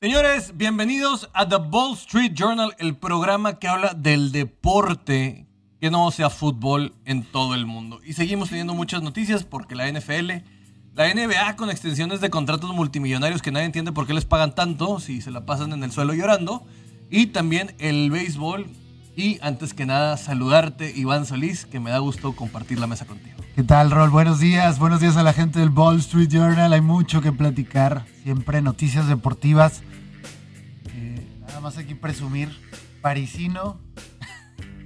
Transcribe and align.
Señores, 0.00 0.56
bienvenidos 0.56 1.30
a 1.32 1.48
The 1.48 1.56
Wall 1.56 1.94
Street 1.94 2.32
Journal, 2.34 2.74
el 2.78 2.96
programa 2.96 3.58
que 3.58 3.68
habla 3.68 3.94
del 3.94 4.32
deporte 4.32 5.46
que 5.84 5.90
no 5.90 6.10
sea 6.10 6.30
fútbol 6.30 6.94
en 7.04 7.24
todo 7.24 7.54
el 7.54 7.66
mundo. 7.66 8.00
Y 8.06 8.14
seguimos 8.14 8.48
teniendo 8.48 8.72
muchas 8.72 9.02
noticias 9.02 9.44
porque 9.44 9.74
la 9.74 9.86
NFL, 9.86 10.30
la 10.94 11.12
NBA 11.12 11.56
con 11.56 11.68
extensiones 11.68 12.22
de 12.22 12.30
contratos 12.30 12.74
multimillonarios 12.74 13.42
que 13.42 13.52
nadie 13.52 13.66
entiende 13.66 13.92
por 13.92 14.06
qué 14.06 14.14
les 14.14 14.24
pagan 14.24 14.54
tanto 14.54 14.98
si 14.98 15.20
se 15.20 15.30
la 15.30 15.44
pasan 15.44 15.74
en 15.74 15.84
el 15.84 15.92
suelo 15.92 16.14
llorando. 16.14 16.64
Y 17.10 17.26
también 17.26 17.74
el 17.78 18.10
béisbol. 18.10 18.66
Y 19.14 19.38
antes 19.42 19.74
que 19.74 19.84
nada, 19.84 20.16
saludarte, 20.16 20.90
Iván 20.96 21.26
Solís, 21.26 21.66
que 21.66 21.80
me 21.80 21.90
da 21.90 21.98
gusto 21.98 22.34
compartir 22.34 22.78
la 22.78 22.86
mesa 22.86 23.04
contigo. 23.04 23.36
¿Qué 23.54 23.62
tal, 23.62 23.90
Rol? 23.90 24.08
Buenos 24.08 24.40
días. 24.40 24.78
Buenos 24.78 25.00
días 25.02 25.18
a 25.18 25.22
la 25.22 25.34
gente 25.34 25.58
del 25.58 25.68
Wall 25.68 25.98
Street 25.98 26.30
Journal. 26.30 26.72
Hay 26.72 26.80
mucho 26.80 27.20
que 27.20 27.30
platicar. 27.30 28.06
Siempre 28.22 28.62
noticias 28.62 29.06
deportivas. 29.06 29.82
Eh, 30.94 31.26
nada 31.40 31.60
más 31.60 31.76
aquí 31.76 31.94
presumir. 31.94 32.58
Parisino, 33.02 33.76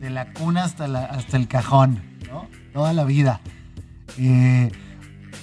de 0.01 0.11
la 0.11 0.33
cuna 0.33 0.65
hasta, 0.65 0.87
la, 0.89 1.05
hasta 1.05 1.37
el 1.37 1.49
cajón, 1.49 2.01
¿no? 2.31 2.47
Toda 2.73 2.93
la 2.93 3.05
vida. 3.05 3.41
Eh, 4.19 4.71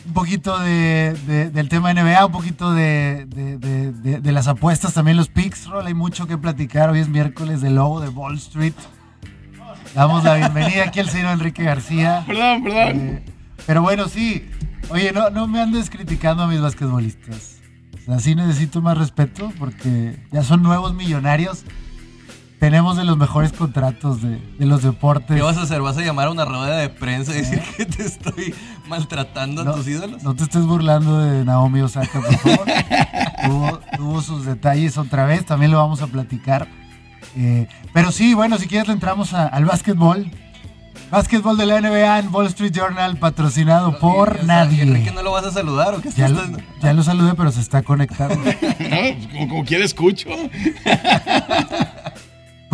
un 0.08 0.14
poquito 0.14 0.60
de, 0.60 1.16
de- 1.28 1.50
del 1.50 1.68
tema 1.70 1.94
NBA, 1.94 2.26
un 2.26 2.32
poquito 2.32 2.74
de, 2.74 3.26
de- 3.26 4.32
las 4.32 4.48
apuestas, 4.48 4.94
también 4.94 5.18
los 5.18 5.30
picks, 5.30 5.68
Rol. 5.68 5.88
Hay 5.88 5.94
mucho 5.94 6.28
que 6.28 6.38
platicar. 6.38 6.90
Hoy 6.90 7.00
es 7.00 7.08
miércoles 7.10 7.62
de 7.62 7.70
logo 7.72 8.02
de 8.02 8.10
Wall 8.10 8.36
Street. 8.36 8.74
Damos 9.94 10.24
la 10.24 10.36
bienvenida 10.36 10.84
aquí 10.84 11.00
al 11.00 11.10
señor 11.10 11.32
Enrique 11.34 11.64
García. 11.64 12.24
Perdón, 12.28 12.64
perdón. 12.64 13.00
Eh, 13.00 13.26
pero 13.66 13.82
bueno, 13.82 14.08
sí. 14.08 14.46
Oye, 14.90 15.12
no, 15.14 15.30
no 15.30 15.48
me 15.48 15.60
andes 15.62 15.90
criticando 15.90 16.44
a 16.44 16.48
mis 16.48 16.60
basquetbolistas. 16.62 17.60
O 18.02 18.06
sea, 18.06 18.20
sí 18.20 18.36
necesito 18.36 18.82
más 18.82 18.98
respeto 18.98 19.52
porque 19.58 20.20
ya 20.32 20.44
son 20.44 20.62
nuevos 20.62 20.94
millonarios. 20.94 21.64
Tenemos 22.60 22.96
de 22.98 23.04
los 23.04 23.18
mejores 23.18 23.52
contratos 23.52 24.22
de, 24.22 24.40
de 24.58 24.66
los 24.66 24.82
deportes. 24.82 25.36
¿Qué 25.36 25.42
vas 25.42 25.58
a 25.58 25.64
hacer? 25.64 25.82
¿Vas 25.82 25.98
a 25.98 26.02
llamar 26.02 26.28
a 26.28 26.32
una 26.32 26.46
rueda 26.46 26.78
de 26.78 26.90
prensa 26.90 27.34
y 27.34 27.38
decir 27.42 27.62
que 27.78 27.86
te 27.86 28.04
estoy 28.04 28.56
maltratando 28.88 29.62
a 29.62 29.76
tus 29.76 29.88
ídolos? 29.88 30.24
no 30.24 30.36
te 30.36 30.44
estés 30.44 30.66
burlando 30.66 31.20
de 31.20 31.44
Naomi 31.46 31.82
Osaka, 31.82 32.20
por 32.22 32.36
favor. 32.38 32.66
tuvo, 33.46 33.80
tuvo 33.98 34.22
sus 34.22 34.46
detalles 34.46 34.98
otra 34.98 35.26
vez, 35.26 35.46
también 35.46 35.72
lo 35.72 35.78
vamos 35.78 36.02
a 36.02 36.08
platicar. 36.08 36.68
Eh, 37.38 37.68
pero 37.94 38.12
sí, 38.12 38.34
bueno, 38.34 38.58
si 38.58 38.68
quieres 38.68 38.88
le 38.88 38.94
entramos 38.94 39.34
a- 39.34 39.48
al 39.48 39.66
básquetbol. 39.66 40.32
Básquetbol 41.12 41.56
de 41.58 41.66
la 41.68 41.82
NBA 41.82 42.20
en 42.20 42.34
Wall 42.34 42.48
Street 42.48 42.72
Journal, 42.74 43.18
patrocinado 43.18 44.00
por 44.00 44.30
O 44.32 44.36
sea, 44.38 44.44
nadie. 44.44 44.82
Enrique, 44.82 45.12
¿no 45.12 45.22
lo 45.22 45.32
vas 45.34 45.46
a 45.46 45.52
saludar 45.52 45.94
o 45.94 46.02
qué 46.02 46.10
Ya 46.10 46.26
estás 46.28 46.50
lo, 46.50 46.58
ya 46.82 46.94
lo 46.94 47.04
saludé, 47.04 47.36
pero 47.36 47.52
se 47.52 47.60
está 47.62 47.84
conectando. 47.84 48.36
No, 48.44 48.52
pues, 48.90 49.28
como, 49.32 49.48
como 49.50 49.66
quiera 49.66 49.84
escucho. 49.86 50.30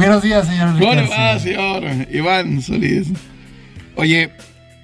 Buenos 0.02 0.24
días, 0.24 0.48
señor 0.48 0.70
Enrique. 0.70 0.86
¿Cómo 0.88 1.02
le 1.02 1.08
va, 1.10 1.40
señor 1.40 2.08
Iván 2.12 2.62
Solís? 2.62 3.08
Oye, 3.96 4.32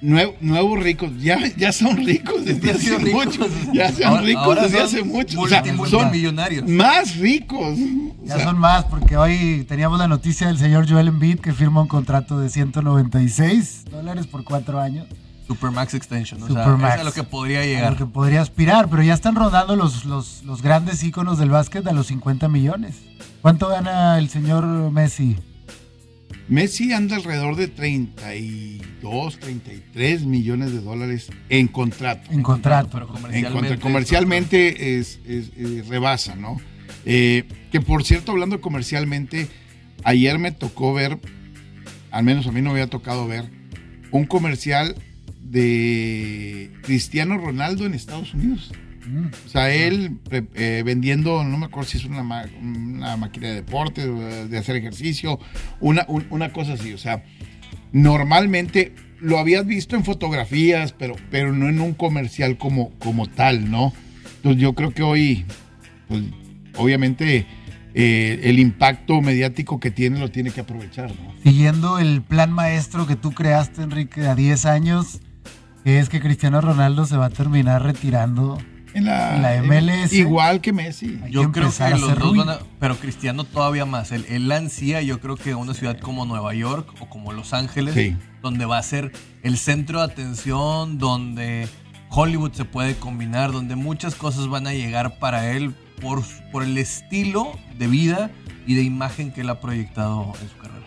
nue- 0.00 0.34
nuevos 0.40 0.78
ricos, 0.80 1.10
ya, 1.20 1.38
ya 1.56 1.72
son 1.72 1.96
ricos 1.96 2.44
desde 2.44 2.70
hace 2.70 2.98
ricos. 2.98 3.26
mucho. 3.26 3.46
Ya 3.72 3.90
son 3.92 4.04
Ahora- 4.04 4.22
ricos 4.22 4.44
ahora 4.44 4.62
desde 4.62 4.76
son 4.76 4.86
hace 4.86 5.02
mucho. 5.02 5.40
O 5.40 5.48
sea, 5.48 5.64
son 5.64 5.76
multimillonarios. 5.76 6.68
más 6.68 7.16
ricos. 7.16 7.76
O 7.78 8.26
Ya 8.26 8.36
sea, 8.36 8.44
son 8.44 8.58
más, 8.58 8.84
porque 8.84 9.16
hoy 9.16 9.64
teníamos 9.68 9.98
la 9.98 10.06
noticia 10.06 10.46
del 10.46 10.58
señor 10.58 10.88
Joel 10.88 11.08
Embiid 11.08 11.40
que 11.40 11.52
firma 11.52 11.80
un 11.82 11.88
contrato 11.88 12.38
de 12.38 12.48
196 12.48 13.84
dólares 13.90 14.26
por 14.26 14.44
cuatro 14.44 14.78
años. 14.80 15.06
Supermax 15.48 15.94
Extension. 15.94 16.42
O 16.42 16.46
sea, 16.46 16.62
Supermax. 16.62 16.94
es 16.96 17.00
a 17.00 17.04
lo 17.04 17.12
que 17.12 17.22
podría 17.24 17.60
A 17.60 17.64
llegar. 17.64 17.92
lo 17.92 17.96
que 17.98 18.06
podría 18.06 18.42
aspirar, 18.42 18.88
pero 18.90 19.02
ya 19.02 19.14
están 19.14 19.34
rodando 19.34 19.74
los, 19.76 20.04
los, 20.04 20.42
los 20.44 20.60
grandes 20.62 21.02
íconos 21.02 21.38
del 21.38 21.48
básquet 21.50 21.86
a 21.86 21.92
los 21.92 22.06
50 22.08 22.48
millones. 22.48 22.96
¿Cuánto 23.42 23.68
gana 23.68 24.18
el 24.18 24.28
señor 24.28 24.64
Messi? 24.90 25.36
Messi 26.48 26.92
anda 26.92 27.16
alrededor 27.16 27.56
de 27.56 27.68
32, 27.68 29.38
33 29.38 30.24
millones 30.24 30.72
de 30.72 30.80
dólares 30.80 31.28
en 31.50 31.68
contrato. 31.68 32.32
En 32.32 32.42
contrato. 32.42 32.88
Pero 32.92 33.04
En 33.06 33.12
comercialmente. 33.12 33.52
contra- 33.68 33.78
comercialmente 33.80 34.98
es, 34.98 35.20
es- 35.26 35.88
rebasa, 35.88 36.36
¿no? 36.36 36.56
Eh, 37.04 37.44
que 37.70 37.80
por 37.80 38.02
cierto, 38.04 38.32
hablando 38.32 38.60
comercialmente, 38.60 39.48
ayer 40.04 40.38
me 40.38 40.52
tocó 40.52 40.94
ver, 40.94 41.18
al 42.10 42.24
menos 42.24 42.46
a 42.46 42.52
mí 42.52 42.60
no 42.62 42.70
me 42.70 42.80
había 42.80 42.90
tocado 42.90 43.26
ver, 43.26 43.50
un 44.10 44.24
comercial 44.24 44.94
de 45.42 46.70
Cristiano 46.82 47.36
Ronaldo 47.38 47.84
en 47.86 47.94
Estados 47.94 48.32
Unidos. 48.34 48.72
O 49.46 49.48
sea, 49.48 49.70
él 49.70 50.18
eh, 50.30 50.42
eh, 50.54 50.82
vendiendo, 50.84 51.42
no 51.44 51.56
me 51.58 51.66
acuerdo 51.66 51.88
si 51.90 51.98
es 51.98 52.04
una, 52.04 52.22
ma- 52.22 52.46
una 52.60 53.16
máquina 53.16 53.48
de 53.48 53.54
deporte, 53.54 54.06
de 54.06 54.58
hacer 54.58 54.76
ejercicio, 54.76 55.38
una, 55.80 56.04
un- 56.08 56.26
una 56.30 56.52
cosa 56.52 56.74
así. 56.74 56.92
O 56.92 56.98
sea, 56.98 57.22
normalmente 57.92 58.94
lo 59.20 59.38
habías 59.38 59.66
visto 59.66 59.96
en 59.96 60.04
fotografías, 60.04 60.92
pero, 60.92 61.16
pero 61.30 61.52
no 61.52 61.68
en 61.68 61.80
un 61.80 61.94
comercial 61.94 62.56
como, 62.58 62.90
como 62.98 63.26
tal, 63.26 63.70
¿no? 63.70 63.92
Entonces 64.36 64.60
yo 64.62 64.74
creo 64.74 64.92
que 64.92 65.02
hoy, 65.02 65.44
pues, 66.06 66.22
obviamente, 66.76 67.46
eh, 67.94 68.40
el 68.44 68.58
impacto 68.60 69.20
mediático 69.20 69.80
que 69.80 69.90
tiene 69.90 70.20
lo 70.20 70.30
tiene 70.30 70.50
que 70.52 70.60
aprovechar, 70.60 71.10
¿no? 71.10 71.34
Siguiendo 71.42 71.98
el 71.98 72.22
plan 72.22 72.52
maestro 72.52 73.06
que 73.06 73.16
tú 73.16 73.32
creaste, 73.32 73.82
Enrique, 73.82 74.26
a 74.26 74.36
10 74.36 74.66
años, 74.66 75.20
es 75.84 76.08
que 76.08 76.20
Cristiano 76.20 76.60
Ronaldo 76.60 77.04
se 77.06 77.16
va 77.16 77.26
a 77.26 77.30
terminar 77.30 77.82
retirando. 77.82 78.58
En 78.98 79.04
la, 79.06 79.36
En 79.36 79.42
la 79.42 79.62
MLS. 79.62 80.12
igual 80.12 80.60
que 80.60 80.72
Messi. 80.72 81.18
Hay 81.24 81.32
Yo 81.32 81.42
que 81.52 81.60
creo 81.60 81.72
que 81.76 81.82
a 81.82 81.90
los 81.96 82.18
dos 82.18 82.36
van 82.36 82.48
a. 82.50 82.58
Pero 82.78 82.96
Cristiano 82.96 83.44
todavía 83.44 83.84
más. 83.86 84.12
Él, 84.12 84.24
él 84.28 84.50
ansía, 84.52 85.00
yo 85.02 85.20
creo 85.20 85.36
que 85.36 85.54
una 85.54 85.74
ciudad 85.74 85.98
como 85.98 86.24
Nueva 86.26 86.54
York 86.54 86.88
o 87.00 87.08
como 87.08 87.32
Los 87.32 87.52
Ángeles, 87.54 87.94
Sí. 87.94 88.16
donde 88.42 88.64
va 88.66 88.78
a 88.78 88.82
ser 88.82 89.12
el 89.42 89.56
centro 89.58 89.98
de 90.00 90.04
atención, 90.06 90.98
donde 90.98 91.68
Hollywood 92.10 92.52
se 92.52 92.64
puede 92.64 92.94
combinar, 92.96 93.52
donde 93.52 93.76
muchas 93.76 94.14
cosas 94.14 94.48
van 94.48 94.66
a 94.66 94.72
llegar 94.72 95.18
para 95.18 95.50
él 95.50 95.74
por, 96.00 96.22
por 96.52 96.62
el 96.62 96.78
estilo 96.78 97.52
de 97.78 97.86
vida 97.88 98.30
y 98.66 98.74
de 98.74 98.82
imagen 98.82 99.32
que 99.32 99.40
él 99.42 99.50
ha 99.50 99.60
proyectado 99.60 100.32
en 100.40 100.48
su 100.48 100.56
carrera. 100.56 100.86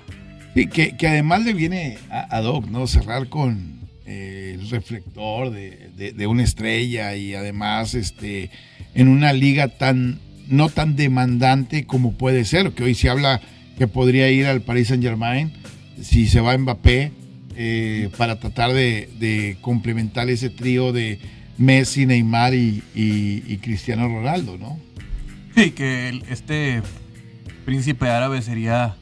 Sí, 0.53 0.67
que, 0.67 0.97
que 0.97 1.07
además 1.07 1.43
le 1.43 1.53
viene 1.53 1.97
a, 2.09 2.35
a 2.35 2.41
Doc, 2.41 2.65
¿no? 2.67 2.85
Cerrar 2.87 3.27
con 3.29 3.80
eh, 4.05 4.57
el 4.59 4.69
reflector 4.69 5.51
de, 5.51 6.27
una 6.27 6.43
estrella 6.43 7.15
y 7.15 7.33
además 7.35 7.93
este, 7.93 8.49
en 8.93 9.07
una 9.07 9.33
liga 9.33 9.67
tan 9.67 10.19
no 10.47 10.69
tan 10.69 10.95
demandante 10.95 11.85
como 11.85 12.13
puede 12.13 12.45
ser, 12.45 12.71
que 12.71 12.83
hoy 12.83 12.95
se 12.95 13.09
habla 13.09 13.41
que 13.77 13.87
podría 13.87 14.29
ir 14.29 14.45
al 14.45 14.61
Paris 14.61 14.89
Saint 14.89 15.03
Germain 15.03 15.53
si 16.01 16.27
se 16.27 16.41
va 16.41 16.57
Mbappé 16.57 17.11
eh, 17.55 18.09
para 18.17 18.39
tratar 18.39 18.73
de, 18.73 19.57
complementar 19.61 20.29
ese 20.29 20.49
trío 20.49 20.91
de 20.91 21.19
Messi, 21.57 22.05
Neymar 22.05 22.53
y, 22.53 23.59
Cristiano 23.61 24.07
Ronaldo, 24.07 24.57
¿no? 24.57 24.79
Sí, 25.55 25.71
que 25.71 26.21
este 26.29 26.81
príncipe 27.65 28.07
árabe 28.09 28.41
sería 28.41 28.95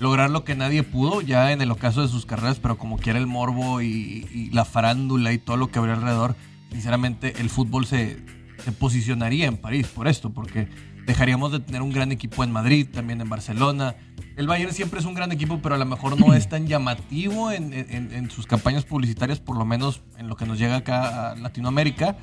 lograr 0.00 0.30
lo 0.30 0.44
que 0.44 0.54
nadie 0.54 0.82
pudo 0.82 1.20
ya 1.22 1.52
en 1.52 1.60
el 1.60 1.70
ocaso 1.70 2.02
de 2.02 2.08
sus 2.08 2.26
carreras, 2.26 2.58
pero 2.58 2.76
como 2.78 2.98
quiera 2.98 3.18
el 3.18 3.26
morbo 3.26 3.80
y, 3.80 4.26
y 4.32 4.50
la 4.50 4.64
farándula 4.64 5.32
y 5.32 5.38
todo 5.38 5.56
lo 5.56 5.68
que 5.70 5.78
habría 5.78 5.94
alrededor, 5.94 6.36
sinceramente 6.70 7.34
el 7.40 7.48
fútbol 7.50 7.86
se, 7.86 8.18
se 8.64 8.72
posicionaría 8.72 9.46
en 9.46 9.56
París 9.56 9.86
por 9.88 10.06
esto, 10.08 10.30
porque 10.30 10.68
dejaríamos 11.06 11.52
de 11.52 11.60
tener 11.60 11.82
un 11.82 11.92
gran 11.92 12.10
equipo 12.12 12.42
en 12.44 12.50
Madrid, 12.52 12.86
también 12.92 13.20
en 13.20 13.28
Barcelona. 13.28 13.94
El 14.36 14.46
Bayern 14.48 14.72
siempre 14.72 14.98
es 15.00 15.06
un 15.06 15.14
gran 15.14 15.30
equipo, 15.32 15.60
pero 15.62 15.76
a 15.76 15.78
lo 15.78 15.86
mejor 15.86 16.18
no 16.18 16.34
es 16.34 16.48
tan 16.48 16.66
llamativo 16.68 17.50
en, 17.52 17.72
en- 17.72 18.12
en 18.12 18.30
sus 18.30 18.46
campañas 18.46 18.84
publicitarias, 18.84 19.38
por 19.40 19.56
lo 19.56 19.64
menos 19.64 20.02
en 20.18 20.28
lo 20.28 20.36
que 20.36 20.46
nos 20.46 20.58
llega 20.58 20.76
acá 20.76 21.30
a 21.30 21.36
Latinoamérica. 21.36 22.16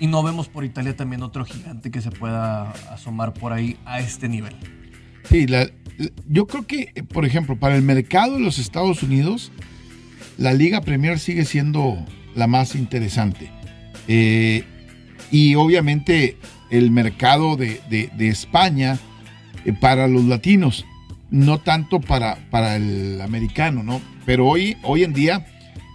Y 0.00 0.06
no 0.06 0.22
vemos 0.22 0.48
por 0.48 0.64
Italia 0.64 0.94
también 0.96 1.22
otro 1.22 1.44
gigante 1.44 1.90
que 1.90 2.00
se 2.00 2.10
pueda 2.10 2.70
asomar 2.92 3.32
por 3.34 3.52
ahí 3.52 3.76
a 3.84 3.98
este 4.00 4.28
nivel. 4.28 4.54
Sí, 5.30 5.46
la- 5.46 5.70
la- 5.98 6.10
yo 6.28 6.46
creo 6.46 6.66
que, 6.66 6.92
eh, 6.94 7.02
por 7.02 7.24
ejemplo, 7.24 7.56
para 7.58 7.76
el 7.76 7.82
mercado 7.82 8.34
de 8.34 8.40
los 8.40 8.58
Estados 8.58 9.02
Unidos, 9.02 9.52
la 10.36 10.52
Liga 10.52 10.80
Premier 10.80 11.18
sigue 11.18 11.44
siendo 11.44 12.04
la 12.34 12.46
más 12.46 12.74
interesante. 12.74 13.50
Eh, 14.06 14.64
y 15.30 15.54
obviamente 15.56 16.36
el 16.70 16.90
mercado 16.90 17.56
de, 17.56 17.80
de- 17.90 18.10
de 18.16 18.28
España 18.28 18.98
eh, 19.64 19.72
para 19.72 20.06
los 20.06 20.24
latinos, 20.24 20.86
no 21.30 21.58
tanto 21.58 22.00
para, 22.00 22.36
para 22.50 22.76
el 22.76 23.20
americano, 23.20 23.82
¿no? 23.82 24.00
Pero 24.24 24.46
hoy, 24.46 24.76
hoy 24.82 25.04
en 25.04 25.12
día 25.12 25.44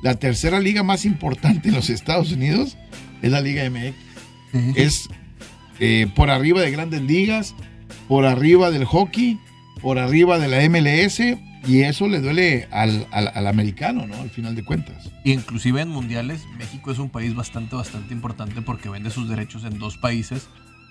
la 0.04 0.16
tercera 0.16 0.60
liga 0.60 0.84
más 0.84 1.06
importante 1.06 1.70
en 1.70 1.76
los 1.76 1.90
Estados 1.90 2.32
Unidos 2.32 2.78
es 3.22 3.32
la 3.32 3.40
Liga 3.42 3.64
MX. 3.70 3.94
Es 4.76 5.08
eh, 5.80 6.08
por 6.16 6.30
arriba 6.30 6.62
de 6.62 6.70
grandes 6.72 7.02
ligas, 7.02 7.56
por 8.08 8.26
arriba 8.26 8.72
del 8.72 8.86
hockey, 8.86 9.40
por 9.82 9.98
arriba 10.00 10.40
de 10.40 10.48
la 10.48 10.68
MLS, 10.70 11.20
y 11.68 11.82
eso 11.82 12.08
le 12.08 12.20
duele 12.20 12.68
al, 12.72 13.08
al- 13.12 13.48
americano, 13.48 14.06
¿no? 14.06 14.16
Al 14.16 14.30
final 14.30 14.56
de 14.56 14.64
cuentas. 14.66 15.10
Inclusive 15.24 15.82
en 15.82 15.90
mundiales, 15.90 16.46
México 16.58 16.92
es 16.92 17.00
un 17.00 17.10
país 17.10 17.34
bastante, 17.36 17.76
bastante 17.76 18.14
importante 18.14 18.62
porque 18.62 18.90
vende 18.90 19.10
sus 19.10 19.30
derechos 19.30 19.64
en 19.64 19.80
dos 19.80 19.98
países, 19.98 20.50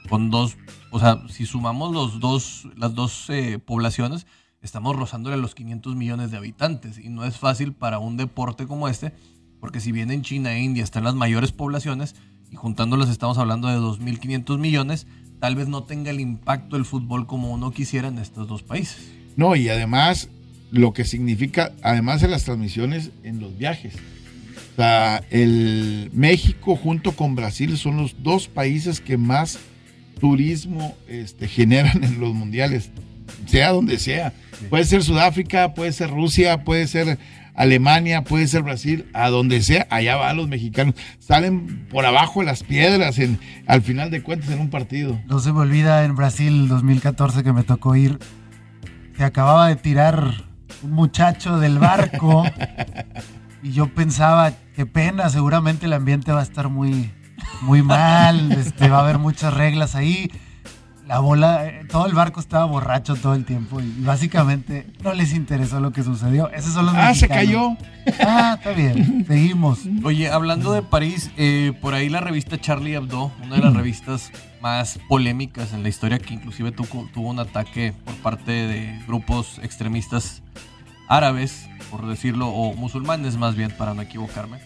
con 0.09 0.31
dos, 0.31 0.57
o 0.91 0.99
sea, 0.99 1.23
si 1.29 1.47
sumamos 1.47 1.93
los 1.93 2.21
dos, 2.21 2.67
las 2.77 2.95
dos 2.95 3.27
eh, 3.29 3.59
poblaciones, 3.65 4.27
estamos 4.63 4.97
rozándole 4.97 5.37
los 5.37 5.55
500 5.55 5.95
millones 5.95 6.31
de 6.31 6.39
habitantes. 6.39 6.99
Y 6.99 7.09
no 7.11 7.25
es 7.25 7.37
fácil 7.37 7.73
para 7.73 7.99
un 7.99 8.17
deporte 8.17 8.67
como 8.67 8.89
este, 8.89 9.13
porque 9.61 9.81
si 9.81 9.93
bien 9.93 10.11
en 10.11 10.23
China 10.23 10.53
e 10.55 10.61
India 10.63 10.83
están 10.85 11.05
las 11.05 11.15
mayores 11.15 11.53
poblaciones, 11.53 12.17
y 12.51 12.57
juntándolas 12.57 13.09
estamos 13.09 13.39
hablando 13.39 13.69
de 13.69 13.77
2.500 13.79 14.59
millones, 14.59 15.07
tal 15.43 15.57
vez 15.57 15.67
no 15.67 15.83
tenga 15.83 16.13
el 16.13 16.21
impacto 16.21 16.77
del 16.77 16.85
fútbol 16.85 17.27
como 17.27 17.51
uno 17.51 17.73
quisiera 17.73 18.07
en 18.07 18.19
estos 18.19 18.47
dos 18.47 18.63
países. 18.63 19.11
No, 19.35 19.57
y 19.57 19.69
además, 19.71 20.29
lo 20.71 20.93
que 20.93 21.03
significa, 21.05 21.73
además 21.83 22.21
de 22.21 22.29
las 22.29 22.45
transmisiones 22.45 23.11
en 23.25 23.41
los 23.41 23.59
viajes. 23.59 23.95
O 23.95 24.77
sea, 24.77 25.25
el 25.31 26.11
México 26.13 26.77
junto 26.77 27.17
con 27.17 27.35
Brasil 27.35 27.77
son 27.77 27.97
los 27.97 28.23
dos 28.23 28.47
países 28.47 29.01
que 29.01 29.17
más 29.17 29.59
turismo 30.21 30.97
este, 31.09 31.49
generan 31.49 32.05
en 32.05 32.21
los 32.21 32.33
mundiales, 32.33 32.91
sea 33.47 33.73
donde 33.73 33.99
sea. 33.99 34.33
Puede 34.71 34.85
ser 34.85 35.03
Sudáfrica, 35.03 35.75
puede 35.75 35.91
ser 35.91 36.11
Rusia, 36.11 36.63
puede 36.63 36.87
ser 36.87 37.19
Alemania, 37.55 38.25
puede 38.25 38.47
ser 38.47 38.63
Brasil, 38.63 39.07
a 39.13 39.29
donde 39.29 39.63
sea, 39.63 39.87
allá 39.91 40.17
van 40.17 40.37
los 40.37 40.49
mexicanos. 40.49 40.95
Salen 41.19 41.87
por 41.91 42.07
abajo 42.07 42.41
de 42.41 42.47
las 42.47 42.63
piedras 42.63 43.19
en, 43.19 43.39
al 43.67 43.83
final 43.83 44.11
de 44.11 44.23
cuentas 44.23 44.51
en 44.51 44.61
un 44.61 44.71
partido. 44.71 45.21
No 45.27 45.39
se 45.39 45.53
me 45.53 45.61
olvida 45.61 46.05
en 46.05 46.17
Brasil 46.17 46.69
2014 46.69 47.43
que 47.43 47.53
me 47.53 47.63
tocó 47.63 47.95
ir. 47.97 48.19
Se 49.17 49.25
acababa 49.25 49.69
de 49.69 49.77
tirar 49.77 50.45
un 50.83 50.93
muchacho 50.93 51.59
del 51.59 51.79
barco 51.79 52.45
y 53.63 53.73
yo 53.73 53.93
pensaba, 53.95 54.53
qué 54.75 54.87
pena, 54.87 55.29
seguramente 55.29 55.87
el 55.87 55.93
ambiente 55.93 56.33
va 56.33 56.41
a 56.41 56.45
estar 56.45 56.69
muy, 56.69 57.11
muy 57.61 57.83
mal, 57.83 58.53
este, 58.53 58.89
va 58.89 58.99
a 58.99 59.03
haber 59.03 59.19
muchas 59.19 59.53
reglas 59.53 59.95
ahí. 59.95 60.31
La 61.13 61.19
bola, 61.19 61.67
eh, 61.67 61.85
todo 61.91 62.07
el 62.07 62.15
barco 62.15 62.41
estaba 62.41 62.65
borracho 62.65 63.17
todo 63.17 63.35
el 63.35 63.45
tiempo 63.45 63.83
y 63.83 63.93
básicamente 63.99 64.87
no 65.05 65.13
les 65.13 65.35
interesó 65.35 65.79
lo 65.79 65.93
que 65.93 66.03
sucedió. 66.03 66.51
Esos 66.53 66.73
son 66.73 66.87
los 66.87 66.95
Ah, 66.97 67.15
se 67.15 67.29
cayó. 67.29 67.77
Ah, 68.19 68.55
está 68.57 68.73
bien, 68.73 69.23
seguimos. 69.29 69.81
Oye, 70.05 70.31
hablando 70.31 70.73
de 70.73 70.81
París, 70.81 71.31
eh, 71.37 71.75
por 71.83 71.93
ahí 71.93 72.09
la 72.09 72.21
revista 72.21 72.59
Charlie 72.59 72.95
Hebdo, 72.95 73.31
una 73.45 73.57
de 73.57 73.61
las 73.61 73.75
revistas 73.75 74.33
más 74.63 74.99
polémicas 75.07 75.75
en 75.75 75.83
la 75.83 75.91
historia, 75.91 76.19
que 76.19 76.33
inclusive 76.33 76.73
tuvo, 76.73 77.07
tuvo 77.13 77.29
un 77.29 77.41
ataque 77.41 77.93
por 78.07 78.15
parte 78.15 78.51
de 78.51 78.99
grupos 79.07 79.59
extremistas 79.63 80.43
árabes, 81.09 81.69
por 81.91 82.07
decirlo, 82.07 82.49
o 82.49 82.73
musulmanes 82.75 83.37
más 83.37 83.55
bien, 83.55 83.71
para 83.77 83.93
no 83.93 84.01
equivocarme, 84.01 84.61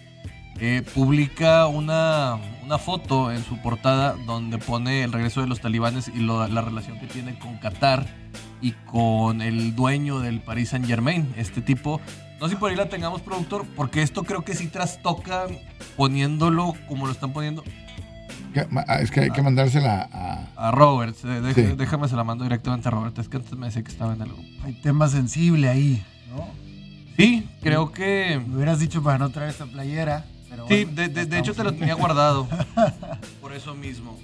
eh, 0.59 0.83
publica 0.95 1.67
una, 1.67 2.37
una 2.65 2.79
foto 2.79 3.31
en 3.33 3.45
su 3.45 3.61
portada 3.61 4.15
donde 4.27 4.59
pone 4.59 5.03
el 5.05 5.13
regreso 5.13 5.41
de 5.43 5.47
los 5.49 5.61
talibanes 5.61 6.09
y 6.09 6.21
lo- 6.21 6.47
la 6.49 6.63
relación 6.63 6.99
que 6.99 7.07
tiene 7.07 7.39
con 7.39 7.59
Qatar 7.59 8.07
y 8.63 8.73
con 8.73 9.43
el 9.43 9.75
dueño 9.77 10.21
del 10.21 10.41
Paris 10.41 10.71
Saint 10.71 10.87
Germain, 10.87 11.33
este 11.37 11.61
tipo. 11.61 12.01
No 12.41 12.49
sé 12.49 12.55
si 12.55 12.61
por 12.61 12.71
ahí 12.71 12.77
la 12.77 12.89
tengamos, 12.89 13.21
productor, 13.23 13.67
porque 13.77 14.03
esto 14.03 14.23
creo 14.25 14.45
que 14.45 14.55
sí 14.55 14.67
trastoca 14.69 15.47
poniéndolo 15.97 16.75
como 16.89 17.07
lo 17.07 17.13
están 17.13 17.33
poniendo 17.33 17.63
ah, 18.89 18.97
Es 19.01 19.11
que 19.11 19.21
hay 19.21 19.31
que 19.31 19.43
mandársela 19.43 20.09
a. 20.13 20.69
a 20.69 20.71
Robert. 20.71 21.15
Sí. 21.17 21.63
Déjame 21.77 22.09
se 22.09 22.17
la 22.17 22.25
mando 22.25 22.45
directamente 22.45 22.89
a 22.89 22.91
Robert. 22.91 23.19
Es 23.19 23.29
que 23.29 23.37
antes 23.39 23.53
me 23.53 23.67
decía 23.67 23.83
que 23.83 23.91
estaba 23.91 24.15
en 24.15 24.23
el 24.23 24.29
grupo. 24.29 24.43
Hay 24.65 24.75
tema 24.75 25.09
sensible 25.09 25.69
ahí, 25.69 26.03
¿no? 26.35 26.47
Sí, 27.17 27.49
creo 27.63 27.93
que. 27.93 28.41
Me 28.47 28.57
hubieras 28.57 28.79
dicho 28.81 29.03
para 29.03 29.19
no 29.19 29.31
traer 29.31 29.51
esta 29.51 29.67
playera. 29.67 30.25
Pero 30.57 30.69
Sí, 30.69 30.85
bueno, 30.85 30.97
de, 31.03 31.09
de- 31.09 31.27
de 31.27 31.39
hecho 31.39 31.55
te 31.55 31.63
lo 31.65 31.73
tenía 31.73 31.95
guardado. 31.95 32.49
Por 33.41 33.53
eso 33.53 33.75
mismo. 33.75 34.17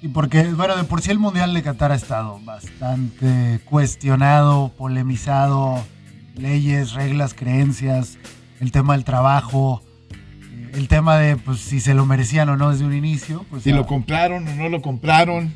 Y 0.00 0.08
porque, 0.08 0.44
bueno, 0.44 0.76
de 0.76 0.84
por 0.84 1.02
sí 1.02 1.10
el 1.10 1.18
Mundial 1.18 1.52
de 1.52 1.60
Qatar 1.62 1.90
ha 1.90 1.96
estado 1.96 2.38
bastante 2.44 3.58
cuestionado, 3.64 4.68
polemizado, 4.78 5.84
leyes, 6.36 6.92
reglas, 6.92 7.34
creencias, 7.34 8.16
el 8.60 8.70
tema 8.70 8.92
del 8.92 9.02
trabajo, 9.02 9.82
eh, 10.12 10.70
el 10.74 10.86
tema 10.86 11.16
de 11.16 11.36
pues 11.36 11.58
si 11.58 11.80
se 11.80 11.94
lo 11.94 12.06
merecían 12.06 12.48
o 12.48 12.56
no 12.56 12.70
desde 12.70 12.84
un 12.84 12.94
inicio. 12.94 13.44
Pues, 13.50 13.64
Si 13.64 13.70
ah, 13.72 13.74
lo 13.74 13.86
compraron 13.86 14.46
o 14.46 14.54
no 14.54 14.68
lo 14.68 14.80
compraron. 14.82 15.52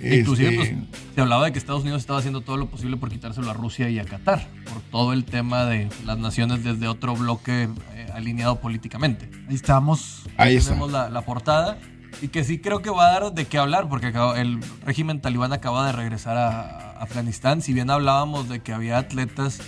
Inclusive, 0.00 0.48
Este, 0.62 0.74
pues, 0.76 0.98
se 1.14 1.20
hablaba 1.20 1.44
de 1.46 1.52
que 1.52 1.58
Estados 1.58 1.82
Unidos 1.82 2.02
estaba 2.02 2.18
haciendo 2.18 2.42
todo 2.42 2.56
lo 2.58 2.68
posible 2.68 2.96
por 2.98 3.10
quitárselo 3.10 3.50
a 3.50 3.54
Rusia 3.54 3.88
y 3.88 3.98
a 3.98 4.04
Qatar, 4.04 4.46
por 4.70 4.82
todo 4.90 5.12
el 5.14 5.24
tema 5.24 5.64
de 5.64 5.88
las 6.04 6.18
naciones 6.18 6.62
desde 6.62 6.86
otro 6.86 7.14
bloque 7.16 7.68
eh, 7.94 8.06
alineado 8.14 8.60
políticamente. 8.60 9.30
ahí 9.48 9.54
estamos. 9.54 10.22
ahí. 10.36 10.58
Tenemos 10.60 10.92
la, 10.92 11.08
la 11.08 11.22
portada 11.22 11.78
y 12.22 12.28
que 12.28 12.44
sí 12.44 12.58
creo 12.58 12.82
que 12.82 12.90
va 12.90 13.08
a 13.08 13.20
dar 13.20 13.32
de 13.32 13.46
qué 13.46 13.58
hablar, 13.58 13.88
porque 13.88 14.12
el 14.36 14.60
régimen 14.84 15.20
talibán 15.20 15.52
acaba 15.52 15.86
de 15.86 15.92
regresar 15.92 16.36
a, 16.36 16.60
a 16.60 17.02
Afganistán. 17.02 17.62
Si 17.62 17.72
bien 17.72 17.90
hablábamos 17.90 18.48
de 18.50 18.60
que 18.60 18.72
había 18.74 18.98
atletas, 18.98 19.60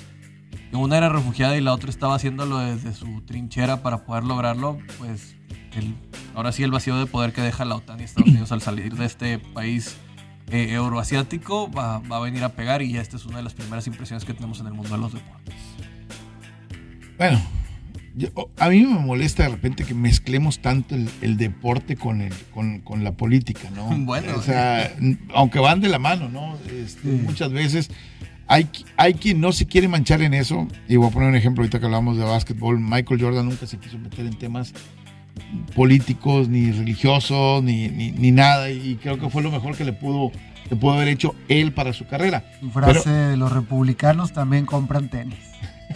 una 0.73 0.99
era 0.99 1.09
refugiada 1.09 1.57
y 1.57 1.63
la 1.63 1.73
otra 1.73 1.89
estaba 1.91 2.15
haciéndolo 2.15 2.59
desde 2.59 2.93
su 2.93 3.23
trinchera 3.23 3.83
para 3.83 4.05
poder 4.05 4.25
lograrlo, 4.25 4.79
pues 4.99 5.37
el- 5.75 5.95
ahora 6.35 6.53
sí 6.53 6.63
el 6.63 6.71
vacío 6.71 6.99
de 6.99 7.07
poder 7.07 7.33
que 7.33 7.41
deja 7.41 7.65
la 7.65 7.77
OTAN 7.77 8.01
y 8.01 8.05
Estados 8.05 8.29
Unidos 8.31 8.53
al 8.53 8.61
salir 8.61 8.95
de 8.97 9.07
este 9.07 9.39
país 9.39 9.97
eh, 10.51 10.69
euroasiático 10.73 11.71
va, 11.71 11.99
va 12.01 12.17
a 12.17 12.21
venir 12.21 12.43
a 12.45 12.51
pegar 12.51 12.83
y 12.83 12.97
esta 12.97 13.17
es 13.17 13.27
una 13.27 13.39
de 13.39 13.43
las 13.45 13.55
primeras 13.55 13.87
impresiones 13.87 14.25
que 14.25 14.35
tenemos 14.35 14.61
en 14.61 14.67
el 14.67 14.73
mundo 14.75 14.91
de 14.95 14.99
los 14.99 15.13
deportes. 15.13 15.55
Bueno, 17.19 17.41
yo- 18.15 18.29
a 18.59 18.69
mí 18.69 18.81
me 18.85 18.99
molesta 19.01 19.43
de 19.45 19.51
repente 19.51 19.85
que 19.85 19.95
mezclemos 19.95 20.61
tanto 20.61 20.95
el, 20.95 21.09
el 21.21 21.37
deporte 21.37 21.97
con, 21.97 22.21
el, 22.21 22.33
con, 22.55 22.81
con 22.81 23.05
la 23.05 23.13
política, 23.13 23.69
¿no? 23.75 23.89
Bueno. 24.07 24.37
O 24.37 24.43
sea, 24.43 24.87
n- 24.99 25.19
aunque 25.35 25.59
van 25.59 25.81
de 25.81 25.89
la 25.89 25.99
mano, 25.99 26.29
¿no? 26.29 26.57
Este, 26.67 27.03
Sí. 27.03 27.09
Muchas 27.25 27.53
veces 27.53 27.91
hay, 28.47 28.69
hay 28.97 29.15
quien 29.15 29.41
no 29.41 29.53
se 29.53 29.67
quiere 29.67 29.89
manchar 29.89 30.23
en 30.23 30.33
eso. 30.35 30.67
Y 30.89 30.97
voy 30.97 31.09
a 31.09 31.11
poner 31.11 31.29
un 31.29 31.37
ejemplo 31.37 31.63
ahorita 31.63 31.81
que 31.81 31.87
hablamos 31.87 32.17
de 32.17 32.25
básquetbol. 32.25 32.81
Michael 32.81 33.21
Jordan 33.21 33.47
nunca 33.49 33.67
se 33.67 33.79
quiso 33.79 33.99
meter 33.99 34.25
en 34.27 34.39
temas 34.39 34.73
políticos, 35.75 36.49
ni 36.49 36.71
religiosos, 36.73 37.63
ni, 37.63 37.89
ni, 37.89 38.11
ni 38.13 38.31
nada. 38.31 38.71
Y 38.71 38.97
creo 39.03 39.19
que 39.19 39.29
fue 39.31 39.43
lo 39.43 39.51
mejor 39.51 39.77
que 39.77 39.85
le 39.85 39.93
pudo, 39.93 40.33
que 40.69 40.77
pudo 40.77 40.93
haber 40.95 41.09
hecho 41.09 41.35
él 41.49 41.73
para 41.73 41.93
su 41.93 42.07
carrera. 42.07 42.45
Su 42.61 42.71
frase 42.71 43.11
de 43.11 43.37
los 43.37 43.53
republicanos 43.53 44.33
también 44.33 44.67
compran 44.67 45.09
tenis. 45.09 45.39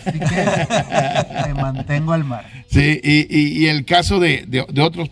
Así 0.07 0.19
que 0.19 1.49
me 1.55 1.61
mantengo 1.61 2.13
al 2.13 2.25
mar. 2.25 2.45
Sí, 2.69 3.01
y, 3.03 3.27
y- 3.37 3.65
y 3.65 3.67
el 3.67 3.85
caso 3.85 4.21
de, 4.21 4.45
de, 4.47 4.65
de 4.73 4.81
otros 4.81 5.11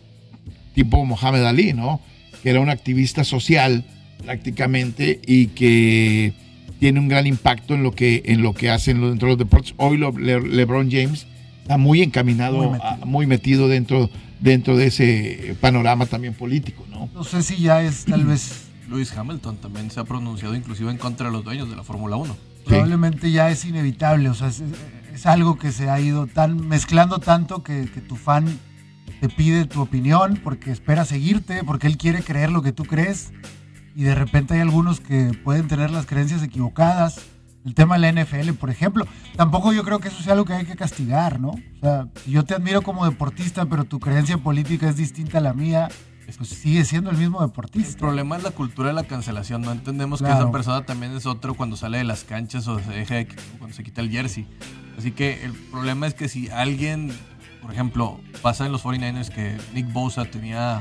tipo 0.74 1.04
Mohamed 1.04 1.44
Ali, 1.44 1.72
¿no? 1.72 2.00
Que 2.42 2.50
era 2.50 2.60
un 2.60 2.70
activista 2.70 3.24
social 3.24 3.84
prácticamente 4.24 5.20
y 5.26 5.48
que 5.48 6.32
tiene 6.78 7.00
un 7.00 7.08
gran 7.08 7.26
impacto 7.26 7.74
en 7.74 7.82
lo 7.82 7.92
que, 7.92 8.22
en 8.26 8.42
lo 8.42 8.54
que 8.54 8.70
hacen 8.70 9.00
dentro 9.02 9.26
de 9.28 9.32
los 9.32 9.38
deportes. 9.38 9.74
Hoy 9.76 9.98
lo- 9.98 10.16
Le- 10.18 10.40
LeBron 10.40 10.90
James 10.90 11.26
está 11.70 11.78
muy 11.78 12.02
encaminado, 12.02 12.56
Muy 12.56 12.66
metido. 12.70 12.90
metido, 12.90 13.06
muy 13.06 13.26
metido 13.26 13.68
dentro, 13.68 14.10
dentro 14.40 14.76
de 14.76 14.86
ese 14.88 15.56
panorama 15.60 16.04
también 16.06 16.34
político, 16.34 16.84
¿no? 16.90 17.08
No 17.14 17.22
sé 17.22 17.42
si 17.44 17.58
ya 17.58 17.80
es 17.82 18.04
tal 18.06 18.24
vez 18.24 18.66
Lewis 18.88 19.16
Hamilton 19.16 19.56
también 19.58 19.88
se 19.90 20.00
ha 20.00 20.04
pronunciado 20.04 20.56
inclusive 20.56 20.90
en 20.90 20.98
contra 20.98 21.26
de 21.26 21.32
los 21.32 21.44
dueños 21.44 21.70
de 21.70 21.76
la 21.76 21.84
Fórmula 21.84 22.16
1. 22.16 22.36
probablemente 22.66 23.30
ya 23.30 23.50
es 23.50 23.64
inevitable, 23.64 24.28
o 24.28 24.34
sea, 24.34 24.48
es, 24.48 24.62
es 25.14 25.26
algo 25.26 25.58
que 25.58 25.70
se 25.70 25.88
ha 25.88 26.00
ido 26.00 26.26
tan 26.26 26.66
mezclando 26.66 27.18
tanto 27.20 27.62
que, 27.62 27.88
que 27.94 28.00
tu 28.00 28.16
fan 28.16 28.46
te 29.20 29.28
pide 29.28 29.64
tu 29.66 29.80
opinión 29.80 30.40
porque 30.42 30.72
espera 30.72 31.04
seguirte, 31.04 31.62
porque 31.62 31.86
él 31.86 31.96
quiere 31.98 32.22
creer 32.22 32.50
lo 32.50 32.62
que 32.62 32.72
tú 32.72 32.84
crees 32.84 33.32
y 33.94 34.02
de 34.02 34.16
repente 34.16 34.54
hay 34.54 34.60
algunos 34.60 34.98
que 35.00 35.38
pueden 35.44 35.68
tener 35.68 35.90
las 35.92 36.06
creencias 36.06 36.42
equivocadas. 36.42 37.20
El 37.64 37.74
tema 37.74 37.98
de 37.98 38.10
la 38.12 38.22
NFL, 38.22 38.52
por 38.54 38.70
ejemplo, 38.70 39.06
tampoco 39.36 39.72
yo 39.72 39.84
creo 39.84 39.98
que 39.98 40.08
eso 40.08 40.22
sea 40.22 40.32
algo 40.32 40.44
que 40.46 40.54
hay 40.54 40.64
que 40.64 40.76
castigar, 40.76 41.38
¿no? 41.40 41.50
O 41.50 41.58
sea, 41.82 42.08
yo 42.26 42.42
te 42.44 42.54
admiro 42.54 42.80
como 42.82 43.04
deportista, 43.04 43.66
pero 43.66 43.84
tu 43.84 44.00
creencia 44.00 44.38
política 44.38 44.88
es 44.88 44.96
distinta 44.96 45.38
a 45.38 45.40
la 45.42 45.52
mía, 45.52 45.88
pues 46.38 46.48
sigue 46.48 46.84
siendo 46.86 47.10
el 47.10 47.18
mismo 47.18 47.40
El 47.42 47.48
deportista. 47.48 47.98
problema 47.98 48.36
es 48.38 48.44
la 48.44 48.52
cultura 48.52 48.88
de 48.88 48.94
la 48.94 49.02
cancelación. 49.04 49.60
No 49.62 49.72
entendemos 49.72 50.20
que 50.20 50.26
Claro. 50.26 50.44
esa 50.44 50.52
persona 50.52 50.86
también 50.86 51.12
es 51.12 51.26
otro 51.26 51.54
cuando 51.54 51.76
sale 51.76 51.98
de 51.98 52.04
las 52.04 52.24
canchas 52.24 52.66
o 52.66 52.78
se 52.78 52.90
deja 52.92 53.16
de- 53.16 53.28
cuando 53.58 53.76
se 53.76 53.82
quita 53.82 54.00
el 54.00 54.10
jersey. 54.10 54.46
Así 54.96 55.10
que 55.12 55.44
el 55.44 55.52
problema 55.52 56.06
es 56.06 56.14
que 56.14 56.28
si 56.28 56.48
alguien, 56.48 57.12
por 57.60 57.72
ejemplo, 57.72 58.20
pasa 58.42 58.64
en 58.64 58.72
los 58.72 58.82
49ers 58.82 59.28
que 59.28 59.58
Nick 59.74 59.92
Bosa 59.92 60.24
tenía 60.24 60.80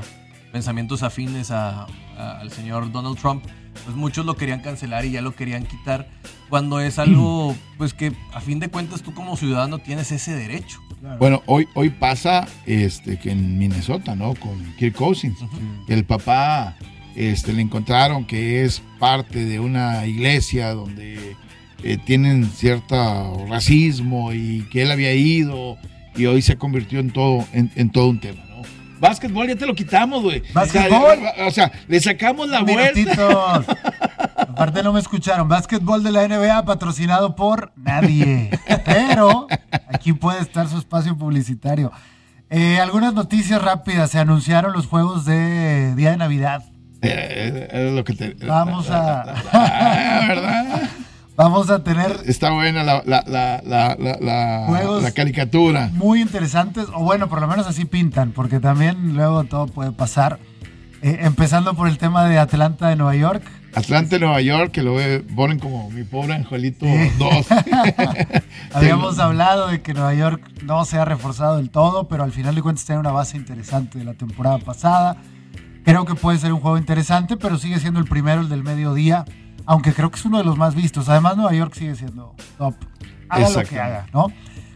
pensamientos 0.54 1.04
afines 1.04 1.52
a- 1.52 1.88
a- 2.18 2.40
al 2.40 2.52
señor 2.52 2.92
Donald 2.92 3.18
Trump, 3.18 3.44
pues 3.86 3.96
muchos 3.96 4.26
lo 4.26 4.36
querían 4.36 4.62
cancelar 4.62 5.06
y 5.06 5.12
ya 5.12 5.22
lo 5.22 5.36
querían 5.36 5.66
quitar, 5.66 6.08
cuando 6.50 6.80
es 6.80 7.00
algo, 7.00 7.56
pues 7.78 7.94
que 7.94 8.14
a 8.34 8.42
fin 8.42 8.60
de 8.60 8.70
cuentas 8.70 9.02
tú 9.02 9.14
como 9.14 9.38
ciudadano 9.38 9.80
tienes 9.80 10.12
ese 10.12 10.34
derecho. 10.34 10.80
Bueno, 11.18 11.42
hoy, 11.46 11.68
hoy 11.76 11.90
pasa 11.90 12.48
este, 12.66 13.18
que 13.18 13.32
en 13.32 13.58
Minnesota, 13.58 14.16
¿no? 14.16 14.36
Con 14.36 14.62
Kirk 14.78 14.96
Cousins. 14.96 15.38
El 15.88 16.04
papá 16.04 16.76
este, 17.16 17.54
le 17.54 17.62
encontraron 17.62 18.26
que 18.26 18.64
es 18.66 18.82
parte 19.00 19.46
de 19.46 19.60
una 19.60 20.06
iglesia 20.06 20.74
donde 20.74 21.38
eh, 21.84 21.98
tienen 22.06 22.50
cierto 22.50 23.46
racismo 23.48 24.34
y 24.34 24.68
que 24.72 24.82
él 24.82 24.92
había 24.92 25.14
ido 25.14 25.78
y 26.16 26.26
hoy 26.26 26.42
se 26.42 26.58
convirtió 26.58 27.00
en 27.00 27.12
todo, 27.12 27.46
en, 27.54 27.72
en 27.76 27.90
todo 27.92 28.10
un 28.10 28.20
tema. 28.20 28.42
Básquetbol 29.00 29.48
ya 29.48 29.56
te 29.56 29.66
lo 29.66 29.74
quitamos, 29.76 30.22
güey. 30.24 30.44
Básquetbol. 30.54 31.18
O 31.20 31.34
sea, 31.36 31.48
o 31.48 31.52
sea, 31.52 31.72
le 31.88 32.00
sacamos 32.00 32.50
la 32.50 32.62
vuelta. 32.62 33.64
Aparte 34.38 34.84
no 34.84 34.92
me 34.94 35.00
escucharon. 35.00 35.48
Básquetbol 35.48 36.04
de 36.04 36.12
la 36.12 36.28
NBA 36.28 36.66
patrocinado 36.66 37.36
por 37.36 37.72
nadie. 37.76 38.50
Pero 38.86 39.48
aquí 39.94 40.14
puede 40.14 40.42
estar 40.42 40.68
su 40.68 40.78
espacio 40.78 41.18
publicitario. 41.18 41.92
Eh, 42.50 42.80
algunas 42.80 43.14
noticias 43.14 43.62
rápidas. 43.62 44.12
Se 44.12 44.20
anunciaron 44.20 44.74
los 44.74 44.88
juegos 44.88 45.26
de 45.26 45.94
Día 45.96 46.12
de 46.12 46.18
Navidad. 46.18 46.64
Eh, 47.02 47.68
es 47.72 47.92
lo 47.94 48.04
que 48.04 48.14
te- 48.14 48.34
Vamos 48.46 48.90
a- 48.90 49.22
Ah, 49.54 50.26
¿verdad? 50.28 50.82
Vamos 51.40 51.70
a 51.70 51.82
tener 51.86 52.18
Está 52.26 52.52
buena 52.52 52.84
la, 52.84 53.02
la, 53.06 53.24
la, 53.26 53.62
la, 53.66 53.96
la, 53.98 54.18
la- 54.20 54.64
Juegos. 54.68 55.02
la 55.04 55.12
caricatura. 55.12 55.90
muy 55.94 56.22
interesantes, 56.22 56.86
o 56.94 57.00
bueno, 57.04 57.30
por 57.30 57.40
lo 57.40 57.48
menos 57.48 57.66
así 57.66 57.86
pintan, 57.86 58.32
porque 58.34 58.60
también 58.60 59.16
luego 59.16 59.46
todo 59.46 59.68
puede 59.68 59.94
pasar. 59.94 60.38
Eh, 61.02 61.20
empezando 61.22 61.76
por 61.76 61.88
el 61.88 61.98
tema 61.98 62.26
de 62.26 62.38
Atlanta 62.40 62.90
de 62.90 62.98
Nueva 62.98 63.16
York. 63.16 63.42
Atlante, 63.74 64.20
Nueva 64.20 64.42
York, 64.42 64.72
que 64.72 64.84
lo 64.84 64.96
ve- 64.96 65.24
ponen 65.34 65.60
como 65.60 65.90
mi 65.92 66.04
pobre 66.04 66.34
angelito 66.34 66.86
Sí. 66.86 67.10
2. 67.18 67.30
Habíamos 68.74 69.18
hablado 69.20 69.68
de 69.70 69.82
que 69.82 69.94
Nueva 69.94 70.14
York 70.14 70.42
no 70.64 70.84
se 70.84 70.98
ha 70.98 71.06
reforzado 71.06 71.56
del 71.56 71.70
todo, 71.70 72.10
pero 72.10 72.24
al 72.26 72.34
final 72.34 72.54
de 72.56 72.62
cuentas 72.62 72.84
tiene 72.84 73.00
una 73.00 73.12
base 73.12 73.38
interesante 73.38 73.98
de 73.98 74.04
la 74.04 74.14
temporada 74.14 74.58
pasada. 74.58 75.16
Creo 75.86 76.04
que 76.06 76.16
puede 76.16 76.38
ser 76.38 76.52
un 76.52 76.60
juego 76.60 76.78
interesante, 76.78 77.38
pero 77.38 77.58
sigue 77.58 77.80
siendo 77.80 78.00
el 78.02 78.06
primero, 78.06 78.42
el 78.42 78.50
del 78.50 78.64
mediodía, 78.64 79.24
aunque 79.70 79.94
creo 79.94 80.10
que 80.10 80.18
es 80.18 80.26
uno 80.26 80.40
de 80.40 80.44
los 80.44 80.58
más 80.58 80.74
vistos. 80.74 81.10
Además, 81.10 81.38
Nueva 81.38 81.54
York 81.54 81.76
sigue 81.76 81.94
siendo 81.94 82.34
top. 82.58 82.74
Haga 83.30 83.50
lo 83.52 83.64
que 83.64 83.80
haga, 83.80 84.08
¿no? 84.12 84.30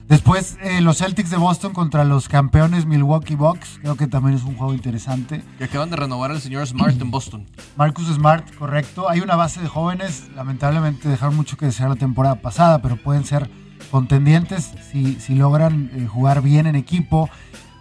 Después, 0.07 0.59
eh, 0.61 0.81
los 0.81 0.99
Celtics 0.99 1.31
de 1.31 1.37
Boston 1.37 1.73
contra 1.73 2.03
los 2.03 2.29
campeones 2.29 2.85
Milwaukee 2.85 3.33
Bucks. 3.33 3.79
Creo 3.81 3.97
que 3.97 4.05
también 4.05 4.37
es 4.37 4.43
un 4.43 4.55
juego 4.55 4.71
interesante. 4.71 5.43
Que 5.57 5.63
acaban 5.63 5.89
de 5.89 5.95
renovar 5.95 6.29
al 6.29 6.39
señor 6.41 6.67
Smart 6.67 7.01
en 7.01 7.09
Boston. 7.09 7.47
Marcus 7.75 8.05
Smart, 8.05 8.53
correcto. 8.53 9.09
Hay 9.09 9.21
una 9.21 9.35
base 9.35 9.61
de 9.61 9.67
jóvenes, 9.67 10.29
lamentablemente 10.35 11.09
dejaron 11.09 11.35
mucho 11.35 11.57
que 11.57 11.65
desear 11.65 11.89
la 11.89 11.95
temporada 11.95 12.35
pasada, 12.35 12.79
pero 12.83 12.95
pueden 12.97 13.25
ser 13.25 13.49
contendientes 13.89 14.73
si, 14.91 15.15
si 15.19 15.33
logran 15.33 15.89
eh, 15.95 16.05
jugar 16.05 16.43
bien 16.43 16.67
en 16.67 16.75
equipo. 16.75 17.31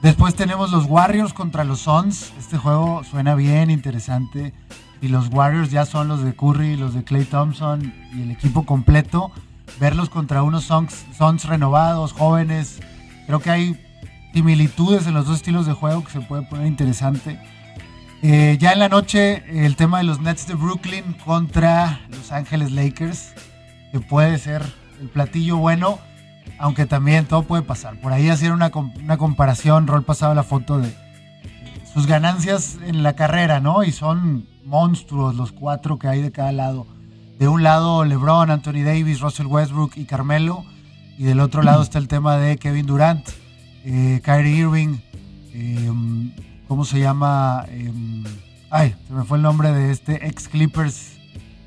Después 0.01 0.35
tenemos 0.35 0.73
los 0.73 0.87
Warriors 0.87 1.35
contra 1.35 1.65
los 1.65 1.81
Suns. 1.81 2.33
Este 2.39 2.57
juego 2.57 3.05
suena 3.05 3.35
bien, 3.35 3.71
interesante. 3.71 4.55
Y 5.03 5.09
los 5.09 5.29
Warriors 5.31 5.73
ya 5.73 5.85
son 5.85 6.07
los 6.07 6.23
de 6.23 6.33
Curry, 6.33 6.77
los 6.77 6.95
de 6.95 7.03
Clay 7.03 7.25
Thompson 7.25 7.93
y 8.15 8.23
el 8.23 8.31
equipo 8.31 8.65
completo. 8.65 9.33
Verlos 9.81 10.09
contra 10.09 10.45
unos 10.45 10.65
Suns, 10.65 11.45
renovados, 11.45 12.13
jóvenes. 12.13 12.79
Creo 13.27 13.41
que 13.41 13.51
hay 13.51 13.85
similitudes 14.33 15.09
en 15.09 15.15
los 15.15 15.27
dos 15.27 15.37
estilos 15.39 15.67
de 15.67 15.73
juego 15.73 16.05
que 16.05 16.13
se 16.13 16.21
puede 16.21 16.43
poner 16.43 16.69
interesante. 16.69 17.41
Eh, 18.23 18.57
ya 18.61 18.73
en 18.73 18.79
la 18.79 18.89
noche, 18.89 19.43
el 19.67 19.75
tema 19.75 19.99
de 19.99 20.05
los 20.05 20.21
Nets 20.21 20.47
de 20.47 20.55
Brooklyn 20.55 21.17
contra 21.25 22.01
Los 22.09 22.31
Ángeles 22.31 22.71
Lakers, 22.71 23.35
que 23.91 23.99
puede 23.99 24.39
ser 24.39 24.63
el 25.01 25.09
platillo 25.09 25.57
bueno, 25.57 25.99
aunque 26.59 26.87
también 26.87 27.27
todo 27.27 27.43
puede 27.43 27.65
pasar. 27.65 28.01
Por 28.01 28.13
ahí 28.13 28.29
hacían 28.29 28.53
una, 28.53 28.71
una 29.03 29.17
comparación, 29.19 29.89
Rol 29.89 30.05
pasaba 30.05 30.33
la 30.37 30.45
foto 30.45 30.79
de 30.79 30.95
sus 31.95 32.07
ganancias 32.07 32.79
en 32.85 33.03
la 33.03 33.15
carrera, 33.15 33.61
¿no? 33.61 33.83
Y 33.85 33.93
son 33.93 34.47
monstruos 34.65 35.35
los 35.35 35.53
cuatro 35.53 35.99
que 35.99 36.09
hay 36.09 36.23
de 36.23 36.33
cada 36.33 36.53
lado. 36.53 36.87
De 37.39 37.49
un 37.49 37.63
lado 37.63 38.05
LeBron, 38.05 38.51
Anthony 38.51 38.83
Davis, 38.85 39.21
Russell 39.21 39.47
Westbrook 39.47 39.93
y 39.97 40.05
Carmelo, 40.05 40.65
y 41.19 41.25
del 41.25 41.41
otro 41.41 41.63
lado 41.63 41.83
está 41.83 41.99
el 41.99 42.09
tema 42.09 42.37
de 42.37 42.57
Kevin 42.57 42.87
Durant, 42.87 43.27
eh, 43.85 44.21
Kyrie 44.25 44.57
Irving, 44.57 44.99
eh, 45.53 45.91
¿cómo 46.69 46.85
se 46.85 47.01
llama? 47.01 47.65
Eh, 47.69 47.93
ay, 48.71 48.95
se 49.07 49.13
me 49.13 49.25
fue 49.25 49.39
el 49.39 49.43
nombre 49.43 49.73
de 49.73 49.91
este 49.91 50.27
ex 50.27 50.49
Clippers 50.49 51.13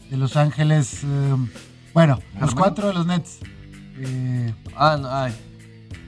de 0.10 0.18
Los 0.18 0.38
Ángeles. 0.38 1.02
eh, 1.04 1.36
bueno, 1.94 2.20
los 2.40 2.56
cuatro 2.56 2.88
de 2.88 2.94
los 2.94 3.06
Nets. 3.06 3.40
Eh, 3.98 4.54
Ah, 4.76 4.98
no, 5.00 5.10
ay. 5.10 5.34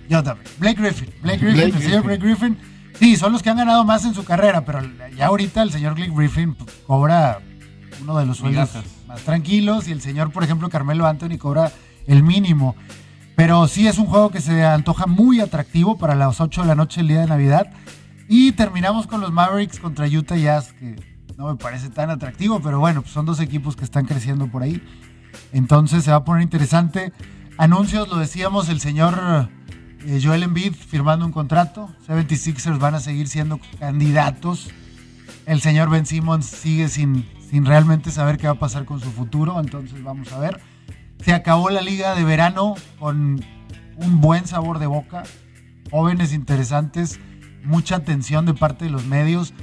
yo 0.10 0.22
también. 0.24 0.48
Blake 0.60 0.82
Griffin. 0.82 1.10
Blake 1.22 1.40
Griffin, 1.40 1.54
Blake 1.62 1.76
el 1.78 1.84
señor 1.84 2.04
Blake 2.04 2.24
Griffin. 2.24 2.58
Sí, 3.00 3.16
son 3.16 3.32
los 3.32 3.44
que 3.44 3.50
han 3.50 3.58
ganado 3.58 3.84
más 3.84 4.06
en 4.06 4.14
su 4.14 4.24
carrera, 4.24 4.66
pero 4.66 4.82
ya 5.16 5.28
ahorita 5.28 5.62
el 5.62 5.72
señor 5.72 5.94
Blake 5.94 6.14
Griffin 6.16 6.56
cobra 6.86 7.40
uno 8.02 8.18
de 8.18 8.26
los 8.26 8.38
sueldos 8.38 8.70
más 9.08 9.22
tranquilos 9.22 9.88
y 9.88 9.92
el 9.92 10.02
señor, 10.02 10.32
por 10.32 10.44
ejemplo, 10.44 10.70
Carmelo 10.70 11.06
Anthony 11.06 11.38
cobra 11.38 11.72
el 12.08 12.24
mínimo. 12.24 12.76
Pero 13.36 13.68
sí 13.68 13.88
es 13.88 14.00
un 14.00 14.08
juego 14.08 14.32
que 14.32 14.42
se 14.42 14.66
antoja 14.66 15.06
muy 15.06 15.42
atractivo 15.42 15.98
para 15.98 16.16
las 16.16 16.42
8 16.42 16.62
de 16.62 16.68
la 16.68 16.76
noche 16.76 17.02
el 17.02 17.08
día 17.08 17.22
de 17.22 17.28
Navidad. 17.28 17.72
Y 18.28 18.54
terminamos 18.54 19.06
con 19.06 19.22
los 19.22 19.32
Mavericks 19.32 19.80
contra 19.80 20.08
Utah 20.08 20.36
Jazz, 20.36 20.74
que 20.74 20.96
no 21.38 21.48
me 21.48 21.56
parece 21.56 21.90
tan 21.90 22.10
atractivo, 22.10 22.60
pero 22.62 22.80
bueno, 22.80 23.04
pues 23.04 23.14
son 23.14 23.28
dos 23.28 23.40
equipos 23.40 23.76
que 23.76 23.86
están 23.86 24.06
creciendo 24.06 24.48
por 24.48 24.64
ahí. 24.64 24.82
Entonces 25.54 26.04
se 26.04 26.12
va 26.12 26.18
a 26.18 26.24
poner 26.24 26.42
interesante. 26.42 27.14
Anuncios, 27.60 28.08
lo 28.10 28.18
decíamos, 28.18 28.70
el 28.70 28.82
señor 28.82 29.50
eh, 30.06 30.20
Joel 30.22 30.44
Embiid 30.44 30.74
firmando 30.74 31.26
un 31.26 31.32
contrato. 31.32 31.90
76ers 32.08 32.80
van 32.80 32.96
a 32.96 33.00
seguir 33.00 33.28
siendo 33.28 33.60
candidatos. 33.80 34.70
El 35.46 35.62
señor 35.62 35.90
Ben 35.90 36.06
Simmons 36.06 36.46
sigue 36.46 36.90
sin, 36.90 37.26
sin 37.50 37.66
realmente 37.66 38.12
saber 38.12 38.38
qué 38.38 38.48
va 38.48 38.54
a 38.54 38.60
pasar 38.60 38.86
con 38.86 39.00
su 39.00 39.12
futuro. 39.12 39.60
Entonces 39.60 40.04
vamos 40.04 40.32
a 40.32 40.40
ver. 40.40 40.60
Se 41.24 41.34
acabó 41.34 41.70
la 41.70 41.82
liga 41.82 42.16
de 42.16 42.24
verano 42.24 42.76
con 43.00 43.44
un 43.96 44.22
buen 44.22 44.46
sabor 44.48 44.80
de 44.80 44.88
boca. 44.88 45.24
Jóvenes 45.90 46.34
interesantes. 46.34 47.20
Mucha 47.64 47.96
atención 47.98 48.46
de 48.46 48.54
parte 48.54 48.86
de 48.86 48.92
los 48.92 49.06
medios. 49.06 49.54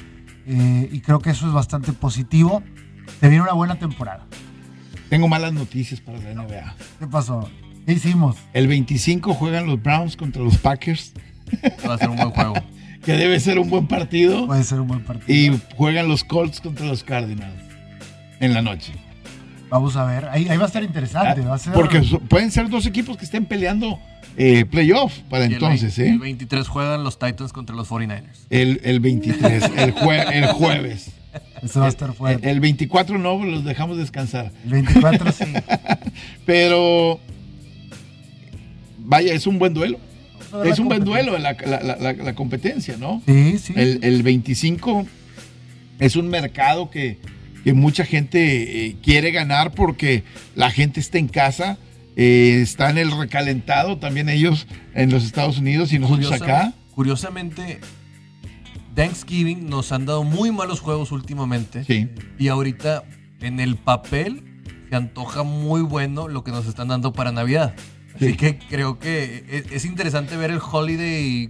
eh, 0.47 0.91
y 0.93 1.01
creo 1.01 1.21
que 1.21 1.31
eso 1.31 1.47
es 1.47 1.53
bastante 1.55 1.93
positivo. 1.93 2.63
Se 3.21 3.29
viene 3.29 3.43
una 3.43 3.53
buena 3.55 3.79
temporada. 3.79 4.27
Tengo 5.09 5.29
malas 5.29 5.53
noticias 5.53 6.01
para 6.01 6.19
la 6.19 6.35
NBA. 6.35 6.75
¿Qué 6.99 7.07
pasó? 7.07 7.49
¿Qué 7.87 7.93
hicimos? 7.93 8.37
El 8.53 8.67
25 8.69 9.35
juegan 9.35 9.67
los 9.67 9.83
Browns 9.83 10.17
contra 10.17 10.43
los 10.43 10.57
Packers, 10.59 11.13
Va 11.89 11.95
a 11.95 11.99
ser 11.99 12.09
un 12.11 12.17
buen 12.17 12.31
juego. 12.31 12.55
que 13.05 13.13
debe 13.13 13.39
ser 13.39 13.59
un 13.59 13.69
buen 13.69 13.87
partido. 13.87 14.47
Puede 14.47 14.65
ser 14.65 14.81
un 14.81 14.89
buen 14.89 15.03
partido. 15.05 15.27
Y 15.57 15.61
juegan 15.77 16.09
los 16.09 16.25
Colts 16.25 16.61
contra 16.61 16.87
los 16.87 17.05
Cardinals 17.05 17.63
en 18.41 18.55
la 18.55 18.63
noche. 18.63 18.93
Vamos 19.69 19.97
a 19.97 20.05
ver. 20.05 20.27
Ahí, 20.31 20.49
ahí 20.49 20.57
va 20.57 20.65
a 20.65 20.67
estar 20.67 20.83
interesante. 20.83 21.43
Va 21.43 21.55
a 21.55 21.59
ser... 21.59 21.73
Porque 21.75 22.03
so- 22.03 22.21
pueden 22.21 22.51
ser 22.51 22.69
dos 22.69 22.87
equipos 22.87 23.17
que 23.17 23.25
estén 23.25 23.45
peleando 23.45 23.99
eh, 24.37 24.65
playoff 24.65 25.19
para 25.29 25.45
Y 25.45 25.49
el 25.49 25.53
entonces, 25.55 25.99
¿eh? 25.99 26.09
El 26.09 26.19
23 26.19 26.67
juegan 26.67 27.05
los 27.05 27.19
Titans 27.19 27.53
contra 27.53 27.77
los 27.77 27.89
49ers. 27.91 28.47
El, 28.51 28.81
el 28.85 29.01
23, 29.01 29.65
el, 29.77 29.95
jue- 29.95 30.33
el 30.33 30.47
jueves. 30.47 31.11
Eso 31.63 31.81
va 31.81 31.87
a 31.87 31.89
estar 31.89 32.13
fuerte. 32.15 32.49
El 32.51 32.61
24 32.61 33.19
no, 33.19 33.45
los 33.45 33.65
dejamos 33.65 33.97
descansar. 33.99 34.53
El 34.65 34.71
24 34.71 35.33
sí. 35.33 35.45
Pero, 36.47 37.21
vaya, 39.05 39.33
es 39.33 39.47
un 39.47 39.59
buen 39.59 39.75
duelo. 39.75 39.99
Es 40.65 40.79
un 40.79 40.87
buen 40.89 41.05
duelo 41.05 41.37
la, 41.39 41.53
la- 41.67 41.81
la- 41.97 42.13
la 42.13 42.35
competencia, 42.35 42.97
¿no? 42.97 43.23
Sí, 43.27 43.59
sí. 43.59 43.73
El, 43.77 44.01
el 44.05 44.23
25 44.23 45.07
es 45.99 46.17
un 46.17 46.29
mercado 46.29 46.91
que, 46.91 47.19
que 47.65 47.73
mucha 47.73 48.05
gente 48.05 48.87
eh, 48.87 48.97
quiere 49.03 49.31
ganar 49.33 49.73
porque 49.73 50.23
la 50.55 50.71
gente 50.71 51.01
está 51.01 51.19
en 51.19 51.29
casa, 51.29 51.79
eh, 52.17 52.61
está 52.63 52.91
en 52.91 52.99
el 52.99 53.11
recalentado 53.17 53.99
también 53.99 54.29
ellos 54.29 54.67
en 54.95 55.11
los 55.11 55.25
Estados 55.25 55.59
Unidos 55.59 55.93
y 55.93 55.99
nosotros 55.99 56.31
acá. 56.33 56.73
Curiosamente, 56.95 57.81
Thanksgiving 58.95 59.69
nos 59.69 59.91
han 59.93 60.07
dado 60.07 60.23
muy 60.25 60.53
malos 60.53 60.81
juegos 60.81 61.11
últimamente. 61.11 61.85
Sí. 61.85 62.09
Y 62.39 62.49
ahorita, 62.49 63.05
en 63.41 63.59
el 63.61 63.77
papel, 63.77 64.43
se 64.89 64.95
antoja 64.97 65.43
muy 65.43 65.81
bueno 65.83 66.29
lo 66.29 66.45
que 66.45 66.53
nos 66.53 66.67
están 66.67 66.89
dando 66.89 67.13
para 67.13 67.33
Navidad. 67.33 67.75
Así 68.15 68.31
Sí. 68.31 68.37
que 68.37 68.59
creo 68.59 68.99
que 68.99 69.45
es, 69.51 69.73
es 69.73 69.85
interesante 69.85 70.37
ver 70.37 70.51
el 70.51 70.61
Holiday 70.61 71.49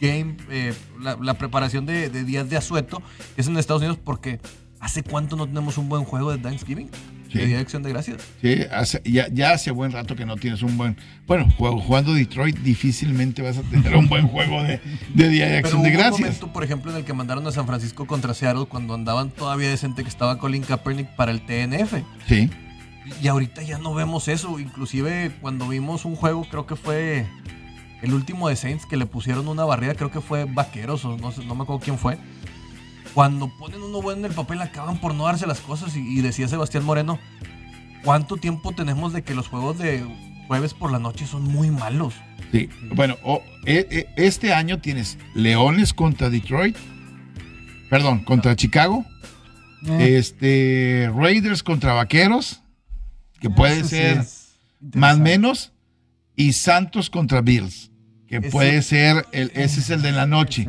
Game, 0.00 0.36
eh, 0.50 0.72
la, 1.00 1.16
la 1.20 1.34
preparación 1.34 1.84
de, 1.86 2.08
de 2.08 2.24
días 2.24 2.48
de 2.48 2.56
asueto, 2.56 3.02
que 3.34 3.40
es 3.42 3.46
en 3.48 3.56
Estados 3.58 3.82
Unidos, 3.82 3.98
porque 4.02 4.40
¿Hace 4.80 5.02
cuánto 5.02 5.34
no 5.34 5.44
tenemos 5.48 5.76
un 5.76 5.88
buen 5.88 6.04
juego 6.04 6.30
de 6.30 6.38
Thanksgiving? 6.38 6.88
Sí. 7.32 7.38
De 7.38 7.46
Día 7.46 7.56
de 7.56 7.62
Acción 7.62 7.82
de 7.82 7.90
Gracias. 7.90 8.18
Sí, 8.40 8.58
hace- 8.70 9.02
ya, 9.04 9.26
ya 9.28 9.50
hace 9.50 9.72
buen 9.72 9.90
rato 9.90 10.14
que 10.14 10.24
no 10.24 10.36
tienes 10.36 10.62
un 10.62 10.76
buen. 10.78 10.96
Bueno, 11.26 11.48
jugando 11.58 12.14
Detroit 12.14 12.56
difícilmente 12.58 13.42
vas 13.42 13.58
a 13.58 13.62
tener 13.62 13.96
un 13.96 14.08
buen 14.08 14.28
juego 14.28 14.62
de, 14.62 14.80
de 15.14 15.28
Día 15.30 15.46
de 15.46 15.50
Pero 15.54 15.58
Acción 15.66 15.80
hubo 15.80 15.84
de 15.84 15.90
un 15.90 15.96
Gracias. 15.96 16.20
momento, 16.20 16.52
por 16.52 16.62
ejemplo, 16.62 16.92
en 16.92 16.98
el 16.98 17.04
que 17.04 17.12
mandaron 17.12 17.44
a 17.48 17.50
San 17.50 17.66
Francisco 17.66 18.06
contra 18.06 18.34
Seattle 18.34 18.66
cuando 18.66 18.94
andaban 18.94 19.30
todavía 19.30 19.68
decente 19.68 20.04
que 20.04 20.08
estaba 20.08 20.38
Colin 20.38 20.62
Kaepernick 20.62 21.08
para 21.16 21.32
el 21.32 21.40
TNF. 21.44 21.94
Sí, 22.28 22.48
Y 23.22 23.28
ahorita 23.28 23.62
ya 23.62 23.78
no 23.78 23.94
vemos 23.94 24.28
eso. 24.28 24.58
Inclusive 24.58 25.32
cuando 25.40 25.68
vimos 25.68 26.04
un 26.04 26.16
juego, 26.16 26.46
creo 26.50 26.66
que 26.66 26.76
fue 26.76 27.26
el 28.02 28.14
último 28.14 28.48
de 28.48 28.56
Saints 28.56 28.86
que 28.86 28.96
le 28.96 29.06
pusieron 29.06 29.48
una 29.48 29.64
barrida, 29.64 29.94
creo 29.94 30.10
que 30.10 30.20
fue 30.20 30.44
Vaqueros 30.44 31.04
o 31.04 31.16
no 31.16 31.32
sé, 31.32 31.44
no 31.44 31.54
me 31.54 31.62
acuerdo 31.62 31.82
quién 31.82 31.98
fue. 31.98 32.18
Cuando 33.14 33.50
ponen 33.58 33.82
uno 33.82 34.00
bueno 34.02 34.20
en 34.20 34.26
el 34.26 34.32
papel 34.36 34.60
acaban 34.62 35.00
por 35.00 35.14
no 35.14 35.24
darse 35.24 35.46
las 35.46 35.60
cosas 35.60 35.96
y, 35.96 36.00
y 36.00 36.20
decía 36.20 36.46
Sebastián 36.46 36.84
Moreno, 36.84 37.18
¿cuánto 38.04 38.36
tiempo 38.36 38.72
tenemos 38.72 39.12
de 39.12 39.22
que 39.22 39.34
los 39.34 39.48
juegos 39.48 39.78
de 39.78 40.04
jueves 40.46 40.74
por 40.74 40.92
la 40.92 40.98
noche 40.98 41.26
son 41.26 41.42
muy 41.44 41.70
malos? 41.70 42.14
sí. 42.52 42.68
Bueno, 42.94 43.16
e- 43.66 43.86
e- 43.90 44.06
este 44.16 44.52
año 44.54 44.78
tienes 44.80 45.18
Leones 45.34 45.92
contra 45.92 46.30
Detroit. 46.30 46.76
Perdón, 47.90 48.22
contra 48.24 48.54
Chicago. 48.54 49.04
Eh, 49.86 50.16
Este 50.18 51.10
Raiders 51.14 51.62
contra 51.62 51.94
Vaqueros. 51.94 52.62
Que 53.40 53.50
puede 53.50 53.78
eso 53.80 53.88
sí 53.88 53.96
ser 53.96 54.18
es 54.18 54.48
más 54.94 55.18
menos. 55.18 55.72
Y 56.36 56.52
Santos 56.52 57.10
contra 57.10 57.40
Bills. 57.40 57.90
Que 58.26 58.36
Ese- 58.36 58.50
puede 58.50 58.82
ser, 58.82 59.26
el, 59.32 59.50
ese 59.54 59.80
es 59.80 59.90
el 59.90 60.02
de 60.02 60.12
la 60.12 60.26
noche. 60.26 60.66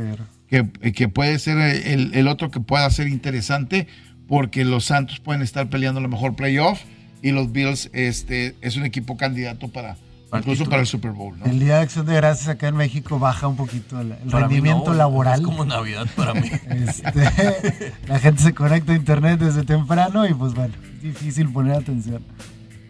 Que, 0.47 0.69
que 0.93 1.09
puede 1.09 1.37
ser 1.37 1.57
el, 1.57 2.13
el 2.15 2.27
otro 2.27 2.49
que 2.49 2.59
pueda 2.59 2.89
ser 2.89 3.07
interesante 3.07 3.87
porque 4.27 4.63
los 4.65 4.85
Santos 4.85 5.19
pueden 5.19 5.41
estar 5.41 5.69
peleando 5.69 5.99
a 5.99 6.03
lo 6.03 6.09
mejor 6.09 6.35
playoff 6.35 6.81
y 7.21 7.31
los 7.31 7.51
Bills 7.51 7.89
este, 7.93 8.55
es 8.61 8.77
un 8.77 8.85
equipo 8.85 9.17
candidato 9.17 9.67
para 9.67 9.97
incluso 10.27 10.49
título. 10.51 10.69
para 10.69 10.81
el 10.81 10.87
Super 10.87 11.11
Bowl. 11.11 11.37
¿no? 11.37 11.45
El 11.45 11.59
Día 11.59 11.75
de 11.77 11.81
Acción 11.81 12.05
de 12.05 12.13
Gracias 12.15 12.47
acá 12.47 12.67
en 12.67 12.75
México 12.75 13.19
baja 13.19 13.47
un 13.47 13.57
poquito 13.57 13.99
el, 13.99 14.09
Para 14.09 14.47
rendimiento 14.47 14.91
no, 14.91 14.93
laboral. 14.95 15.39
Es 15.39 15.45
como 15.45 15.65
Navidad 15.65 16.07
para 16.15 16.33
mí. 16.35 16.49
Este, 16.69 17.93
la 18.07 18.19
gente 18.19 18.41
se 18.43 18.53
conecta 18.53 18.93
a 18.93 18.95
internet 18.95 19.39
desde 19.39 19.63
temprano 19.63 20.27
y 20.27 20.33
pues 20.33 20.53
bueno, 20.53 20.73
es 20.95 21.01
difícil 21.01 21.51
poner 21.51 21.73
atención. 21.73 22.23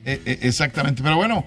Eh, 0.05 0.21
eh, 0.25 0.39
exactamente, 0.43 1.03
pero 1.03 1.15
bueno, 1.17 1.45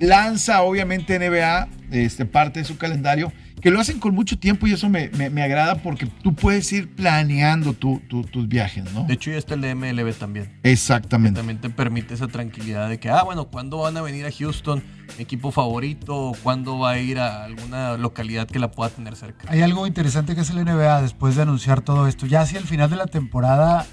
lanza 0.00 0.62
obviamente 0.62 1.18
NBA 1.18 1.68
este, 1.90 2.24
parte 2.26 2.60
de 2.60 2.64
su 2.64 2.76
calendario, 2.76 3.32
que 3.60 3.70
lo 3.70 3.78
hacen 3.78 4.00
con 4.00 4.12
mucho 4.14 4.36
tiempo 4.38 4.66
y 4.66 4.72
eso 4.72 4.88
me, 4.88 5.08
me- 5.10 5.30
me 5.30 5.40
agrada 5.42 5.76
porque 5.76 6.06
tú 6.06 6.34
puedes 6.34 6.72
ir 6.72 6.92
planeando 6.96 7.74
tu- 7.74 8.00
tu- 8.08 8.24
tus 8.24 8.48
viajes, 8.48 8.92
¿no? 8.92 9.04
De 9.04 9.14
hecho, 9.14 9.30
ya 9.30 9.36
está 9.36 9.54
el 9.54 9.60
de 9.60 9.74
MLB 9.76 10.12
también. 10.14 10.58
Exactamente. 10.64 11.38
También 11.38 11.60
te 11.60 11.70
permite 11.70 12.14
esa 12.14 12.26
tranquilidad 12.26 12.88
de 12.88 12.98
que, 12.98 13.08
ah, 13.10 13.22
bueno, 13.22 13.44
¿cuándo 13.48 13.78
van 13.78 13.96
a 13.96 14.02
venir 14.02 14.26
a 14.26 14.32
Houston? 14.32 14.82
¿Mi 15.16 15.22
equipo 15.22 15.52
favorito? 15.52 16.16
¿O 16.30 16.34
¿Cuándo 16.42 16.78
va 16.80 16.92
a 16.92 16.98
ir 16.98 17.20
a 17.20 17.44
alguna 17.44 17.96
localidad 17.98 18.48
que 18.48 18.58
la 18.58 18.72
pueda 18.72 18.90
tener 18.90 19.14
cerca? 19.14 19.46
Hay 19.48 19.60
algo 19.62 19.86
interesante 19.86 20.34
que 20.34 20.40
hace 20.40 20.54
la 20.54 20.62
NBA 20.64 21.02
después 21.02 21.36
de 21.36 21.42
anunciar 21.42 21.82
todo 21.82 22.08
esto. 22.08 22.26
Ya 22.26 22.40
hacia 22.40 22.58
el 22.58 22.64
final 22.64 22.90
de 22.90 22.96
la 22.96 23.06
temporada, 23.06 23.86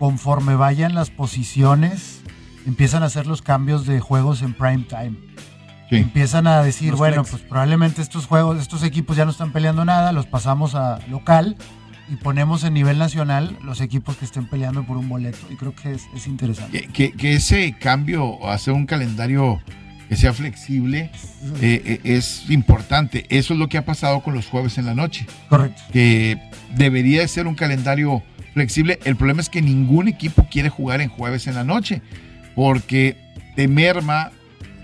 conforme 0.00 0.56
vayan 0.56 0.96
las 0.96 1.10
posiciones, 1.10 2.17
empiezan 2.66 3.02
a 3.02 3.06
hacer 3.06 3.26
los 3.26 3.42
cambios 3.42 3.86
de 3.86 4.00
juegos 4.00 4.42
en 4.42 4.54
prime 4.54 4.84
time. 4.88 5.14
Sí. 5.90 5.96
Empiezan 5.96 6.46
a 6.46 6.62
decir, 6.62 6.90
Los 6.90 6.98
bueno, 6.98 7.24
flex. 7.24 7.30
pues 7.30 7.42
probablemente 7.48 8.02
estos 8.02 8.26
juegos, 8.26 8.60
estos 8.60 8.82
equipos 8.82 9.16
ya 9.16 9.24
no 9.24 9.30
están 9.30 9.52
peleando 9.52 9.84
nada, 9.84 10.12
los 10.12 10.26
pasamos 10.26 10.74
a 10.74 10.98
local 11.08 11.56
y 12.10 12.16
ponemos 12.16 12.62
en 12.64 12.74
nivel 12.74 12.98
nacional 12.98 13.56
los 13.62 13.80
equipos 13.80 14.16
que 14.16 14.26
estén 14.26 14.46
peleando 14.48 14.84
por 14.84 14.96
un 14.98 15.08
boleto. 15.08 15.38
Y 15.50 15.56
creo 15.56 15.74
que 15.74 15.92
es, 15.92 16.06
es 16.14 16.26
interesante. 16.26 16.82
Que, 16.82 16.88
que- 16.88 17.12
que 17.12 17.34
ese 17.34 17.72
cambio 17.78 18.24
o 18.26 18.50
hacer 18.50 18.74
un 18.74 18.84
calendario 18.86 19.60
que 20.10 20.16
sea 20.16 20.32
flexible 20.32 21.10
eh, 21.60 21.82
eh, 21.84 22.00
es 22.04 22.48
importante. 22.50 23.26
Eso 23.30 23.52
es 23.54 23.58
lo 23.58 23.68
que 23.68 23.76
ha 23.78 23.84
pasado 23.84 24.20
con 24.22 24.34
los 24.34 24.46
jueves 24.46 24.76
en 24.78 24.86
la 24.86 24.94
noche, 24.94 25.26
Correcto. 25.50 25.82
que 25.92 26.38
debería 26.74 27.20
de 27.20 27.28
ser 27.28 27.46
un 27.46 27.54
calendario 27.54 28.22
flexible. 28.54 28.98
El 29.04 29.16
problema 29.16 29.40
es 29.42 29.48
que 29.50 29.60
ningún 29.62 30.08
equipo 30.08 30.46
quiere 30.50 30.68
jugar 30.70 31.00
en 31.02 31.08
jueves 31.10 31.46
en 31.46 31.54
la 31.56 31.64
noche, 31.64 32.00
porque 32.58 33.16
te 33.54 33.68
merma 33.68 34.32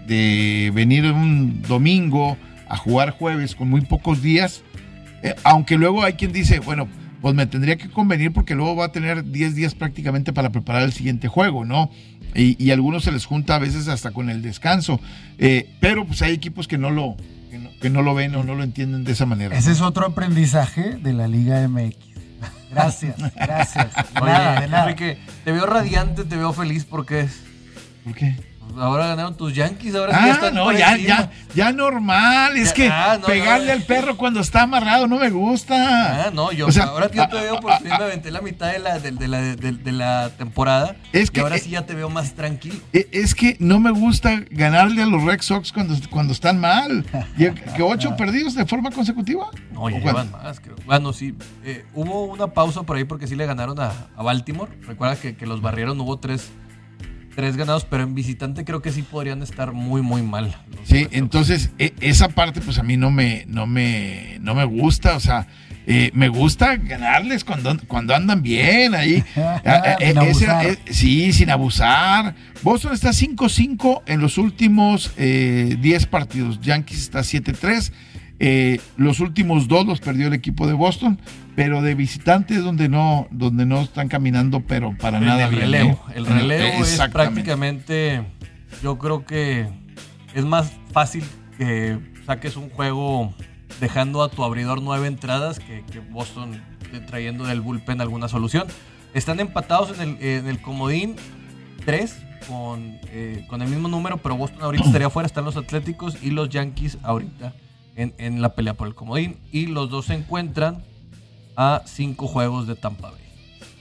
de 0.07 0.71
venir 0.73 1.07
un 1.11 1.61
domingo 1.63 2.37
a 2.69 2.77
jugar 2.77 3.11
jueves 3.11 3.57
con 3.57 3.69
muy 3.69 3.81
pocos 3.81 4.23
días, 4.23 4.63
eh, 5.25 5.35
aunque 5.43 5.77
luego 5.77 6.05
hay 6.05 6.13
quien 6.13 6.31
dice, 6.31 6.61
bueno, 6.61 6.87
pues 7.21 7.35
me 7.35 7.47
tendría 7.49 7.75
que 7.75 7.91
convenir 7.91 8.33
porque 8.33 8.55
luego 8.55 8.77
va 8.77 8.85
a 8.85 8.93
tener 8.93 9.29
10 9.29 9.57
días 9.57 9.75
prácticamente 9.75 10.33
para 10.33 10.51
preparar 10.51 10.83
el 10.85 10.93
siguiente 10.93 11.27
juego, 11.27 11.65
¿no? 11.65 11.91
Y, 12.33 12.63
y 12.65 12.71
a 12.71 12.75
algunos 12.75 13.03
se 13.03 13.11
les 13.11 13.27
junta 13.27 13.57
a 13.57 13.59
veces 13.59 13.89
hasta 13.89 14.13
con 14.13 14.31
el 14.31 14.41
descanso, 14.41 15.01
Eh, 15.39 15.69
pero 15.81 16.07
pues 16.07 16.23
hay 16.23 16.33
equipos 16.33 16.69
que 16.69 16.79
no 16.79 16.91
lo, 16.91 17.17
que 17.51 17.59
no, 17.59 17.71
que 17.81 17.91
no 17.91 18.03
lo 18.03 18.15
ven 18.15 18.37
o 18.37 18.45
no 18.45 18.55
lo 18.55 18.63
entienden 18.63 19.03
de 19.03 19.11
esa 19.11 19.27
manera. 19.27 19.59
Ese 19.59 19.73
es 19.73 19.81
otro 19.81 20.07
aprendizaje 20.07 20.95
de 21.03 21.13
la 21.13 21.27
Liga 21.27 21.67
MX. 21.67 21.97
Gracias, 22.71 23.17
gracias. 23.35 23.89
De 24.15 24.21
nada, 24.21 24.61
de 24.61 24.69
nada. 24.69 24.83
Enrique, 24.91 25.19
te 25.45 25.51
veo 25.51 25.67
radiante, 25.67 26.25
te 26.25 26.37
veo 26.37 26.53
feliz 26.53 26.85
porque 26.85 27.23
es- 27.23 27.41
¿Por 28.05 28.15
qué? 28.15 28.37
ahora 28.77 29.07
ganaron 29.09 29.37
tus 29.37 29.55
Yankees, 29.55 29.95
ahora 29.95 30.11
ya 30.13 30.25
Ah, 30.25 30.31
están 30.31 30.55
no, 30.55 30.73
ya, 30.73 30.97
ya, 30.97 31.31
ya 31.55 31.71
normal. 31.71 32.57
Es 32.57 32.71
Ya, 32.71 32.75
que 32.75 32.89
ah, 32.89 33.19
no, 33.21 33.27
pegarle 33.27 33.67
no. 33.67 33.73
al 33.75 33.83
perro 33.83 34.17
cuando 34.17 34.41
está 34.41 34.63
amarrado 34.63 35.07
no 35.07 35.17
me 35.19 35.31
gusta. 35.31 36.27
Ah, 36.27 36.31
no, 36.33 36.51
yo 36.51 36.67
O 36.67 36.73
sea, 36.73 36.85
ahora 36.85 37.09
que 37.09 37.19
yo 37.19 37.29
te 37.29 37.39
ah, 37.39 37.43
veo 37.43 37.57
ah, 37.59 37.61
por 37.61 37.73
fin 37.79 37.89
me 37.89 37.95
aventé 37.95 38.31
la 38.33 38.41
mitad 38.41 38.73
de 38.73 38.81
la, 38.81 38.99
de, 38.99 39.13
de 39.13 39.29
la, 39.29 39.41
de, 39.41 39.55
de 39.73 39.93
la 39.93 40.31
temporada 40.37 40.97
Es 41.13 41.31
que, 41.31 41.39
y 41.39 41.43
ahora 41.43 41.57
eh, 41.57 41.61
sí 41.61 41.71
ya 41.71 41.87
te 41.87 41.95
veo 41.95 42.09
más 42.09 42.33
tranquilo. 42.35 42.77
E- 42.93 43.07
Es 43.13 43.35
que 43.37 43.57
no 43.61 43.79
me 43.79 43.91
gusta 43.93 44.43
ganarle 44.51 45.03
a 45.03 45.07
los 45.07 45.23
Red 45.23 45.43
Sox 45.43 45.71
cuando, 45.73 45.95
cuando 46.11 46.33
están 46.33 46.59
mal. 46.59 47.05
Y 47.37 47.51
que 47.51 47.83
ocho 47.83 48.17
perdidos 48.17 48.55
de 48.55 48.67
forma 48.67 48.91
consecutiva. 48.91 49.51
No, 49.73 49.89
ya 49.89 49.97
¿O 49.97 50.01
llevan 50.01 50.33
más, 50.33 50.59
creo. 50.59 50.75
Bueno, 50.85 51.13
sí, 51.13 51.35
eh, 51.65 51.85
hubo 51.95 52.25
una 52.25 52.49
pausa 52.49 52.83
por 52.83 52.97
ahí 52.97 53.05
porque 53.05 53.29
sí 53.29 53.37
le 53.37 53.47
ganaron 53.47 53.79
a, 53.79 53.93
a 54.17 54.23
Baltimore. 54.25 54.73
Recuerda 54.83 55.15
que, 55.17 55.37
que 55.37 55.47
los 55.47 55.61
barrieron, 55.61 56.01
hubo 56.01 56.19
tres, 56.19 56.51
tres 57.35 57.57
ganados, 57.57 57.85
pero 57.85 58.03
en 58.03 58.15
visitante 58.15 58.65
creo 58.65 58.81
que 58.83 58.93
sí 58.93 59.03
podrían 59.03 59.43
estar 59.43 59.73
muy, 59.73 60.03
muy 60.03 60.23
mal. 60.23 60.57
Sí, 60.85 61.09
entonces 61.11 61.71
e- 61.79 61.93
esa 62.01 62.29
parte 62.29 62.61
pues 62.61 62.79
a 62.79 62.83
mí 62.83 62.97
no 62.97 63.11
me, 63.11 63.45
no 63.49 63.67
me, 63.67 64.39
no 64.41 64.55
me 64.55 64.65
gusta. 64.65 65.17
O 65.17 65.21
sea, 65.21 65.47
eh, 65.87 66.11
me 66.15 66.29
gusta 66.29 66.77
ganarles 66.77 67.45
cuando, 67.45 67.77
cuando 67.87 68.15
andan 68.15 68.43
bien 68.43 68.95
ahí. 68.95 69.23
Ah, 69.37 69.61
ah, 69.65 69.97
Sin 69.99 70.07
eh, 70.07 70.11
ese- 70.11 70.19
abusar. 70.51 70.67
eh, 70.67 70.79
sí, 70.91 71.33
sin 71.33 71.51
abusar. 71.51 72.35
Boston 72.63 72.93
está 72.95 73.11
5-5 73.11 74.03
en 74.07 74.21
los 74.21 74.39
últimos 74.39 75.11
eh, 75.17 75.77
10 75.81 76.07
partidos. 76.07 76.61
Yankees 76.61 76.99
está 77.01 77.21
7-3. 77.21 77.93
Eh, 78.41 78.81
los 78.97 79.21
últimos 79.21 79.69
dos 79.69 79.87
los 79.87 80.01
perdió 80.01 80.27
el 80.27 80.33
equipo 80.35 80.67
de 80.67 80.73
Boston, 80.73 81.21
pero 81.55 81.83
de 81.83 81.95
visitante 81.95 82.55
es 82.55 82.63
donde 82.65 82.89
no, 82.89 83.29
donde 83.31 83.65
no 83.65 83.81
están 83.81 84.09
caminando, 84.09 84.61
pero 84.61 84.97
para 84.99 85.19
En 85.19 85.27
nada 85.27 85.45
el 85.45 85.51
bien. 85.51 85.63
relevo. 85.63 86.01
¿eh? 86.09 86.13
El 86.17 86.27
relevo 86.27 86.85
es 86.85 87.01
prácticamente, 87.13 88.25
yo 88.83 88.99
creo 88.99 89.25
que 89.25 89.69
es 90.35 90.45
más 90.45 90.73
fácil 90.93 91.25
que 91.57 91.99
saques 92.27 92.57
un 92.57 92.71
juego 92.71 93.33
dejando 93.81 94.23
a 94.23 94.29
tu 94.31 94.43
abridor 94.45 94.83
nueve 94.83 95.07
entradas 95.07 95.61
que, 95.61 95.85
que 95.91 96.01
Boston 96.01 96.61
trayendo 97.07 97.45
del 97.45 97.61
bullpen 97.61 98.01
alguna 98.01 98.29
solución. 98.29 98.67
Están 99.15 99.41
empatados 99.41 99.99
en 99.99 100.17
el, 100.17 100.23
en 100.23 100.47
el 100.49 100.61
comodín 100.61 101.17
3 101.85 102.17
con, 102.49 102.99
eh, 103.11 103.45
con 103.49 103.63
el 103.63 103.69
mismo 103.69 103.89
número, 103.89 104.19
pero 104.19 104.37
Boston 104.37 104.63
ahorita 104.63 104.85
estaría 104.87 105.07
afuera. 105.07 105.27
Están 105.27 105.45
los 105.45 105.57
Atléticos 105.57 106.17
y 106.23 106.31
los 106.31 106.49
Yankees 106.49 106.99
ahorita 107.03 107.53
en, 107.97 108.15
en 108.19 108.43
la 108.43 108.55
pelea 108.55 108.75
por 108.75 108.89
el 108.89 108.95
comodín. 108.95 109.37
Y 109.53 109.67
los 109.67 109.91
dos 109.91 110.07
se 110.07 110.15
encuentran 110.15 110.83
a 111.57 111.83
cinco 111.87 112.27
juegos 112.27 112.67
de 112.67 112.77
Tampa 112.77 113.11
Bay. 113.11 113.21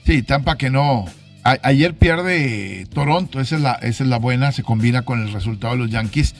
Sí, 0.06 0.22
Tampa 0.22 0.56
que 0.56 0.70
no. 0.70 1.06
A- 1.42 1.58
ayer 1.62 1.94
pierde 1.94 2.86
Toronto, 2.92 3.40
esa 3.40 3.56
es, 3.56 3.62
la, 3.62 3.72
esa 3.74 4.04
es 4.04 4.10
la 4.10 4.18
buena, 4.18 4.52
se 4.52 4.62
combina 4.62 5.02
con 5.02 5.20
el 5.22 5.32
resultado 5.32 5.74
de 5.74 5.78
los 5.80 5.90
Yankees, 5.90 6.34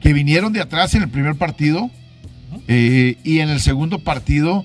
que 0.00 0.12
vinieron 0.12 0.52
de 0.52 0.60
atrás 0.60 0.94
en 0.94 1.02
el 1.02 1.08
primer 1.08 1.36
partido 1.36 1.90
eh, 2.68 3.16
y 3.24 3.40
en 3.40 3.48
el 3.48 3.60
segundo 3.60 3.98
partido, 4.00 4.64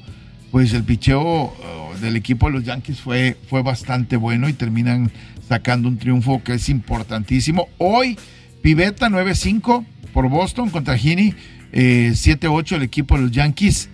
pues 0.52 0.74
el 0.74 0.84
picheo 0.84 1.54
eh, 1.96 2.00
del 2.02 2.16
equipo 2.18 2.48
de 2.48 2.54
los 2.54 2.64
Yankees 2.66 3.00
fue, 3.00 3.38
fue 3.50 3.64
bastante 3.64 4.16
bueno 4.18 4.48
y 4.50 4.54
terminan 4.54 5.12
sacando 5.48 5.88
un 5.88 5.98
triunfo 5.98 6.44
que 6.44 6.54
es 6.54 6.70
importantísimo. 6.70 7.68
Hoy, 7.80 8.18
Piveta 8.62 9.10
9-5 9.10 9.86
por 10.14 10.30
Boston 10.30 10.70
contra 10.70 10.98
Gini, 10.98 11.34
eh, 11.72 12.12
7-8 12.14 12.76
el 12.78 12.84
equipo 12.84 13.16
de 13.16 13.24
los 13.24 13.32
Yankees. 13.32 13.90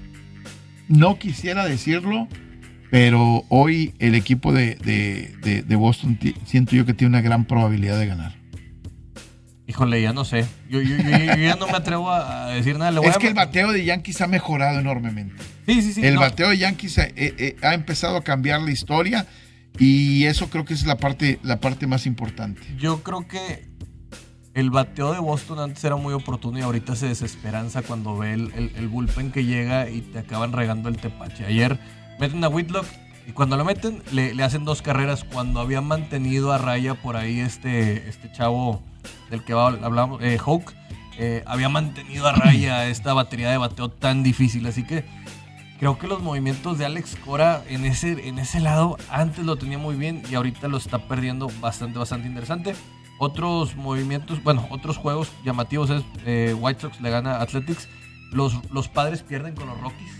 No 0.87 1.17
quisiera 1.17 1.65
decirlo, 1.65 2.27
pero 2.91 3.43
hoy 3.49 3.93
el 3.99 4.15
equipo 4.15 4.53
de, 4.53 4.75
de- 4.75 5.33
de- 5.41 5.63
de 5.63 5.75
Boston 5.75 6.19
siento 6.45 6.75
yo 6.75 6.85
que 6.85 6.93
tiene 6.93 7.09
una 7.09 7.21
gran 7.21 7.45
probabilidad 7.45 7.99
de 7.99 8.05
ganar. 8.07 8.35
Híjole, 9.67 9.99
ya 9.99 10.13
no 10.13 10.25
sé. 10.25 10.45
Yo, 10.69 10.79
yo- 10.81 10.95
yo- 10.97 11.09
yo 11.35 11.35
ya 11.37 11.55
no 11.55 11.65
me 11.65 11.73
atrevo 11.73 12.11
a 12.11 12.51
decir 12.51 12.77
nada. 12.77 12.91
Le 12.91 12.99
voy 12.99 13.09
Es 13.09 13.15
a- 13.15 13.19
que 13.19 13.27
el 13.27 13.33
bateo 13.33 13.71
de 13.71 13.83
Yankees 13.83 14.21
ha 14.21 14.27
mejorado 14.27 14.79
enormemente. 14.79 15.41
Sí, 15.65 15.81
sí, 15.81 15.93
sí. 15.93 16.05
el 16.05 16.13
no. 16.15 16.19
bateo 16.19 16.49
de 16.49 16.57
Yankees 16.59 16.97
eh, 16.99 17.11
eh, 17.15 17.55
ha 17.63 17.73
empezado 17.73 18.15
a 18.17 18.23
cambiar 18.23 18.61
la 18.61 18.69
historia 18.71 19.25
y 19.79 20.25
eso 20.25 20.51
creo 20.51 20.65
que 20.65 20.75
es 20.75 20.85
la 20.85 20.97
parte, 20.97 21.39
la 21.41 21.59
parte 21.59 21.87
más 21.87 22.05
importante. 22.05 22.61
Yo 22.77 23.01
creo 23.01 23.27
que 23.27 23.65
el 24.55 24.71
bateo 24.71 25.11
de 25.13 25.19
Boston 25.19 25.59
antes 25.59 25.83
era 25.83 25.95
muy 25.97 26.13
oportuno 26.13 26.57
y 26.57 26.61
ahorita 26.63 26.95
se 26.95 27.07
desesperanza 27.07 27.81
cuando 27.83 28.17
ve 28.17 28.33
el, 28.33 28.51
el- 28.55 28.71
el 28.75 28.87
bullpen 28.87 29.31
que 29.31 29.43
llega 29.45 29.89
y 29.89 30.01
te 30.01 30.19
acaban 30.19 30.53
regando 30.53 30.89
el 30.89 30.97
tepache. 30.97 31.45
Ayer 31.45 31.77
meten 32.19 32.43
a 32.43 32.47
Whitlock 32.49 32.85
y 33.27 33.31
cuando 33.33 33.57
lo 33.57 33.65
meten 33.65 34.01
le, 34.11 34.33
le 34.33 34.43
hacen 34.43 34.65
dos 34.65 34.81
carreras 34.81 35.23
cuando 35.25 35.59
habían 35.59 35.85
mantenido 35.85 36.51
a 36.53 36.57
raya 36.57 36.95
por 36.95 37.17
ahí 37.17 37.39
este, 37.41 38.07
este 38.09 38.31
chavo 38.31 38.81
del 39.29 39.43
que 39.43 39.53
hablamos, 39.53 40.21
eh, 40.23 40.37
Hawk, 40.43 40.71
eh, 41.17 41.43
había 41.45 41.69
mantenido 41.69 42.27
a 42.27 42.31
raya 42.33 42.87
esta 42.87 43.13
batería 43.13 43.51
de 43.51 43.57
bateo 43.57 43.89
tan 43.89 44.23
difícil. 44.23 44.65
Así 44.67 44.83
que 44.83 45.03
creo 45.79 45.97
que 45.99 46.07
los 46.07 46.21
movimientos 46.23 46.77
de 46.77 46.85
Alex 46.85 47.17
Cora 47.25 47.61
en 47.67 47.83
ese, 47.85 48.27
en 48.29 48.39
ese 48.39 48.61
lado 48.61 48.97
antes 49.09 49.43
lo 49.45 49.57
tenía 49.57 49.77
muy 49.77 49.95
bien 49.95 50.23
y 50.31 50.35
ahorita 50.35 50.67
lo 50.69 50.77
está 50.77 51.07
perdiendo 51.09 51.49
bastante, 51.59 51.99
bastante 51.99 52.27
interesante. 52.29 52.73
Otros 53.17 53.75
movimientos, 53.75 54.43
bueno, 54.43 54.67
otros 54.69 54.97
juegos 54.97 55.31
llamativos 55.45 55.89
es 55.89 56.03
eh, 56.25 56.55
White 56.57 56.81
Sox 56.81 56.99
le 56.99 57.09
gana 57.09 57.37
a 57.37 57.41
Athletics. 57.41 57.87
Los, 58.31 58.59
los 58.71 58.89
padres 58.89 59.23
pierden 59.23 59.55
con 59.55 59.67
los 59.67 59.79
Rockies. 59.79 60.17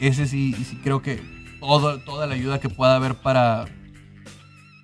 Ese 0.00 0.26
sí, 0.26 0.54
creo 0.82 1.02
que 1.02 1.22
todo, 1.60 2.00
toda 2.00 2.26
la 2.26 2.34
ayuda 2.34 2.60
que 2.60 2.68
pueda 2.70 2.96
haber 2.96 3.16
para, 3.16 3.66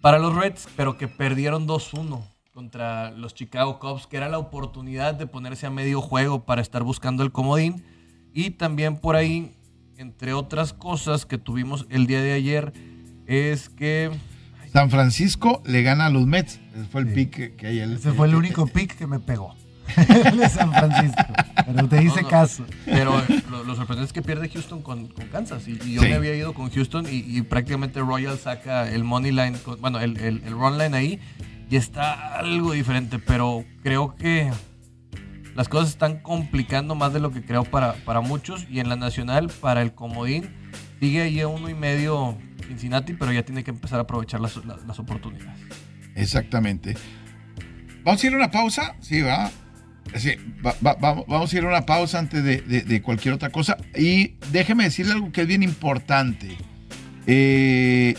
para 0.02 0.18
los 0.18 0.34
Reds, 0.34 0.68
pero 0.76 0.98
que 0.98 1.08
perdieron 1.08 1.66
2-1 1.66 2.22
contra 2.52 3.10
los 3.12 3.34
Chicago 3.34 3.78
Cubs, 3.78 4.06
que 4.06 4.18
era 4.18 4.28
la 4.28 4.38
oportunidad 4.38 5.14
de 5.14 5.26
ponerse 5.26 5.66
a 5.66 5.70
medio 5.70 6.02
juego 6.02 6.44
para 6.44 6.60
estar 6.60 6.82
buscando 6.82 7.22
el 7.22 7.32
comodín. 7.32 7.82
Y 8.34 8.50
también 8.50 8.98
por 8.98 9.16
ahí, 9.16 9.56
entre 9.96 10.34
otras 10.34 10.72
cosas 10.74 11.24
que 11.24 11.38
tuvimos 11.38 11.86
el 11.88 12.06
día 12.06 12.20
de 12.20 12.32
ayer, 12.32 12.72
es 13.26 13.70
que... 13.70 14.10
San 14.72 14.90
Francisco 14.90 15.62
le 15.66 15.82
gana 15.82 16.06
a 16.06 16.10
los 16.10 16.26
Mets. 16.26 16.60
Ese 16.74 16.84
fue 16.90 17.00
el 17.02 17.08
Sí. 17.08 17.14
pick 17.14 17.30
que, 17.30 17.54
que 17.54 17.66
hay. 17.68 17.80
el- 17.80 17.94
Ese 17.94 18.12
fue 18.12 18.26
el 18.28 18.34
único 18.34 18.66
pick 18.66 18.96
que 18.96 19.06
me 19.06 19.18
pegó. 19.18 19.54
El 20.24 20.36
de 20.38 20.48
San 20.48 20.72
Francisco. 20.72 21.24
Pero 21.66 21.88
te 21.88 22.00
hice 22.04 22.16
No, 22.16 22.22
no. 22.22 22.28
caso. 22.28 22.64
Pero 22.84 23.20
lo, 23.50 23.64
lo 23.64 23.74
sorprendente 23.74 24.04
es 24.06 24.12
que 24.12 24.22
pierde 24.22 24.48
Houston 24.48 24.82
con, 24.82 25.08
con 25.08 25.26
Kansas. 25.26 25.66
Y, 25.66 25.72
y 25.84 25.94
yo 25.94 26.02
Sí. 26.02 26.08
me 26.10 26.14
había 26.14 26.36
ido 26.36 26.54
con 26.54 26.70
Houston 26.70 27.06
y, 27.06 27.16
y 27.26 27.42
prácticamente 27.42 27.98
Royal 27.98 28.38
saca 28.38 28.88
el 28.88 29.02
money 29.02 29.32
line, 29.32 29.58
con- 29.64 29.80
bueno, 29.80 29.98
el, 29.98 30.16
el, 30.18 30.42
el 30.44 30.52
run 30.52 30.78
line 30.78 30.96
ahí. 30.96 31.18
Y 31.68 31.74
está 31.74 32.38
algo 32.38 32.70
diferente, 32.72 33.18
pero 33.18 33.64
creo 33.82 34.14
que 34.14 34.52
las 35.56 35.68
cosas 35.68 35.88
se 35.88 35.92
están 35.94 36.20
complicando 36.20 36.94
más 36.94 37.12
de 37.12 37.18
lo 37.18 37.32
que 37.32 37.42
creo 37.42 37.64
para, 37.64 37.94
para 38.04 38.20
muchos. 38.20 38.66
Y 38.70 38.78
en 38.78 38.88
la 38.88 38.94
nacional, 38.94 39.50
para 39.60 39.82
el 39.82 39.92
comodín, 39.92 40.50
sigue 41.00 41.22
ahí 41.22 41.40
a 41.40 41.48
uno 41.48 41.68
y 41.68 41.74
medio 41.74 42.36
Cincinnati, 42.66 43.14
pero 43.14 43.32
ya 43.32 43.42
tiene 43.42 43.64
que 43.64 43.70
empezar 43.70 43.98
a 43.98 44.02
aprovechar 44.02 44.40
las, 44.40 44.56
las, 44.64 44.98
oportunidades. 44.98 45.58
Exactamente. 46.14 46.94
Vamos 48.04 48.22
a 48.22 48.26
ir 48.26 48.32
a 48.34 48.36
una 48.36 48.50
pausa, 48.50 48.94
sí, 49.00 49.20
va. 49.22 49.50
Sí, 50.16 50.30
va- 50.64 50.74
va- 50.84 51.24
vamos, 51.26 51.52
a 51.52 51.56
ir 51.56 51.64
a 51.64 51.68
una 51.68 51.86
pausa 51.86 52.18
antes 52.18 52.42
de, 52.42 52.60
de- 52.62 52.82
de 52.82 53.02
cualquier 53.02 53.34
otra 53.34 53.50
cosa. 53.50 53.76
Y 53.96 54.34
déjeme 54.52 54.84
decirle 54.84 55.12
algo 55.12 55.30
que 55.32 55.42
es 55.42 55.46
bien 55.46 55.62
importante. 55.62 56.56
Eh, 57.26 58.14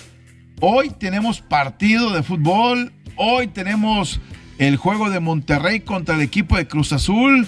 hoy 0.61 0.89
tenemos 0.91 1.41
partido 1.41 2.11
de 2.13 2.23
fútbol. 2.23 2.93
Hoy 3.17 3.47
tenemos 3.47 4.19
el 4.57 4.77
juego 4.77 5.09
de 5.09 5.19
Monterrey 5.19 5.81
contra 5.81 6.15
el 6.15 6.21
equipo 6.21 6.55
de 6.57 6.67
Cruz 6.67 6.93
Azul, 6.93 7.47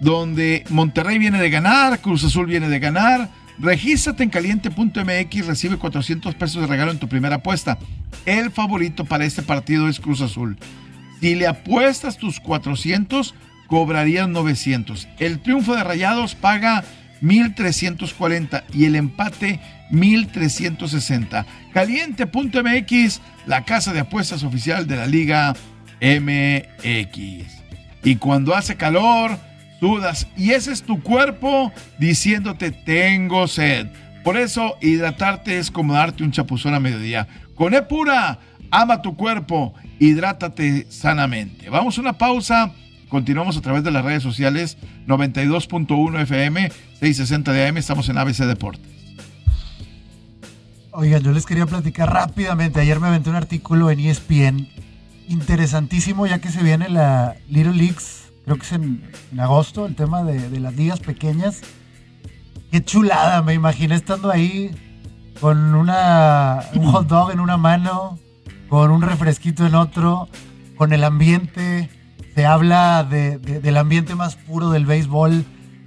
donde 0.00 0.64
Monterrey 0.70 1.18
viene 1.18 1.40
de 1.40 1.50
ganar, 1.50 2.00
Cruz 2.00 2.22
Azul 2.24 2.46
viene 2.46 2.68
de 2.68 2.78
ganar. 2.78 3.28
Regístrate 3.60 4.22
en 4.22 4.30
caliente.mx, 4.30 5.46
recibe 5.46 5.76
400 5.76 6.34
pesos 6.34 6.62
de 6.62 6.66
regalo 6.66 6.92
en 6.92 6.98
tu 6.98 7.08
primera 7.08 7.36
apuesta. 7.36 7.78
El 8.24 8.50
favorito 8.50 9.04
para 9.04 9.26
este 9.26 9.42
partido 9.42 9.88
es 9.88 10.00
Cruz 10.00 10.22
Azul. 10.22 10.56
Si 11.20 11.34
le 11.34 11.46
apuestas 11.46 12.16
tus 12.16 12.40
400, 12.40 13.34
cobrarías 13.66 14.28
900. 14.28 15.08
El 15.18 15.40
triunfo 15.40 15.76
de 15.76 15.84
Rayados 15.84 16.34
paga 16.34 16.84
1340 17.20 18.64
y 18.72 18.86
el 18.86 18.96
empate 18.96 19.60
1360. 19.90 21.44
Caliente.mx, 21.74 23.20
la 23.46 23.64
casa 23.66 23.92
de 23.92 24.00
apuestas 24.00 24.42
oficial 24.42 24.86
de 24.86 24.96
la 24.96 25.06
Liga 25.06 25.54
MX. 26.00 27.60
Y 28.02 28.16
cuando 28.16 28.54
hace 28.54 28.76
calor, 28.76 29.38
sudas 29.80 30.28
y 30.36 30.50
ese 30.50 30.72
es 30.72 30.82
tu 30.82 31.02
cuerpo 31.02 31.72
diciéndote 31.98 32.70
tengo 32.70 33.48
sed. 33.48 33.88
Por 34.22 34.36
eso 34.36 34.76
hidratarte 34.80 35.58
es 35.58 35.70
como 35.70 35.94
darte 35.94 36.22
un 36.22 36.30
chapuzón 36.30 36.74
a 36.74 36.80
mediodía. 36.80 37.26
Con 37.54 37.74
E 37.74 37.82
pura, 37.82 38.38
ama 38.70 39.02
tu 39.02 39.16
cuerpo, 39.16 39.74
hidrátate 39.98 40.86
sanamente. 40.90 41.70
Vamos 41.70 41.98
a 41.98 42.00
una 42.02 42.12
pausa. 42.12 42.72
Continuamos 43.08 43.56
a 43.56 43.60
través 43.60 43.82
de 43.82 43.90
las 43.90 44.04
redes 44.04 44.22
sociales 44.22 44.76
92.1 45.08 46.20
FM, 46.20 46.70
660 47.00 47.52
de 47.52 47.66
AM. 47.66 47.76
Estamos 47.78 48.08
en 48.08 48.18
ABC 48.18 48.44
Deportes. 48.44 48.90
Oigan, 50.92 51.22
yo 51.22 51.32
les 51.32 51.46
quería 51.46 51.66
platicar 51.66 52.12
rápidamente. 52.12 52.80
Ayer 52.80 53.00
me 53.00 53.08
aventé 53.08 53.30
un 53.30 53.36
artículo 53.36 53.90
en 53.90 54.00
ESPN 54.00 54.68
interesantísimo, 55.28 56.26
ya 56.26 56.40
que 56.40 56.50
se 56.50 56.62
viene 56.62 56.88
la 56.88 57.36
Little 57.48 57.74
Leagues, 57.74 58.19
creo 58.44 58.56
que 58.56 58.62
es 58.62 58.72
en, 58.72 59.10
agosto, 59.38 59.86
el 59.86 59.94
tema 59.94 60.22
de, 60.22 60.60
las 60.60 60.74
ligas 60.76 61.00
pequeñas. 61.00 61.60
Qué 62.70 62.84
chulada, 62.84 63.42
me 63.42 63.54
imaginé 63.54 63.94
estando 63.96 64.30
ahí 64.30 64.70
con 65.40 65.74
una, 65.74 66.60
un 66.74 66.86
hot 66.92 67.06
dog 67.08 67.30
en 67.32 67.40
una 67.40 67.56
mano, 67.56 68.18
con 68.68 68.90
un 68.90 69.02
refresquito 69.02 69.66
en 69.66 69.74
otro, 69.74 70.28
con 70.76 70.92
el 70.92 71.02
ambiente. 71.04 71.90
Se 72.34 72.46
habla 72.46 73.04
de- 73.04 73.38
de- 73.38 73.60
del 73.60 73.76
ambiente 73.76 74.14
más 74.14 74.36
puro 74.36 74.70
del 74.70 74.86
béisbol, 74.86 75.44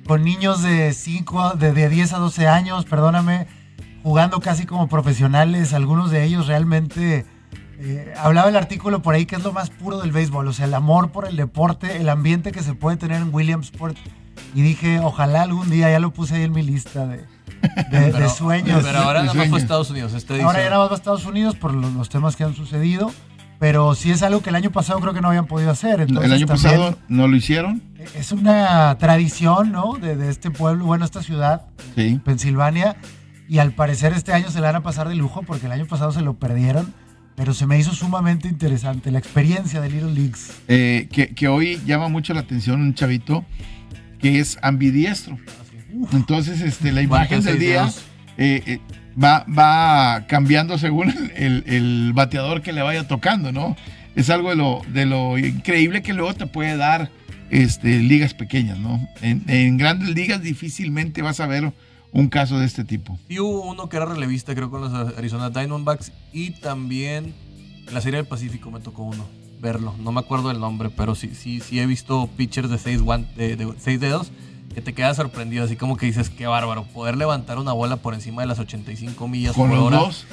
con 0.08 0.24
niños 0.24 0.62
de 0.62 0.94
5, 0.94 1.52
de, 1.54 1.72
de 1.72 1.88
10 1.90 2.14
a 2.14 2.18
12 2.18 2.48
años, 2.48 2.84
perdóname, 2.86 3.48
jugando 4.04 4.42
casi 4.42 4.66
como 4.66 4.88
profesionales, 4.90 5.74
algunos 5.74 6.12
de 6.12 6.24
ellos 6.26 6.48
realmente... 6.48 7.26
eh, 7.84 8.14
hablaba 8.18 8.50
el 8.50 8.56
artículo 8.56 9.02
por 9.02 9.14
ahí 9.16 9.26
que 9.26 9.36
es 9.36 9.44
lo 9.44 9.52
más 9.54 9.70
puro 9.70 10.00
del 10.00 10.12
béisbol, 10.12 10.48
o 10.48 10.54
sea, 10.54 10.66
el 10.66 10.74
amor 10.74 11.12
por 11.12 11.28
el 11.28 11.36
deporte, 11.36 11.98
el 11.98 12.10
ambiente 12.10 12.52
que 12.52 12.64
se 12.64 12.74
puede 12.74 12.98
tener 12.98 13.22
en 13.22 13.34
Williamsport. 13.34 13.98
Y 14.56 14.62
dije, 14.62 15.00
ojalá 15.00 15.44
algún 15.44 15.70
día, 15.70 15.90
ya 15.92 16.00
lo 16.00 16.12
puse 16.12 16.36
ahí 16.36 16.44
en 16.44 16.52
mi 16.54 16.62
lista 16.64 17.06
de, 17.06 17.24
de- 17.92 18.12
de 18.12 18.30
sueños. 18.38 18.84
Pero 18.84 19.00
ahora 19.00 19.22
nada 19.24 19.34
más 19.34 19.50
fue. 19.50 19.60
Estados 19.60 19.90
Unidos. 19.92 20.14
Este 20.14 20.34
Ahora 20.42 20.60
dice- 20.60 20.64
ya 20.64 20.70
nada 20.70 20.82
más 20.82 20.90
va 20.90 20.94
a 20.94 20.98
Estados 20.98 21.26
Unidos 21.26 21.56
por 21.56 21.74
los, 21.74 21.92
los 21.94 22.10
temas 22.10 22.36
que 22.36 22.44
han 22.44 22.56
sucedido, 22.56 23.12
pero 23.60 23.94
sí 23.96 24.12
es 24.12 24.22
algo 24.24 24.42
que 24.42 24.50
el 24.50 24.56
año 24.56 24.72
pasado 24.72 25.00
creo 25.00 25.14
que 25.14 25.22
no 25.22 25.28
habían 25.30 25.46
podido 25.48 25.72
hacer. 25.72 26.02
Entonces, 26.02 26.26
el 26.26 26.34
año 26.34 26.46
también 26.48 26.72
pasado 26.72 26.98
no 27.08 27.28
lo 27.28 27.36
hicieron. 27.36 27.82
Es 28.16 28.32
una 28.32 28.96
tradición, 29.00 29.72
¿no? 29.72 29.94
De, 30.00 30.16
de 30.16 30.30
este 30.30 30.52
pueblo, 30.52 30.86
bueno, 30.86 31.06
esta 31.06 31.22
ciudad, 31.24 31.64
Sí. 31.96 32.20
Pensilvania, 32.24 32.96
y 33.48 33.60
al 33.60 33.72
parecer 33.72 34.14
este 34.14 34.34
año 34.34 34.50
se 34.50 34.60
la 34.62 34.68
van 34.68 34.78
a 34.78 34.84
pasar 34.84 35.08
de 35.10 35.16
lujo 35.16 35.42
porque 35.44 35.66
el 35.68 35.72
año 35.74 35.86
pasado 35.86 36.12
se 36.12 36.22
lo 36.22 36.34
perdieron, 36.36 36.94
pero 37.36 37.54
se 37.54 37.66
me 37.66 37.80
hizo 37.80 37.94
sumamente 37.94 38.48
interesante 38.48 39.12
la 39.12 39.20
experiencia 39.20 39.82
de 39.82 39.90
Little 39.90 40.14
Leagues. 40.14 40.52
Eh, 40.68 41.08
que, 41.12 41.30
que 41.30 41.48
hoy 41.48 41.80
llama 41.86 42.08
mucho 42.10 42.34
la 42.34 42.42
atención 42.42 42.82
un 42.82 42.94
chavito 42.94 43.46
que 44.20 44.40
es 44.40 44.58
ambidiestro. 44.62 45.38
Entonces, 46.14 46.62
este, 46.62 46.92
la 46.92 47.02
imagen 47.02 47.42
¿Cuántos 47.42 47.46
del 47.46 47.60
día 47.60 47.90
eh, 48.38 48.64
eh, 48.66 48.80
va, 49.22 49.46
va 49.46 50.26
cambiando 50.28 50.78
según 50.78 51.10
el, 51.10 51.32
el- 51.36 51.64
el 51.68 52.14
bateador 52.14 52.62
que 52.62 52.74
le 52.74 52.82
vaya 52.82 53.08
tocando, 53.08 53.52
¿no? 53.52 53.76
Es 54.16 54.30
algo 54.30 54.50
de 54.52 54.56
lo, 54.56 54.82
de 54.94 55.06
lo 55.06 55.38
increíble 55.38 56.02
que 56.02 56.14
luego 56.14 56.34
te 56.36 56.46
puede 56.48 56.78
dar 56.78 57.10
este, 57.50 58.00
ligas 58.00 58.34
pequeñas, 58.34 58.78
¿no? 58.80 59.08
En, 59.22 59.44
en 59.48 59.78
grandes 59.78 60.10
ligas 60.10 60.42
difícilmente 60.42 61.22
vas 61.22 61.40
a 61.40 61.48
ver 61.48 61.72
un 62.14 62.30
caso 62.30 62.60
de 62.60 62.66
este 62.66 62.84
tipo. 62.84 63.18
Y 63.28 63.40
hubo 63.40 63.62
uno 63.64 63.90
que 63.90 63.98
era 63.98 64.06
relevista, 64.06 64.54
creo, 64.56 64.70
con 64.70 64.82
los 64.82 65.18
Arizona 65.18 65.50
Diamondbacks. 65.50 66.12
Y 66.32 66.52
también 66.52 67.34
en 67.88 67.94
la 67.94 68.02
Serie 68.02 68.18
del 68.18 68.28
Pacífico 68.28 68.72
me 68.72 68.80
tocó 68.80 69.04
uno, 69.04 69.26
verlo. 69.60 69.96
No 70.00 70.12
me 70.12 70.20
acuerdo 70.20 70.52
el 70.52 70.60
nombre, 70.60 70.90
pero 70.90 71.16
sí, 71.16 71.34
sí, 71.34 71.60
sí 71.60 71.80
he 71.80 71.86
visto 71.86 72.30
pitchers 72.38 72.70
de 72.70 72.78
seis, 72.78 73.02
de, 73.36 73.56
de 73.56 73.74
seis 73.80 74.00
dedos 74.00 74.32
que 74.74 74.82
te 74.82 74.94
quedas 74.94 75.18
sorprendido. 75.18 75.66
Así 75.66 75.76
como 75.76 75.98
que 75.98 76.06
dices, 76.06 76.30
qué 76.30 76.48
bárbaro. 76.48 76.84
Poder 76.86 77.18
levantar 77.18 77.58
una 77.58 77.74
bola 77.74 77.98
por 77.98 78.14
encima 78.14 78.42
de 78.44 78.48
las 78.48 78.60
85 78.60 79.28
millas 79.28 79.56
Con 79.56 79.70
por 79.70 79.78
los 79.78 79.88
hora 79.88 79.98
dos, 79.98 80.26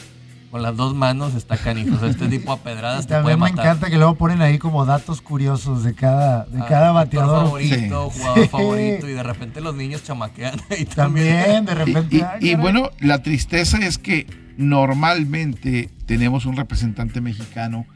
con 0.51 0.63
las 0.63 0.77
dos 0.77 0.95
manos 0.95 1.35
está 1.35 1.57
canijo. 1.57 1.95
O 1.97 1.99
sea, 2.01 2.09
este 2.09 2.27
tipo 2.29 2.53
a 2.53 2.59
pedradas 2.59 3.07
te 3.07 3.15
puede 3.21 3.35
también 3.37 3.41
me 3.41 3.49
encanta 3.63 3.89
que 3.89 3.97
luego 3.97 4.17
ponen 4.17 4.43
ahí 4.43 4.59
como 4.59 4.85
datos 4.85 5.21
curiosos 5.21 5.85
de 5.85 5.95
cada, 5.95 6.45
de 6.47 6.61
Ah, 6.61 6.67
cada 6.69 6.93
bateador. 6.93 7.45
favorito, 7.45 8.11
Sí. 8.13 8.19
jugador 8.21 8.43
Sí. 8.43 8.49
favorito. 8.49 9.09
Y 9.09 9.13
de 9.13 9.23
repente 9.23 9.61
los 9.61 9.75
niños 9.77 10.03
chamaquean. 10.05 10.55
Y 10.79 10.85
también. 10.87 11.43
También, 11.45 11.65
de 11.67 11.73
Y, 11.73 11.75
repente. 11.75 12.17
y- 12.17 12.21
ay, 12.21 12.27
y 12.41 12.51
caray. 12.51 12.55
bueno, 12.57 12.91
la 13.01 13.23
tristeza 13.23 13.79
es 13.79 13.99
que 13.99 14.27
normalmente 14.59 15.91
tenemos 16.07 16.47
un 16.47 16.57
representante 16.57 17.21
mexicano 17.21 17.87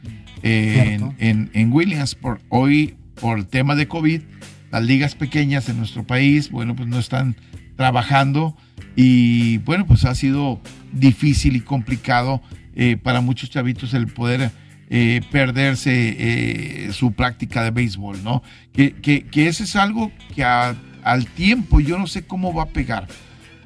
en, 0.43 0.73
Cierto. 0.99 1.15
en, 1.19 1.51
en 1.55 1.73
Williamsport. 1.73 2.41
Hoy 2.49 2.97
por 3.21 3.39
el 3.39 3.47
tema 3.47 3.75
de 3.75 3.89
COVID, 3.89 4.23
las 4.71 4.83
ligas 4.83 5.15
pequeñas 5.15 5.69
en 5.69 5.79
nuestro 5.79 6.05
país, 6.05 6.51
bueno, 6.51 6.75
pues 6.75 6.89
no 6.89 6.99
están 6.99 7.37
trabajando 7.77 8.57
y 8.97 9.59
bueno, 9.59 9.87
pues 9.87 10.05
ha 10.05 10.15
sido 10.15 10.61
difícil 10.93 11.57
y 11.57 11.61
complicado 11.61 12.41
eh, 12.77 12.97
para 12.97 13.21
muchos 13.21 13.51
chavitos 13.51 13.95
el 13.95 14.07
poder 14.07 14.51
eh, 14.91 15.21
perderse 15.31 16.17
eh, 16.19 16.93
su 16.93 17.13
práctica 17.13 17.63
de 17.63 17.71
béisbol, 17.71 18.23
¿no? 18.23 18.43
Que, 18.73 19.25
es 19.33 19.77
algo 19.77 20.13
que 20.35 20.45
al 20.45 21.27
tiempo 21.35 21.81
yo 21.81 21.99
no 21.99 22.07
sé 22.07 22.27
cómo 22.27 22.53
va 22.53 22.65
a 22.65 22.69
pegar. 22.69 23.09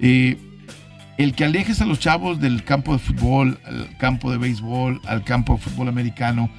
el 0.00 1.34
que 1.34 1.44
alejes 1.44 1.80
a 1.80 1.86
los 1.86 1.98
chavos 1.98 2.40
del 2.40 2.64
campo 2.64 2.92
de 2.92 2.98
fútbol, 2.98 3.58
al 3.64 3.96
campo 3.98 4.30
de 4.30 4.38
béisbol, 4.38 5.00
al 5.06 5.24
campo 5.24 5.54
de 5.54 5.60
fútbol 5.60 5.88
americano, 5.88 6.50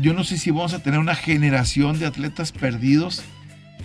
yo 0.00 0.12
no 0.12 0.24
sé 0.24 0.38
si 0.38 0.50
vamos 0.50 0.74
a 0.74 0.82
tener 0.82 1.00
una 1.00 1.14
generación 1.14 1.98
de 1.98 2.06
atletas 2.06 2.52
perdidos 2.52 3.22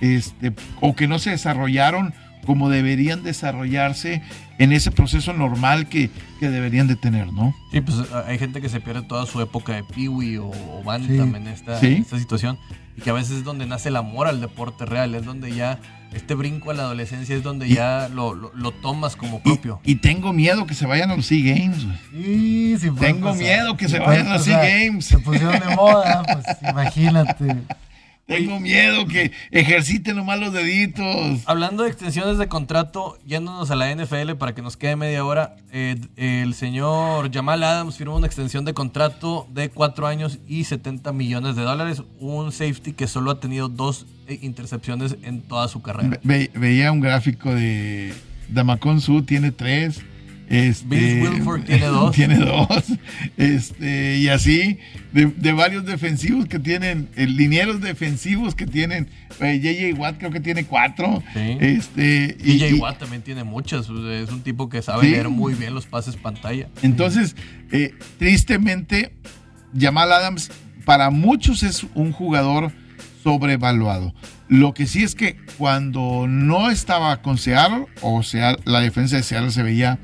este, 0.02 0.54
o 0.82 0.96
que 0.96 1.08
no 1.08 1.20
se 1.20 1.32
desarrollaron 1.32 2.14
como 2.48 2.70
deberían 2.70 3.24
desarrollarse 3.24 4.24
en 4.58 4.72
ese 4.72 4.90
proceso 4.90 5.34
normal 5.34 5.88
que, 5.88 6.10
deberían 6.40 6.88
de 6.88 6.96
tener, 6.96 7.34
¿no? 7.34 7.54
Sí, 7.72 7.82
pues 7.82 7.98
hay 8.26 8.40
gente 8.40 8.62
que 8.62 8.70
se 8.70 8.80
pierde 8.80 9.02
toda 9.02 9.26
su 9.26 9.42
época 9.42 9.74
de 9.74 9.84
piwi 9.84 10.38
o, 10.38 10.48
o 10.48 10.82
bantam 10.84 11.36
en, 11.36 11.48
esta, 11.48 11.78
esta 11.80 12.18
situación 12.18 12.58
y 12.96 13.02
que 13.02 13.10
a 13.10 13.14
veces 13.14 13.40
es 13.40 13.44
donde 13.44 13.66
nace 13.66 13.90
el 13.90 13.98
amor 13.98 14.28
al 14.28 14.40
deporte 14.40 14.86
real, 14.86 15.14
es 15.14 15.26
donde 15.26 15.54
ya 15.54 15.80
este 16.14 16.36
brinco 16.36 16.72
a 16.72 16.74
la 16.74 16.84
adolescencia 16.84 17.36
es 17.36 17.44
donde 17.44 17.68
ya 17.68 18.10
lo, 18.14 18.34
lo, 18.34 18.72
tomas 18.72 19.18
como 19.18 19.42
propio. 19.42 19.82
Y, 19.84 19.96
tengo 19.96 20.32
miedo 20.32 20.66
que 20.66 20.74
se 20.74 20.86
vayan 20.86 21.12
a 21.12 21.18
los 21.18 21.26
SEA 21.26 21.54
Games, 21.54 21.86
Sí, 22.12 22.78
sí 22.80 22.90
Tengo 22.98 23.36
miedo 23.36 23.76
que 23.76 23.90
se 23.90 24.00
vayan 24.00 24.28
a 24.28 24.34
los 24.36 24.46
SEA 24.46 24.60
Games. 24.60 25.06
Se 25.06 25.20
pusieron 25.20 25.60
de 25.60 25.76
moda, 25.76 26.24
pues 26.24 26.46
imagínate. 26.72 27.58
Tengo 28.28 28.60
miedo 28.60 29.08
que 29.08 29.32
ejerciten 29.52 30.18
nomás 30.18 30.38
los 30.38 30.52
deditos. 30.52 31.42
Hablando 31.46 31.84
de 31.84 31.90
extensiones 31.90 32.38
de 32.38 32.50
contrato, 32.50 33.18
yéndonos 33.26 33.72
a 33.72 33.76
la 33.76 33.90
NFL 33.96 34.34
para 34.38 34.54
que 34.54 34.62
nos 34.62 34.76
quede 34.76 34.98
media 34.98 35.24
hora, 35.24 35.56
eh, 35.72 35.96
el 36.18 36.54
señor 36.54 37.32
Jamal 37.34 37.64
Adams 37.64 37.96
firmó 37.96 38.18
una 38.18 38.28
extensión 38.28 38.66
de 38.66 38.74
contrato 38.74 39.48
de 39.54 39.70
cuatro 39.70 40.08
años 40.08 40.40
y 40.46 40.66
70 40.66 41.14
millones 41.14 41.56
de 41.56 41.62
dólares. 41.62 42.04
Un 42.20 42.52
safety 42.52 42.92
que 42.92 43.08
solo 43.08 43.32
ha 43.32 43.40
tenido 43.40 43.70
dos 43.70 44.06
eh, 44.28 44.38
intercepciones 44.42 45.16
en 45.24 45.42
toda 45.42 45.70
su 45.70 45.82
carrera. 45.82 46.20
veía 46.22 46.92
un 46.92 47.00
gráfico 47.00 47.56
de 47.56 48.14
Damacon 48.50 49.00
Su, 49.00 49.24
tiene 49.24 49.52
tres. 49.52 50.02
Este, 50.50 51.22
Wilford 51.22 51.64
tiene 51.64 51.86
dos. 51.88 52.16
Tiene 52.16 52.38
dos. 52.38 52.84
Este, 53.38 54.18
y 54.18 54.30
así, 54.30 54.80
de, 55.12 55.52
varios 55.52 55.86
defensivos 55.86 56.46
que 56.46 56.60
tienen, 56.60 57.10
el 57.16 57.36
linieros 57.36 57.82
defensivos 57.82 58.56
que 58.56 58.66
tienen. 58.66 59.10
JJ 59.40 59.94
Watt 59.98 60.18
creo 60.18 60.32
que 60.32 60.40
tiene 60.40 60.66
cuatro. 60.66 61.22
Este, 61.36 62.38
y, 62.44 62.74
Watt 62.74 63.00
también 63.00 63.22
tiene 63.22 63.44
muchas. 63.44 63.90
Es 63.90 64.32
un 64.32 64.42
tipo 64.42 64.70
que 64.70 64.82
sabe 64.82 65.10
leer 65.10 65.30
muy 65.30 65.54
bien 65.54 65.74
los 65.74 65.86
pases 65.86 66.16
pantalla. 66.16 66.70
Entonces, 66.82 67.36
eh, 67.72 67.94
tristemente, 68.18 69.14
Jamal 69.78 70.12
Adams 70.12 70.50
para 70.86 71.10
muchos 71.10 71.64
es 71.64 71.86
un 71.96 72.14
jugador 72.14 72.72
sobrevaluado. 73.24 74.14
Lo 74.48 74.74
que 74.74 74.88
sí 74.88 75.04
es 75.04 75.16
que 75.16 75.36
cuando 75.58 76.26
no 76.28 76.72
estaba 76.72 77.22
con 77.22 77.38
Seattle, 77.38 77.88
o 78.02 78.24
sea, 78.24 78.56
la 78.64 78.80
defensa 78.80 79.18
de 79.18 79.24
Seattle 79.24 79.52
se 79.52 79.64
veía 79.64 80.00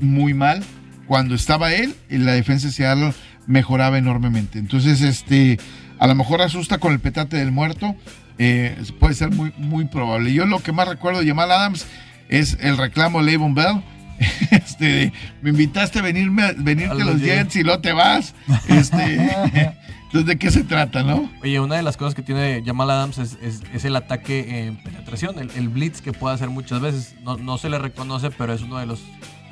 muy 0.00 0.34
mal. 0.34 0.62
Cuando 1.06 1.34
estaba 1.34 1.72
él, 1.72 1.94
la 2.10 2.32
defensa 2.32 2.66
de 2.66 2.72
Seattle 2.72 3.14
mejoraba 3.46 3.98
enormemente. 3.98 4.58
Entonces, 4.58 5.00
este, 5.00 5.58
a 5.98 6.06
lo 6.06 6.14
mejor 6.14 6.42
asusta 6.42 6.78
con 6.78 6.92
el 6.92 7.00
petate 7.00 7.36
del 7.36 7.50
muerto. 7.50 7.96
Eh, 8.38 8.76
puede 9.00 9.14
ser 9.14 9.30
muy, 9.30 9.52
muy 9.56 9.86
probable. 9.86 10.32
Yo 10.32 10.46
lo 10.46 10.60
que 10.60 10.70
más 10.70 10.86
recuerdo 10.86 11.20
de 11.20 11.26
Jamal 11.26 11.50
Adams 11.50 11.86
es 12.28 12.56
el 12.60 12.76
reclamo 12.76 13.18
de 13.20 13.32
Levon 13.32 13.54
Bell. 13.54 13.82
Este, 14.50 15.12
me 15.42 15.50
invitaste 15.50 16.00
a 16.00 16.02
venirme, 16.02 16.52
venirte 16.56 17.02
a 17.02 17.04
los, 17.04 17.20
Jets 17.20 17.56
y 17.56 17.62
no 17.62 17.80
te 17.80 17.92
vas. 17.92 18.34
Este, 18.68 19.14
entonces, 20.04 20.26
¿de 20.26 20.38
qué 20.38 20.50
se 20.50 20.64
trata, 20.64 21.02
no? 21.02 21.30
Oye, 21.42 21.60
una 21.60 21.76
de 21.76 21.82
las 21.82 21.96
cosas 21.96 22.14
que 22.14 22.22
tiene 22.22 22.62
Jamal 22.64 22.90
Adams 22.90 23.18
es, 23.18 23.84
el 23.84 23.96
ataque 23.96 24.66
en 24.66 24.76
penetración, 24.76 25.36
el, 25.38 25.68
blitz 25.68 26.00
que 26.00 26.12
puede 26.12 26.34
hacer 26.34 26.48
muchas 26.48 26.80
veces. 26.80 27.14
No, 27.22 27.36
no 27.36 27.58
se 27.58 27.68
le 27.68 27.78
reconoce, 27.78 28.30
pero 28.30 28.52
es 28.52 28.62
uno 28.62 28.78
de 28.78 28.86
los 28.86 29.00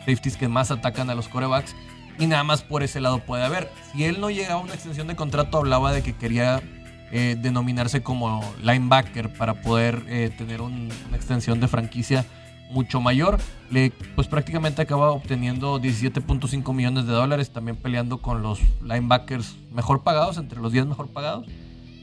safeties 0.06 0.36
que 0.36 0.48
más 0.48 0.70
atacan 0.70 1.10
a 1.10 1.14
los 1.14 1.28
corebacks. 1.28 1.74
Y 2.18 2.26
nada 2.26 2.44
más 2.44 2.62
por 2.62 2.82
ese 2.82 3.00
lado 3.00 3.18
puede 3.18 3.44
haber. 3.44 3.70
Si 3.92 4.04
él 4.04 4.20
no 4.20 4.30
llegaba 4.30 4.60
a 4.60 4.64
una 4.64 4.72
extensión 4.72 5.06
de 5.06 5.16
contrato, 5.16 5.58
hablaba 5.58 5.92
de 5.92 6.02
que 6.02 6.14
quería 6.14 6.62
eh, 7.12 7.36
denominarse 7.38 8.02
como 8.02 8.42
linebacker 8.62 9.32
para 9.34 9.60
poder 9.60 10.02
eh, 10.08 10.30
tener 10.36 10.62
una 10.62 10.94
extensión 11.14 11.60
de 11.60 11.68
franquicia 11.68 12.24
mucho 12.70 13.00
mayor. 13.00 13.38
Le, 13.70 13.92
pues 14.14 14.28
prácticamente 14.28 14.82
acaba 14.82 15.10
obteniendo 15.10 15.78
17.5 15.78 16.72
millones 16.74 17.06
de 17.06 17.12
dólares, 17.12 17.50
también 17.50 17.76
peleando 17.76 18.18
con 18.18 18.42
los 18.42 18.60
linebackers 18.82 19.56
mejor 19.72 20.02
pagados, 20.02 20.38
entre 20.38 20.60
los 20.60 20.72
10 20.72 20.86
mejor 20.86 21.08
pagados. 21.08 21.46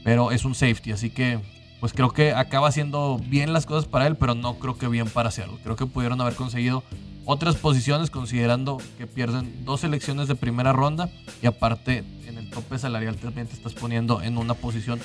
Pero 0.04 0.30
es 0.30 0.44
un 0.44 0.54
safety, 0.54 0.92
así 0.92 1.10
que 1.10 1.40
pues 1.80 1.92
creo 1.92 2.10
que 2.10 2.32
acaba 2.32 2.68
haciendo 2.68 3.20
bien 3.26 3.52
las 3.52 3.66
cosas 3.66 3.86
para 3.86 4.06
él, 4.06 4.16
pero 4.16 4.34
no 4.34 4.58
creo 4.58 4.78
que 4.78 4.88
bien 4.88 5.08
para 5.08 5.28
hacerlo. 5.28 5.58
Creo 5.62 5.76
que 5.76 5.86
pudieron 5.86 6.20
haber 6.20 6.34
conseguido 6.34 6.82
otras 7.26 7.56
posiciones 7.56 8.10
considerando 8.10 8.78
que 8.98 9.06
pierden 9.06 9.64
dos 9.64 9.80
selecciones 9.80 10.28
de 10.28 10.34
primera 10.34 10.72
ronda 10.72 11.10
y 11.42 11.46
aparte 11.46 12.04
en 12.26 12.38
el 12.38 12.50
tope 12.50 12.78
salarial 12.78 13.16
también 13.16 13.46
te 13.46 13.54
estás 13.54 13.74
poniendo 13.74 14.22
en 14.22 14.38
una 14.38 14.54
posición 14.54 15.00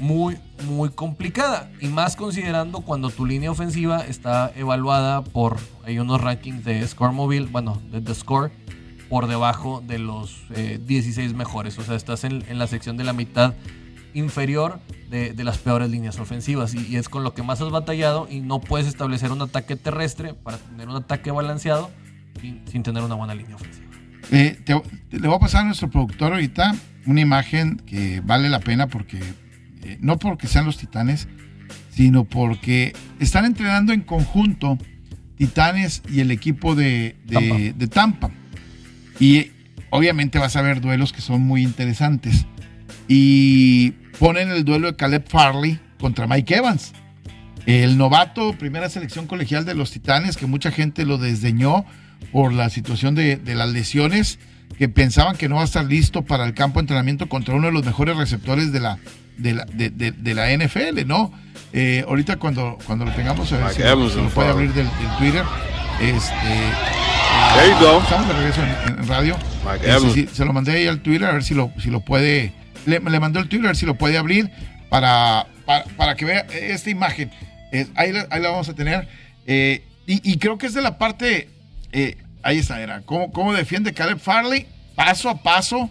muy 0.00 0.38
muy 0.64 0.90
complicada. 0.90 1.70
Y 1.80 1.88
más 1.88 2.16
considerando 2.16 2.80
cuando 2.80 3.10
tu 3.10 3.26
línea 3.26 3.50
ofensiva 3.50 4.00
está 4.00 4.52
evaluada 4.54 5.24
por 5.24 5.56
hay 5.84 5.98
unos 5.98 6.20
rankings 6.20 6.64
de 6.64 6.86
Score 6.86 7.12
Mobile, 7.12 7.46
bueno, 7.46 7.80
de 7.90 8.00
The 8.00 8.14
Score 8.14 8.50
por 9.08 9.26
debajo 9.26 9.82
de 9.86 9.98
los 9.98 10.42
16 10.50 11.18
eh, 11.18 11.34
mejores, 11.34 11.78
o 11.78 11.82
sea, 11.82 11.96
estás 11.96 12.24
en 12.24 12.58
la 12.58 12.66
sección 12.66 12.98
de 12.98 13.04
la 13.04 13.14
mitad 13.14 13.54
inferior 14.18 14.80
de, 15.10 15.32
las 15.42 15.58
peores 15.58 15.90
líneas 15.90 16.18
ofensivas 16.18 16.74
y, 16.74 16.96
es 16.96 17.08
con 17.08 17.24
lo 17.24 17.34
que 17.34 17.42
más 17.42 17.60
has 17.60 17.70
batallado 17.70 18.28
y 18.30 18.40
no 18.40 18.60
puedes 18.60 18.86
establecer 18.86 19.32
un 19.32 19.42
ataque 19.42 19.76
terrestre 19.76 20.34
para 20.34 20.58
tener 20.58 20.88
un 20.88 20.96
ataque 20.96 21.30
balanceado 21.30 21.90
sin, 22.40 22.82
tener 22.82 23.02
una 23.02 23.14
buena 23.14 23.34
línea 23.34 23.56
ofensiva. 23.56 23.88
Eh, 24.30 24.58
le 25.10 25.26
voy 25.26 25.36
a 25.36 25.38
pasar 25.38 25.62
a 25.62 25.64
nuestro 25.64 25.90
productor 25.90 26.32
ahorita 26.32 26.74
una 27.06 27.20
imagen 27.20 27.76
que 27.78 28.20
vale 28.20 28.50
la 28.50 28.60
pena 28.60 28.88
porque 28.88 29.18
eh, 29.82 29.96
no 30.00 30.18
porque 30.18 30.46
sean 30.46 30.66
los 30.66 30.76
titanes, 30.76 31.28
sino 31.90 32.24
porque 32.24 32.94
están 33.18 33.44
entrenando 33.44 33.92
en 33.92 34.02
conjunto 34.02 34.78
Titanes 35.36 36.02
y 36.10 36.18
el 36.18 36.32
equipo 36.32 36.74
de, 36.74 37.14
de 37.24 37.86
Tampa. 37.86 38.30
Y 39.20 39.52
obviamente 39.90 40.40
vas 40.40 40.56
a 40.56 40.62
ver 40.62 40.80
duelos 40.80 41.12
que 41.12 41.20
son 41.20 41.42
muy 41.42 41.62
interesantes 41.62 42.44
y 43.06 43.92
ponen 44.18 44.50
el 44.50 44.64
duelo 44.64 44.88
de 44.88 44.96
Caleb 44.96 45.24
Farley 45.28 45.80
contra 45.98 46.26
Mike 46.26 46.56
Evans. 46.56 46.92
El 47.66 47.98
novato, 47.98 48.54
primera 48.54 48.88
selección 48.88 49.26
colegial 49.26 49.64
de 49.64 49.74
los 49.74 49.90
Titanes, 49.90 50.36
que 50.36 50.46
mucha 50.46 50.70
gente 50.70 51.04
lo 51.04 51.18
desdeñó 51.18 51.84
por 52.32 52.52
la 52.52 52.70
situación 52.70 53.14
de, 53.14 53.40
las 53.44 53.68
lesiones, 53.70 54.38
que 54.78 54.88
pensaban 54.88 55.36
que 55.36 55.48
no 55.48 55.56
va 55.56 55.62
a 55.62 55.64
estar 55.64 55.84
listo 55.84 56.22
para 56.22 56.44
el 56.44 56.54
campo 56.54 56.78
de 56.78 56.84
entrenamiento 56.84 57.28
contra 57.28 57.54
uno 57.54 57.66
de 57.66 57.72
los 57.72 57.84
mejores 57.84 58.16
receptores 58.16 58.72
de 58.72 58.80
la, 58.80 58.98
de 59.36 59.54
la, 59.54 59.66
de, 59.66 60.34
la 60.34 60.50
NFL, 60.56 61.06
¿no? 61.06 61.32
Eh, 61.72 62.04
ahorita 62.08 62.36
cuando, 62.36 62.78
cuando 62.86 63.04
lo 63.04 63.12
tengamos, 63.12 63.52
a 63.52 63.58
ver 63.58 63.74
si, 63.74 63.82
lo 63.82 64.28
puede 64.30 64.48
abrir 64.48 64.72
del, 64.72 64.88
Twitter. 65.18 65.44
Este, 66.00 66.28
Estamos 68.02 68.28
de 68.28 68.34
regreso 68.34 68.62
en, 68.62 69.08
radio. 69.08 69.36
Este, 69.82 70.34
se 70.34 70.44
lo 70.44 70.52
mandé 70.52 70.72
ahí 70.72 70.86
al 70.86 71.00
Twitter 71.00 71.28
a 71.28 71.32
ver 71.32 71.44
si 71.44 71.54
lo, 71.54 71.70
si 71.78 71.90
lo 71.90 72.00
puede 72.00 72.52
le, 72.86 73.00
mandó 73.00 73.40
el 73.40 73.48
Twitter, 73.48 73.76
si 73.76 73.86
lo 73.86 73.96
puede 73.96 74.18
abrir 74.18 74.50
para, 74.88 75.46
para, 75.96 76.14
que 76.16 76.24
vea 76.24 76.46
esta 76.50 76.90
imagen. 76.90 77.30
ahí, 77.94 78.12
la, 78.12 78.26
vamos 78.28 78.68
a 78.68 78.74
tener. 78.74 79.08
Eh, 79.46 79.82
y, 80.06 80.38
creo 80.38 80.56
que 80.56 80.66
es 80.66 80.74
de 80.74 80.80
la 80.80 80.96
parte, 80.96 81.50
eh, 81.92 82.16
ahí 82.42 82.58
está, 82.58 82.80
era, 82.80 83.02
cómo, 83.02 83.30
cómo 83.30 83.52
defiende 83.52 83.92
Caleb 83.92 84.18
Farley, 84.18 84.66
paso 84.94 85.28
a 85.28 85.42
paso, 85.42 85.90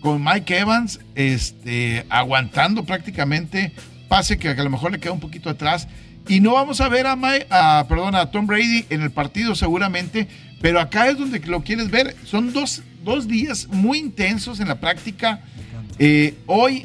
con 0.00 0.22
Mike 0.22 0.58
Evans, 0.58 1.00
este, 1.14 2.06
aguantando 2.08 2.84
prácticamente, 2.84 3.72
pase 4.08 4.38
que 4.38 4.48
a 4.48 4.54
lo 4.54 4.70
mejor 4.70 4.92
le 4.92 5.00
queda 5.00 5.12
un 5.12 5.20
poquito 5.20 5.50
atrás. 5.50 5.88
Y 6.28 6.40
no 6.40 6.52
vamos 6.52 6.80
a 6.80 6.88
ver 6.88 7.06
a, 7.06 7.16
Mike, 7.16 7.46
a, 7.50 7.86
perdón, 7.88 8.14
a 8.14 8.30
Tom 8.30 8.46
Brady 8.46 8.86
en 8.90 9.02
el 9.02 9.10
partido 9.10 9.54
seguramente, 9.54 10.28
pero 10.60 10.80
acá 10.80 11.08
es 11.08 11.18
donde 11.18 11.40
lo 11.40 11.62
quieres 11.62 11.90
ver. 11.90 12.14
Son 12.24 12.52
dos, 12.52 12.82
dos 13.04 13.28
días 13.28 13.68
muy 13.68 13.98
intensos 13.98 14.60
en 14.60 14.68
la 14.68 14.76
práctica 14.76 15.40
eh, 15.98 16.34
hoy, 16.46 16.84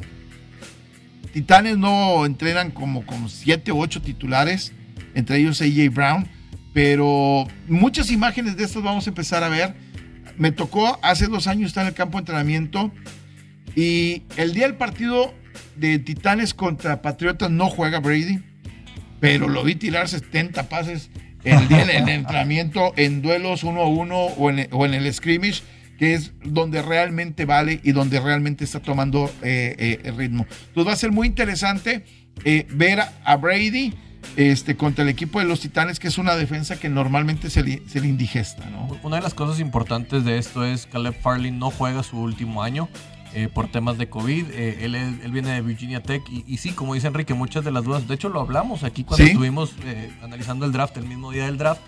Titanes 1.32 1.76
no 1.76 2.26
entrenan 2.26 2.70
como 2.70 3.04
con 3.04 3.28
siete 3.28 3.72
o 3.72 3.78
ocho 3.78 4.00
titulares, 4.00 4.72
entre 5.14 5.38
ellos 5.38 5.60
AJ 5.60 5.92
Brown, 5.92 6.28
pero 6.72 7.46
muchas 7.68 8.10
imágenes 8.10 8.56
de 8.56 8.64
estas 8.64 8.82
vamos 8.82 9.06
a 9.06 9.10
empezar 9.10 9.42
a 9.42 9.48
ver. 9.48 9.74
Me 10.36 10.52
tocó 10.52 10.98
hace 11.02 11.26
dos 11.26 11.46
años 11.46 11.68
estar 11.68 11.82
en 11.82 11.88
el 11.88 11.94
campo 11.94 12.18
de 12.18 12.22
entrenamiento 12.22 12.92
y 13.76 14.22
el 14.36 14.52
día 14.52 14.66
del 14.66 14.76
partido 14.76 15.32
de 15.76 15.98
Titanes 15.98 16.54
contra 16.54 17.02
Patriotas 17.02 17.50
no 17.50 17.68
juega 17.68 18.00
Brady, 18.00 18.40
pero 19.20 19.48
lo 19.48 19.62
vi 19.64 19.74
tirar 19.76 20.08
70 20.08 20.68
pases 20.68 21.10
el 21.44 21.68
día 21.68 21.84
del 21.84 22.08
entrenamiento 22.08 22.92
en 22.96 23.22
duelos 23.22 23.64
uno 23.64 23.82
a 23.82 23.88
uno 23.88 24.16
o 24.16 24.50
en, 24.50 24.68
o 24.72 24.86
en 24.86 24.94
el 24.94 25.12
scrimmage, 25.12 25.62
que 25.98 26.14
es 26.14 26.32
donde 26.44 26.82
realmente 26.82 27.44
vale 27.44 27.80
y 27.84 27.92
donde 27.92 28.20
realmente 28.20 28.64
está 28.64 28.80
tomando 28.80 29.30
eh, 29.42 29.74
eh, 29.78 30.00
el 30.04 30.16
ritmo. 30.16 30.46
Entonces 30.68 30.88
va 30.88 30.92
a 30.92 30.96
ser 30.96 31.12
muy 31.12 31.26
interesante 31.26 32.04
eh, 32.44 32.66
ver 32.70 33.00
a 33.24 33.36
Brady 33.36 33.94
este, 34.36 34.76
contra 34.76 35.02
el 35.04 35.10
equipo 35.10 35.38
de 35.38 35.44
los 35.44 35.60
Titanes, 35.60 36.00
que 36.00 36.08
es 36.08 36.18
una 36.18 36.34
defensa 36.34 36.80
que 36.80 36.88
normalmente 36.88 37.50
se 37.50 37.62
le, 37.62 37.82
se 37.88 38.00
le 38.00 38.08
indigesta. 38.08 38.64
¿no? 38.70 38.88
Una 39.02 39.16
de 39.16 39.22
las 39.22 39.34
cosas 39.34 39.60
importantes 39.60 40.24
de 40.24 40.38
esto 40.38 40.64
es 40.64 40.86
que 40.86 40.92
Caleb 40.92 41.14
Farley 41.20 41.50
no 41.50 41.70
juega 41.70 42.02
su 42.02 42.18
último 42.18 42.62
año. 42.62 42.88
Eh, 43.36 43.48
por 43.52 43.68
temas 43.68 43.98
de 43.98 44.08
COVID. 44.08 44.44
Eh, 44.52 44.84
él, 44.84 44.94
él 44.94 45.32
viene 45.32 45.50
de 45.50 45.60
Virginia 45.60 46.00
Tech 46.00 46.22
y, 46.30 46.44
y 46.46 46.58
sí, 46.58 46.70
como 46.70 46.94
dice 46.94 47.08
Enrique, 47.08 47.34
muchas 47.34 47.64
de 47.64 47.72
las 47.72 47.82
dudas, 47.82 48.06
de 48.06 48.14
hecho 48.14 48.28
lo 48.28 48.40
hablamos 48.40 48.84
aquí 48.84 49.02
cuando 49.02 49.24
Sí. 49.24 49.32
estuvimos 49.32 49.74
eh, 49.84 50.12
analizando 50.22 50.64
el 50.66 50.70
draft, 50.70 50.96
el 50.98 51.06
mismo 51.08 51.32
día 51.32 51.46
del 51.46 51.58
draft, 51.58 51.80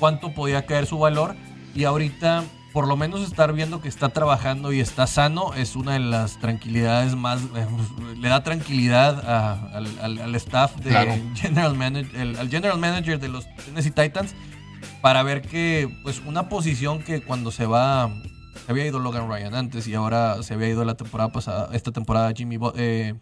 cuánto 0.00 0.34
podía 0.34 0.66
caer 0.66 0.86
su 0.86 0.98
valor 0.98 1.36
y 1.74 1.84
ahorita 1.84 2.42
por 2.74 2.86
lo 2.88 2.96
menos 2.96 3.22
estar 3.22 3.52
viendo 3.54 3.80
que 3.80 3.88
está 3.88 4.10
trabajando 4.10 4.70
y 4.72 4.80
está 4.80 5.06
sano 5.06 5.54
es 5.54 5.76
una 5.76 5.92
de 5.94 6.00
las 6.00 6.38
tranquilidades 6.40 7.14
más, 7.16 7.40
eh, 7.54 7.66
le 8.20 8.28
da 8.28 8.42
tranquilidad 8.42 9.26
a- 9.26 9.52
al, 9.76 9.86
al- 10.02 10.18
al 10.18 10.34
staff 10.34 10.74
de 10.76 10.90
Claro. 10.90 11.14
general 11.36 11.74
manager, 11.76 12.14
el- 12.20 12.36
al 12.36 12.50
general 12.50 12.78
manager 12.78 13.18
de 13.18 13.28
los 13.28 13.46
Tennessee 13.64 13.92
Titans 13.92 14.34
para 15.00 15.22
ver 15.22 15.40
que 15.40 15.88
pues 16.02 16.20
una 16.26 16.48
posición 16.50 17.02
que 17.02 17.22
cuando 17.22 17.50
se 17.50 17.64
va 17.64 18.10
se 18.66 18.70
había 18.72 18.86
ido 18.86 18.98
Logan 18.98 19.28
Ryan 19.28 19.54
antes 19.54 19.86
y 19.88 19.94
ahora 19.94 20.42
se 20.42 20.54
había 20.54 20.68
ido 20.68 20.84
la 20.84 20.94
temporada 20.96 21.30
pasada 21.32 21.68
esta 21.72 21.90
temporada 21.92 22.32
Jimmy 22.36 22.58
eh, 22.76 23.14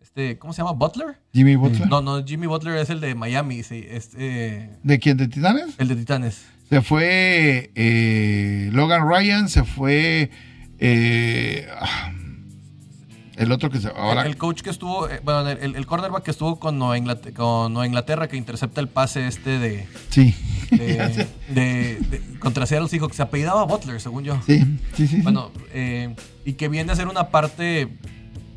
este 0.00 0.38
cómo 0.38 0.52
se 0.52 0.62
llama 0.62 0.72
Butler 0.72 1.18
Jimmy 1.32 1.56
Butler. 1.56 1.88
no 1.88 2.00
no 2.00 2.24
Jimmy 2.24 2.46
Butler 2.46 2.76
es 2.76 2.90
el 2.90 3.00
de 3.00 3.14
Miami 3.14 3.62
sí, 3.62 3.84
este 3.88 4.78
¿De 4.82 4.98
quién? 4.98 5.16
¿De 5.16 5.26
Titanes? 5.28 5.74
el 5.78 5.88
de 5.88 5.96
Titanes 5.96 6.44
Se 6.70 6.80
fue 6.82 7.72
eh, 7.74 8.70
Logan 8.72 9.08
Ryan, 9.08 9.48
se 9.48 9.64
fue 9.64 10.30
eh, 10.78 11.66
ah, 11.80 12.12
el 13.36 13.50
otro 13.52 13.70
que 13.70 13.80
se 13.80 13.88
ahora 13.88 14.22
el, 14.22 14.28
el 14.28 14.36
coach 14.36 14.60
que 14.62 14.70
estuvo 14.70 15.08
eh, 15.08 15.20
bueno 15.24 15.48
el, 15.48 15.74
el- 15.76 15.86
cornerback 15.86 16.22
que 16.22 16.30
estuvo 16.30 16.58
con 16.60 16.78
Nueva, 16.78 16.96
Inglaterra, 16.96 17.34
con 17.34 17.72
Nueva 17.72 17.86
Inglaterra 17.86 18.28
que 18.28 18.36
intercepta 18.36 18.80
el 18.80 18.88
pase 18.88 19.26
este 19.26 19.58
de, 19.58 19.86
sí. 20.10 20.34
de, 20.70 21.26
de- 21.48 21.98
de- 22.08 22.38
contra 22.38 22.66
Seattle 22.66 22.88
Seahawks 22.88 23.16
se 23.16 23.22
apellidaba 23.22 23.64
Butler 23.64 24.00
según 24.00 24.22
yo 24.24 24.40
sí, 24.46 24.64
sí, 24.94 25.06
sí. 25.08 25.22
Bueno, 25.22 25.50
eh, 25.72 26.14
y 26.44 26.52
que 26.52 26.68
viene 26.68 26.92
a 26.92 26.96
ser 26.96 27.08
una 27.08 27.28
parte 27.30 27.88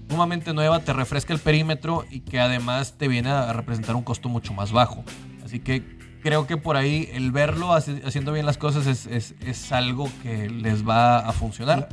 sumamente 0.10 0.54
nueva, 0.54 0.82
te 0.82 0.94
refresca 0.94 1.34
el 1.34 1.40
perímetro 1.40 2.06
y 2.12 2.20
que 2.20 2.40
además 2.40 2.94
te 2.98 3.08
viene 3.08 3.30
a 3.32 3.52
representar 3.54 3.96
un 3.96 4.04
costo 4.04 4.30
mucho 4.30 4.54
más 4.54 4.72
bajo. 4.72 5.04
Así 5.44 5.60
que 5.60 5.82
creo 6.24 6.48
que 6.48 6.58
por 6.58 6.78
ahí 6.78 7.10
el 7.14 7.32
verlo 7.32 7.74
hace- 7.74 8.02
haciendo 8.06 8.32
bien 8.34 8.46
las 8.46 8.58
cosas 8.58 8.88
es, 8.88 9.06
es- 9.06 9.36
es 9.46 9.72
algo 9.72 10.10
que 10.24 10.50
les 10.50 10.88
va 10.88 11.20
a 11.20 11.32
funcionar. 11.34 11.90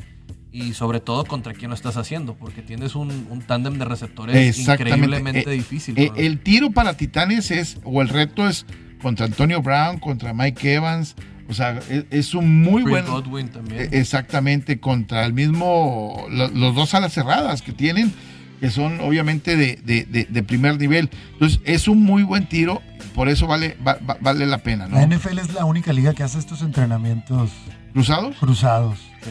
Y 0.52 0.72
sobre 0.72 0.98
todo 0.98 1.24
contra 1.26 1.52
quién 1.52 1.68
lo 1.68 1.76
estás 1.76 1.96
haciendo, 1.96 2.34
porque 2.34 2.60
tienes 2.62 2.96
un, 2.96 3.26
un 3.30 3.40
tándem 3.42 3.78
de 3.78 3.84
receptores 3.84 4.58
increíblemente 4.58 5.44
Eh, 5.48 5.54
difícil. 5.54 5.96
Eh, 5.96 6.10
el 6.16 6.40
tiro 6.40 6.70
para 6.72 6.96
Titanes 6.96 7.50
es, 7.52 7.78
o 7.84 8.02
el 8.02 8.08
reto 8.08 8.48
es 8.48 8.66
contra 9.00 9.26
Antonio 9.26 9.62
Brown, 9.62 9.98
contra 10.00 10.32
Mike 10.34 10.74
Evans. 10.74 11.14
O 11.48 11.54
sea, 11.54 11.78
es, 11.88 12.04
es 12.10 12.34
un 12.34 12.62
muy 12.62 12.82
Chris 12.82 12.90
buen. 12.92 13.06
Godwin 13.06 13.48
también. 13.48 13.80
eh, 13.82 13.88
Exactamente, 13.92 14.80
contra 14.80 15.24
el 15.24 15.32
mismo. 15.34 16.26
lo- 16.30 16.48
los 16.48 16.74
dos 16.74 16.94
alas 16.94 17.12
cerradas 17.12 17.62
que 17.62 17.72
tienen, 17.72 18.12
que 18.60 18.70
son 18.70 19.00
obviamente 19.00 19.56
de, 19.56 19.76
de- 19.84 20.04
de- 20.04 20.24
de 20.28 20.42
primer 20.42 20.78
nivel. 20.78 21.10
Entonces, 21.32 21.60
es 21.64 21.88
un 21.88 22.02
muy 22.02 22.22
buen 22.22 22.46
tiro, 22.48 22.82
por 23.14 23.28
eso 23.28 23.46
vale, 23.46 23.76
va- 23.86 23.98
va- 24.08 24.18
vale 24.20 24.46
la 24.46 24.58
pena, 24.58 24.86
¿no? 24.86 24.96
La 24.96 25.02
NFL 25.06 25.38
es 25.38 25.52
la 25.54 25.64
única 25.64 25.92
liga 25.92 26.12
que 26.14 26.22
hace 26.22 26.38
estos 26.38 26.62
entrenamientos 26.62 27.50
¿Cruzados? 27.92 28.36
cruzados. 28.36 28.98
Sí. 29.22 29.30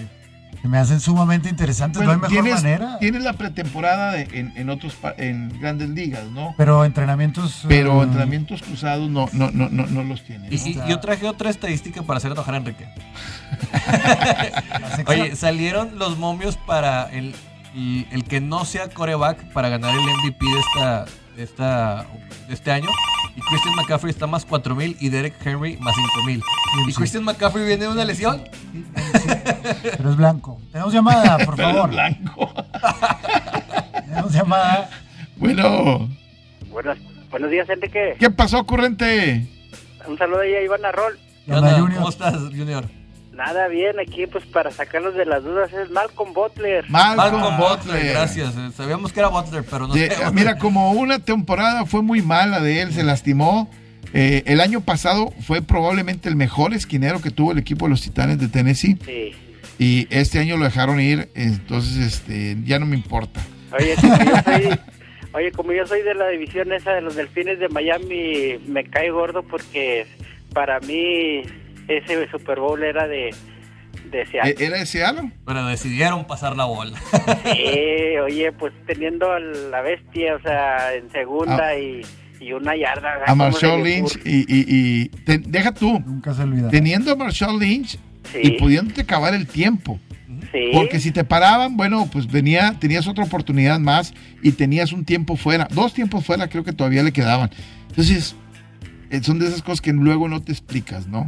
Que 0.61 0.67
me 0.67 0.77
hacen 0.77 0.99
sumamente 0.99 1.47
interesantes. 1.47 1.99
Bueno, 2.03 2.17
no 2.19 2.25
hay 2.25 2.29
mejor 2.31 2.43
tienes, 2.43 2.63
manera. 2.63 2.97
tienes 2.99 3.23
la 3.23 3.31
pretemporada 3.31 4.11
de- 4.11 4.27
en, 4.37 4.51
en 4.57 4.69
otros 4.69 4.97
en 5.17 5.57
grandes 5.61 5.87
ligas, 5.89 6.25
¿no? 6.31 6.53
Pero 6.57 6.83
entrenamientos. 6.83 7.63
Pero 7.69 8.01
eh, 8.01 8.03
entrenamientos 8.03 8.61
cruzados 8.61 9.09
no, 9.09 9.29
no, 9.31 9.51
no, 9.51 9.69
no, 9.69 9.85
no 9.85 10.03
los 10.03 10.23
tiene. 10.25 10.47
Y, 10.51 10.57
¿no? 10.75 10.85
y- 10.85 10.89
yo 10.89 10.99
traje 10.99 11.25
otra 11.27 11.49
estadística 11.49 12.01
para 12.03 12.17
hacer 12.17 12.33
enojar 12.33 12.55
a 12.55 12.57
Enrique. 12.57 12.85
Oye, 15.07 15.35
salieron 15.35 15.97
los 15.97 16.17
momios 16.17 16.57
para 16.57 17.09
el, 17.11 17.33
el, 17.75 18.07
el 18.11 18.23
que 18.23 18.41
no 18.41 18.65
sea 18.65 18.89
coreback 18.89 19.51
para 19.53 19.69
ganar 19.69 19.93
el 19.95 20.01
MVP 20.01 20.45
de 20.45 20.59
esta, 20.59 21.05
de 21.35 21.43
esta 21.43 22.05
de 22.47 22.53
este 22.53 22.71
año. 22.71 22.89
Y 23.35 23.41
Christian 23.41 23.75
McCaffrey 23.75 24.09
está 24.11 24.27
más 24.27 24.43
4000 24.45 24.97
y 24.99 25.09
Derek 25.09 25.35
Henry 25.45 25.77
más 25.77 25.95
5000. 25.95 26.37
Y 26.87 26.91
Sí. 26.91 26.97
Christian 26.97 27.23
McCaffrey 27.23 27.65
viene 27.65 27.83
de 27.85 27.91
una 27.91 28.03
lesión. 28.05 28.43
Pero 29.97 30.09
es 30.11 30.17
blanco. 30.17 30.59
Tenemos 30.71 30.93
llamada, 30.93 31.37
por 31.45 31.55
Pero 31.55 31.69
favor. 31.73 31.89
blanco. 31.89 32.53
Tenemos 34.05 34.33
llamada. 34.33 34.89
Bueno, 35.37 36.09
Buenos, 36.71 36.97
buenos 37.31 37.49
días, 37.49 37.69
Enrique. 37.69 38.15
¿qué 38.19 38.29
pasó, 38.29 38.65
corriente? 38.65 39.47
Un 40.07 40.17
saludo 40.17 40.41
ahí 40.41 40.53
a 40.55 40.61
Iván 40.63 40.83
Arrol. 40.85 41.17
¿Cómo 41.47 42.09
estás, 42.09 42.35
Junior? 42.49 42.85
Nada 43.39 43.69
bien, 43.69 43.97
aquí 44.01 44.27
pues 44.27 44.45
para 44.45 44.69
sacarnos 44.69 45.15
de 45.15 45.25
las 45.25 45.41
dudas 45.45 45.71
es 45.71 45.89
Malcolm 45.89 46.33
Butler. 46.33 46.83
Malcolm, 46.89 47.39
Malcolm 47.41 47.57
Butler, 47.57 47.95
Butler. 47.95 48.13
gracias. 48.13 48.53
Eh, 48.57 48.69
Sabíamos 48.75 49.13
que 49.13 49.19
era 49.21 49.29
Butler, 49.29 49.63
pero 49.63 49.87
no 49.87 49.93
De- 49.93 50.09
sabíamos- 50.11 50.33
mira, 50.33 50.57
como 50.57 50.91
una 50.91 51.19
temporada 51.19 51.85
fue 51.85 52.01
muy 52.01 52.21
mala 52.21 52.59
de 52.59 52.81
él, 52.81 52.91
se 52.93 53.01
lastimó. 53.03 53.69
Eh, 54.13 54.43
el 54.45 54.59
año 54.59 54.81
pasado 54.81 55.33
fue 55.47 55.61
probablemente 55.61 56.27
el 56.27 56.35
mejor 56.35 56.73
esquinero 56.73 57.21
que 57.21 57.31
tuvo 57.31 57.53
el 57.53 57.59
equipo 57.59 57.85
de 57.85 57.91
los 57.91 58.01
Titanes 58.01 58.39
de 58.39 58.49
Tennessee. 58.49 58.97
Sí. 59.05 59.31
Y 59.77 60.07
este 60.09 60.39
año 60.39 60.57
lo 60.57 60.65
dejaron 60.65 60.99
ir, 60.99 61.29
entonces 61.33 61.95
este, 62.05 62.57
ya 62.65 62.77
no 62.77 62.85
me 62.85 62.97
importa. 62.97 63.39
Oye, 63.71 63.95
como 64.01 64.17
yo 64.17 64.41
soy, 64.43 64.79
oye, 65.31 65.51
como 65.53 65.71
yo 65.71 65.87
soy 65.87 66.01
de 66.01 66.13
la 66.13 66.27
división 66.27 66.73
esa 66.73 66.91
de 66.91 66.99
los 67.01 67.15
Delfines 67.15 67.57
de 67.59 67.69
Miami, 67.69 68.59
me 68.67 68.83
cae 68.83 69.11
gordo 69.11 69.43
porque 69.43 70.05
para 70.53 70.81
mí 70.81 71.43
ese 71.89 72.29
Super 72.31 72.59
Bowl 72.59 72.81
era 72.83 73.07
de, 73.07 73.33
de 74.11 74.25
Seattle. 74.27 74.51
Eh, 74.51 74.55
¿Era 74.67 74.77
ese 74.77 74.99
Seattle? 74.99 75.31
Pero 75.45 75.65
decidieron 75.65 76.25
pasar 76.25 76.55
la 76.55 76.65
bola. 76.65 76.97
Sí, 77.53 78.17
oye, 78.23 78.51
pues 78.53 78.73
teniendo 78.85 79.31
a 79.31 79.39
la 79.39 79.81
bestia, 79.81 80.35
o 80.35 80.41
sea, 80.41 80.93
en 80.93 81.09
segunda 81.11 81.67
Ah. 81.69 81.77
y, 81.79 82.01
y 82.39 82.53
una 82.53 82.75
yarda. 82.75 83.15
A 83.25 83.25
¿cómo 83.31 83.51
se 83.51 83.65
Marshall 83.67 83.83
Lynch 83.83 84.19
y, 84.25 84.39
y- 84.39 84.65
y- 84.67 85.09
te- 85.25 85.39
deja 85.39 85.73
tú, 85.73 85.99
Nunca 86.05 86.33
se 86.33 86.43
olvida. 86.43 86.69
teniendo 86.69 87.11
a 87.11 87.15
Marshall 87.15 87.59
Lynch 87.59 87.97
Sí, 88.31 88.39
y 88.43 88.51
pudiéndote 88.51 89.01
acabar 89.01 89.33
el 89.33 89.47
tiempo. 89.47 89.99
sí. 90.51 90.69
Porque 90.73 90.99
si 90.99 91.11
te 91.11 91.23
paraban, 91.23 91.75
bueno, 91.77 92.07
pues 92.11 92.27
venía, 92.31 92.75
tenías 92.79 93.07
otra 93.07 93.23
oportunidad 93.23 93.79
más 93.79 94.13
y 94.43 94.51
tenías 94.51 94.93
un 94.93 95.03
tiempo 95.05 95.35
fuera. 95.35 95.67
Dos 95.71 95.93
tiempos 95.93 96.23
fuera 96.25 96.47
creo 96.47 96.63
que 96.63 96.71
todavía 96.73 97.01
le 97.03 97.11
quedaban. 97.11 97.49
Entonces, 97.89 98.35
eh, 99.09 99.21
son 99.23 99.39
de 99.39 99.47
esas 99.47 99.63
cosas 99.63 99.81
que 99.81 99.91
luego 99.93 100.27
no 100.29 100.41
te 100.41 100.51
explicas, 100.51 101.07
¿no? 101.07 101.27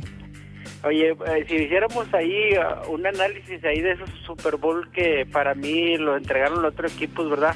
Oye, 0.84 1.10
eh, 1.12 1.46
si 1.48 1.56
hiciéramos 1.56 2.12
ahí 2.14 2.54
uh, 2.58 2.92
un 2.92 3.06
análisis 3.06 3.64
ahí 3.64 3.82
de 3.82 3.92
esos 3.92 4.10
Super 4.26 4.56
Bowl 4.58 4.90
que 4.92 5.28
para 5.32 5.54
mí 5.54 5.96
lo 5.98 6.18
entregaron 6.18 6.62
los 6.64 6.74
otros 6.74 6.94
equipos, 6.96 7.30
¿verdad? 7.30 7.56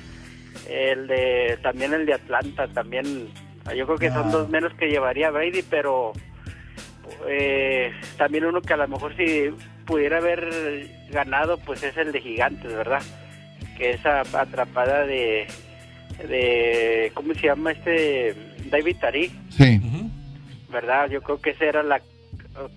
El 0.69 1.07
de 1.07 1.57
también 1.63 1.93
el 1.93 2.05
de 2.05 2.13
Atlanta, 2.13 2.67
también 2.67 3.29
yo 3.75 3.85
creo 3.87 3.97
que 3.97 4.09
son 4.11 4.27
Ah. 4.27 4.31
dos 4.31 4.49
menos 4.49 4.73
que 4.75 4.89
llevaría 4.89 5.31
Brady, 5.31 5.63
pero 5.63 6.13
eh, 7.27 7.91
también 8.17 8.45
uno 8.45 8.61
que 8.61 8.73
a 8.73 8.77
lo 8.77 8.87
mejor 8.87 9.15
si 9.17 9.49
pudiera 9.85 10.17
haber 10.17 10.87
ganado, 11.09 11.57
pues 11.57 11.81
es 11.83 11.97
el 11.97 12.11
de 12.11 12.21
Gigantes, 12.21 12.75
¿verdad? 12.75 13.01
Que 13.77 13.91
esa 13.91 14.21
atrapada 14.21 15.05
de 15.05 15.47
de 16.29 17.11
¿cómo 17.13 17.33
se 17.33 17.47
llama 17.47 17.71
este 17.71 18.35
David 18.69 18.97
Tariq? 19.01 19.31
Sí. 19.49 19.81
¿verdad? 20.71 21.09
Yo 21.09 21.21
creo 21.21 21.39
que 21.41 21.51
esa 21.51 21.65
era 21.65 21.83
la 21.83 22.01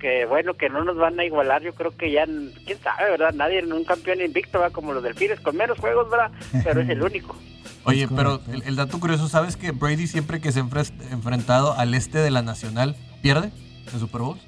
que 0.01 0.27
bueno 0.27 0.55
que 0.55 0.69
no 0.69 0.85
nos 0.85 0.97
van 0.97 1.19
a 1.21 1.25
igualar, 1.25 1.63
yo 1.63 1.75
creo 1.75 1.91
que 1.97 2.11
ya 2.11 2.25
quién 2.27 2.79
sabe, 2.83 3.11
¿verdad? 3.11 3.33
Nadie 3.35 3.61
en 3.61 3.73
un 3.73 3.85
campeón 3.85 4.21
invicto 4.21 4.59
va 4.59 4.71
como 4.71 4.93
los 4.93 5.03
delfines 5.03 5.41
con 5.41 5.57
menos 5.57 5.79
juegos, 5.79 6.11
¿verdad? 6.11 6.31
Pero 6.65 6.81
es 6.81 6.89
el 6.89 7.03
único. 7.03 7.37
Oye, 7.85 8.07
pero 8.15 8.41
el, 8.53 8.63
el 8.65 8.77
dato 8.77 8.99
curioso, 9.01 9.29
¿sabes 9.29 9.57
que 9.57 9.71
Brady 9.71 10.07
siempre 10.07 10.41
que 10.41 10.53
se 10.53 10.61
ha 10.61 10.67
enfrentado 11.13 11.73
al 11.75 11.95
este 11.95 12.19
de 12.19 12.31
la 12.31 12.43
Nacional 12.43 12.97
pierde 13.23 13.51
en 13.93 14.01
Super 14.01 14.21
Bowl? 14.21 14.39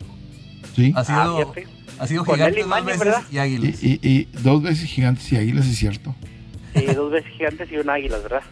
Sí. 0.74 0.92
Ha 0.94 1.00
Ah, 1.00 1.04
sido, 1.04 1.52
fíjate. 1.54 1.66
ha 2.00 2.06
sido 2.06 2.24
gigantes 2.24 2.66
y 2.66 2.68
dos 2.68 2.84
veces 2.84 2.98
¿verdad? 3.00 3.22
y 3.30 3.34
Y, 3.36 3.38
águilas. 3.38 3.82
y- 3.82 4.00
y 4.02 4.24
dos 4.42 4.62
veces 4.62 4.84
gigantes 4.88 5.32
y 5.32 5.36
águilas, 5.36 5.66
es 5.66 5.76
cierto. 5.78 6.14
Sí, 6.74 6.84
dos 6.86 7.11
veces 7.11 7.30
gigantes 7.32 7.72
y 7.72 7.76
un 7.78 7.88
águilas, 7.88 8.22
¿verdad? 8.22 8.42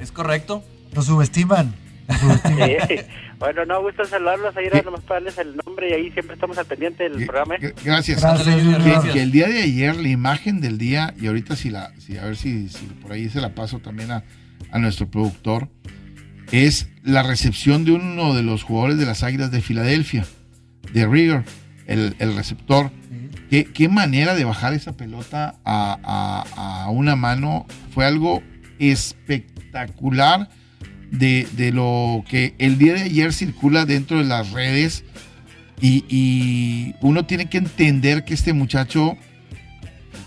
¿Es 0.00 0.12
correcto? 0.12 0.62
Lo 0.94 1.02
subestiman. 1.02 1.74
Sí. 2.08 2.96
Bueno, 3.38 3.66
no, 3.66 3.82
gusto 3.82 4.02
saludarlos. 4.06 4.56
Ahí 4.56 4.64
era 4.64 4.80
nomás 4.80 5.02
para 5.02 5.20
darles 5.20 5.36
el 5.36 5.56
nombre 5.56 5.90
y 5.90 5.92
ahí 5.92 6.10
siempre 6.12 6.32
estamos 6.36 6.56
al 6.56 6.64
pendiente 6.64 7.02
del 7.06 7.26
programa. 7.26 7.56
¿eh? 7.56 7.74
Gracias. 7.84 8.22
Gracias, 8.22 9.04
Que, 9.04 9.12
que 9.12 9.22
el 9.22 9.30
día 9.30 9.46
de 9.46 9.60
ayer, 9.62 9.94
la 9.94 10.08
imagen 10.08 10.62
del 10.62 10.78
día, 10.78 11.12
y 11.20 11.26
ahorita 11.26 11.54
si 11.54 11.68
la, 11.68 11.92
si, 11.98 12.16
a 12.16 12.24
ver 12.24 12.36
si, 12.36 12.70
si 12.70 12.86
por 12.86 13.12
ahí 13.12 13.28
se 13.28 13.42
la 13.42 13.54
paso 13.54 13.78
también 13.80 14.10
a, 14.10 14.24
a 14.72 14.78
nuestro 14.78 15.10
productor, 15.10 15.68
es 16.50 16.88
la 17.02 17.22
recepción 17.24 17.84
de 17.84 17.92
uno 17.92 18.32
de 18.34 18.42
los 18.42 18.62
jugadores 18.62 18.96
de 18.96 19.04
las 19.04 19.22
Águilas 19.22 19.50
de 19.50 19.60
Filadelfia, 19.60 20.24
de 20.94 21.06
Rigger, 21.06 21.44
el, 21.86 22.16
el 22.18 22.34
receptor. 22.36 22.90
¿Qué, 23.50 23.64
qué 23.64 23.90
manera 23.90 24.34
de 24.34 24.44
bajar 24.44 24.72
esa 24.72 24.96
pelota 24.96 25.56
a, 25.62 25.98
a- 26.02 26.84
a 26.84 26.88
una 26.90 27.16
mano. 27.16 27.66
Fue 27.92 28.06
algo 28.06 28.42
espectacular 28.78 30.48
de, 31.10 31.46
de 31.56 31.72
lo 31.72 32.24
que 32.28 32.54
el 32.58 32.78
día 32.78 32.94
de 32.94 33.02
ayer 33.02 33.32
circula 33.32 33.84
dentro 33.86 34.18
de 34.18 34.24
las 34.24 34.50
redes. 34.52 35.04
Y, 35.80 36.04
y 36.08 36.94
uno 37.02 37.26
tiene 37.26 37.50
que 37.50 37.58
entender 37.58 38.24
que 38.24 38.32
este 38.32 38.52
muchacho, 38.54 39.16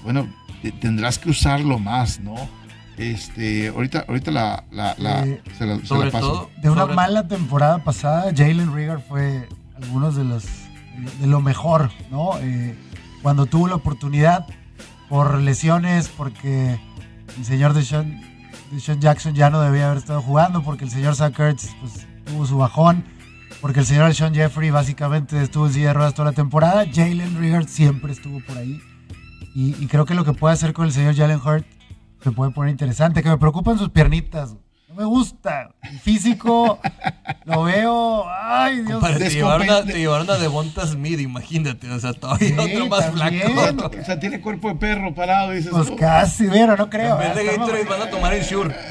bueno, 0.04 0.28
te- 0.62 0.72
tendrás 0.72 1.18
que 1.18 1.30
usarlo 1.32 1.80
más, 1.80 2.20
¿no? 2.20 2.36
Este, 2.98 3.70
ahorita, 3.70 4.06
ahorita 4.08 4.30
la, 4.32 4.64
la, 4.72 4.94
la- 5.00 5.26
Eh, 5.26 5.42
se 5.58 5.66
la, 5.66 5.76
se 5.78 5.82
la 5.82 5.86
Sobre 5.88 6.12
paso. 6.12 6.28
todo. 6.28 6.50
De 6.62 6.70
una 6.70 6.82
sobre- 6.82 6.96
mala 6.96 7.28
temporada 7.28 7.84
pasada, 7.84 8.32
Jalen 8.36 8.76
Rigger 8.76 9.00
fue 9.00 9.48
algunos 9.76 10.16
de 10.16 10.24
los 10.26 10.46
de 11.22 11.28
lo 11.28 11.40
mejor, 11.42 11.92
¿no? 12.12 12.38
Eh, 12.42 12.76
cuando 13.22 13.46
tuvo 13.46 13.68
la 13.70 13.76
oportunidad 13.76 14.46
por 15.08 15.40
lesiones, 15.42 16.10
porque 16.10 16.78
el 17.38 17.46
señor 17.46 17.74
Deshaun, 17.74 18.22
Deshaun 18.72 19.00
Jackson 19.00 19.34
ya 19.34 19.50
no 19.50 19.62
debía 19.62 19.88
haber 19.88 19.98
estado 19.98 20.22
jugando, 20.22 20.64
porque 20.64 20.86
el 20.86 20.92
señor 20.92 21.16
Zach 21.16 21.36
pues, 21.36 22.08
tuvo 22.26 22.46
su 22.46 22.58
bajón, 22.58 23.04
porque 23.62 23.80
el 23.80 23.86
señor 23.86 24.14
Sean 24.14 24.34
Jeffrey 24.34 24.70
básicamente 24.70 25.42
estuvo 25.42 25.68
en 25.68 25.74
silla 25.74 25.88
de 25.88 25.94
ruedas 25.94 26.14
toda 26.14 26.32
la 26.32 26.36
temporada. 26.36 26.86
Jalen 26.92 27.40
Rigger 27.40 27.68
siempre 27.68 28.12
estuvo 28.12 28.40
por 28.46 28.58
ahí. 28.58 28.80
Y, 29.56 29.76
y 29.84 29.88
creo 29.88 30.06
que 30.06 30.14
lo 30.14 30.24
que 30.24 30.34
puede 30.34 30.54
hacer 30.54 30.74
con 30.74 30.86
el 30.86 30.92
señor 30.92 31.16
Jalen 31.16 31.40
Hurt 31.44 31.66
se 32.22 32.32
puede 32.32 32.52
poner 32.52 32.72
interesante. 32.72 33.24
Que 33.24 33.30
me 33.30 33.38
preocupan 33.38 33.78
sus 33.78 33.90
piernitas. 33.90 34.56
No 34.90 34.96
me 34.96 35.06
gusta. 35.06 35.70
El 35.84 36.00
físico 36.00 36.80
lo 37.46 37.64
veo. 37.64 38.26
Ay, 38.28 38.78
Dios 38.82 38.94
Compadre, 38.94 39.26
te, 39.26 39.30
llevaron 39.36 39.70
a, 39.70 39.84
te 39.86 39.94
llevaron 40.00 40.30
a 40.32 40.38
Devonta 40.38 40.86
Smith, 40.88 41.20
imagínate. 41.20 41.90
O 41.92 42.00
sea, 42.00 42.14
todavía 42.14 42.48
Sí, 42.50 42.56
otro 42.58 42.88
más 42.88 43.16
también. 43.16 43.52
flaco. 43.54 43.92
O 44.02 44.04
sea, 44.06 44.20
tiene 44.20 44.42
cuerpo 44.42 44.70
de 44.70 44.76
perro 44.76 45.14
parado, 45.14 45.52
dices. 45.52 45.70
Pues 45.72 45.90
"Oh". 45.92 45.96
casi, 45.96 46.48
pero 46.48 46.76
no 46.76 46.90
creo. 46.90 47.14
En 47.22 47.28
vez 47.28 47.36
de 47.36 47.46
Gatorade 47.46 47.84
van 47.86 48.02
a 48.02 48.10
tomar 48.10 48.34
Ensure. 48.34 48.76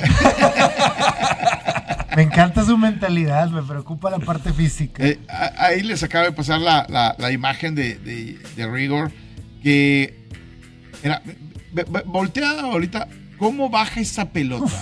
Me 2.16 2.22
encanta 2.22 2.64
su 2.64 2.76
mentalidad, 2.76 3.48
me 3.50 3.62
preocupa 3.62 4.10
la 4.10 4.18
parte 4.18 4.52
física. 4.52 5.04
Eh, 5.06 5.20
ahí 5.56 5.82
les 5.82 6.02
acaba 6.02 6.24
de 6.24 6.32
pasar 6.32 6.60
la, 6.60 6.84
la- 6.88 7.14
la 7.16 7.30
imagen 7.30 7.76
de, 7.76 7.94
de, 7.96 8.38
de 8.56 8.66
Rigor, 8.66 9.12
que 9.62 10.26
era, 11.04 11.22
voltea 12.06 12.60
ahorita, 12.62 13.06
¿cómo 13.38 13.68
baja 13.70 14.00
esa 14.00 14.30
pelota? 14.30 14.72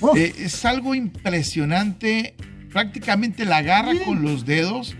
Uf. 0.00 0.16
Eh, 0.16 0.34
es 0.38 0.64
algo 0.64 0.94
impresionante, 0.94 2.34
prácticamente 2.72 3.44
la 3.44 3.58
agarra 3.58 3.92
con 4.04 4.22
los 4.22 4.44
dedos 4.46 4.94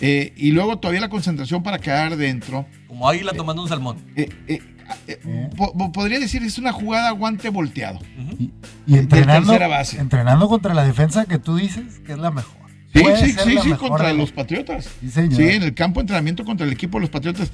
eh, 0.00 0.32
y 0.36 0.52
luego 0.52 0.78
todavía 0.78 1.00
la 1.00 1.08
concentración 1.08 1.62
para 1.62 1.78
quedar 1.78 2.16
dentro. 2.16 2.66
Como 2.88 3.08
águila 3.08 3.32
tomando 3.32 3.62
un 3.62 3.68
salmón. 3.68 3.98
Eh, 4.16 4.28
eh, 4.48 4.60
eh, 5.06 5.48
po- 5.56 5.72
po- 5.76 5.92
podría 5.92 6.18
decir 6.18 6.42
es 6.42 6.58
una 6.58 6.72
jugada 6.72 7.10
guante 7.12 7.48
volteado. 7.48 7.98
Y, 8.38 8.50
y 8.86 8.98
entrenando, 8.98 9.48
tercera 9.52 9.68
base. 9.68 9.98
entrenando 9.98 10.48
contra 10.48 10.74
la 10.74 10.84
defensa 10.84 11.24
que 11.26 11.38
tú 11.38 11.56
dices 11.56 12.00
que 12.06 12.12
es 12.12 12.18
la 12.18 12.30
mejor. 12.30 12.60
Sí, 12.94 13.02
sí, 13.20 13.30
sí, 13.32 13.54
la 13.54 13.62
sí, 13.62 13.68
mejor 13.70 13.88
contra 13.88 14.08
de 14.08 14.14
los 14.14 14.32
Patriotas. 14.32 14.90
Sí, 15.00 15.08
señor. 15.10 15.34
Sí, 15.34 15.42
en 15.48 15.62
el 15.62 15.72
campo 15.74 16.00
de 16.00 16.02
entrenamiento 16.02 16.44
contra 16.44 16.66
el 16.66 16.72
equipo 16.72 16.98
de 16.98 17.02
los 17.02 17.10
Patriotas. 17.10 17.50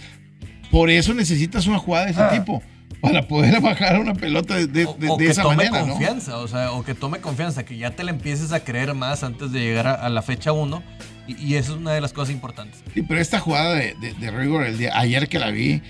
Por 0.71 0.91
eso 0.91 1.15
necesitas 1.15 1.67
una 1.69 1.79
jugada 1.79 2.07
de 2.07 2.11
ese 2.11 2.21
Ah. 2.23 2.31
tipo. 2.31 2.61
Para 3.01 3.29
poder 3.29 3.61
bajar 3.63 3.99
una 4.01 4.15
pelota 4.15 4.55
de, 4.57 4.67
de- 4.67 4.87
O, 4.87 4.95
de- 4.95 5.09
o 5.11 5.17
de 5.17 5.25
que 5.27 5.31
esa 5.31 5.43
tome 5.43 5.57
manera, 5.57 5.83
¿no? 5.83 5.89
confianza, 5.93 6.39
o 6.39 6.49
sea, 6.49 6.73
o 6.73 6.85
que 6.85 6.95
tome 6.95 7.21
confianza, 7.21 7.65
que 7.65 7.77
ya 7.77 7.91
te 7.93 8.05
la 8.05 8.11
empieces 8.11 8.53
a 8.53 8.61
creer 8.65 8.95
más 8.95 9.23
antes 9.23 9.53
de 9.53 9.61
llegar 9.61 9.87
a, 9.87 9.95
a 9.95 10.09
la 10.09 10.23
fecha 10.23 10.53
1. 10.53 10.83
Y, 11.27 11.37
y 11.45 11.55
eso 11.57 11.73
es 11.75 11.79
una 11.79 11.93
de 11.93 12.01
las 12.01 12.13
cosas 12.13 12.33
importantes. 12.35 12.83
Sí, 12.95 13.03
pero 13.03 13.21
esta 13.21 13.39
jugada 13.39 13.75
de, 13.75 13.95
de, 14.01 14.15
de 14.15 14.31
Rigor 14.31 14.65
el 14.65 14.79
día, 14.79 14.93
ayer 14.99 15.29
que 15.29 15.39
la 15.39 15.51
vi, 15.51 15.83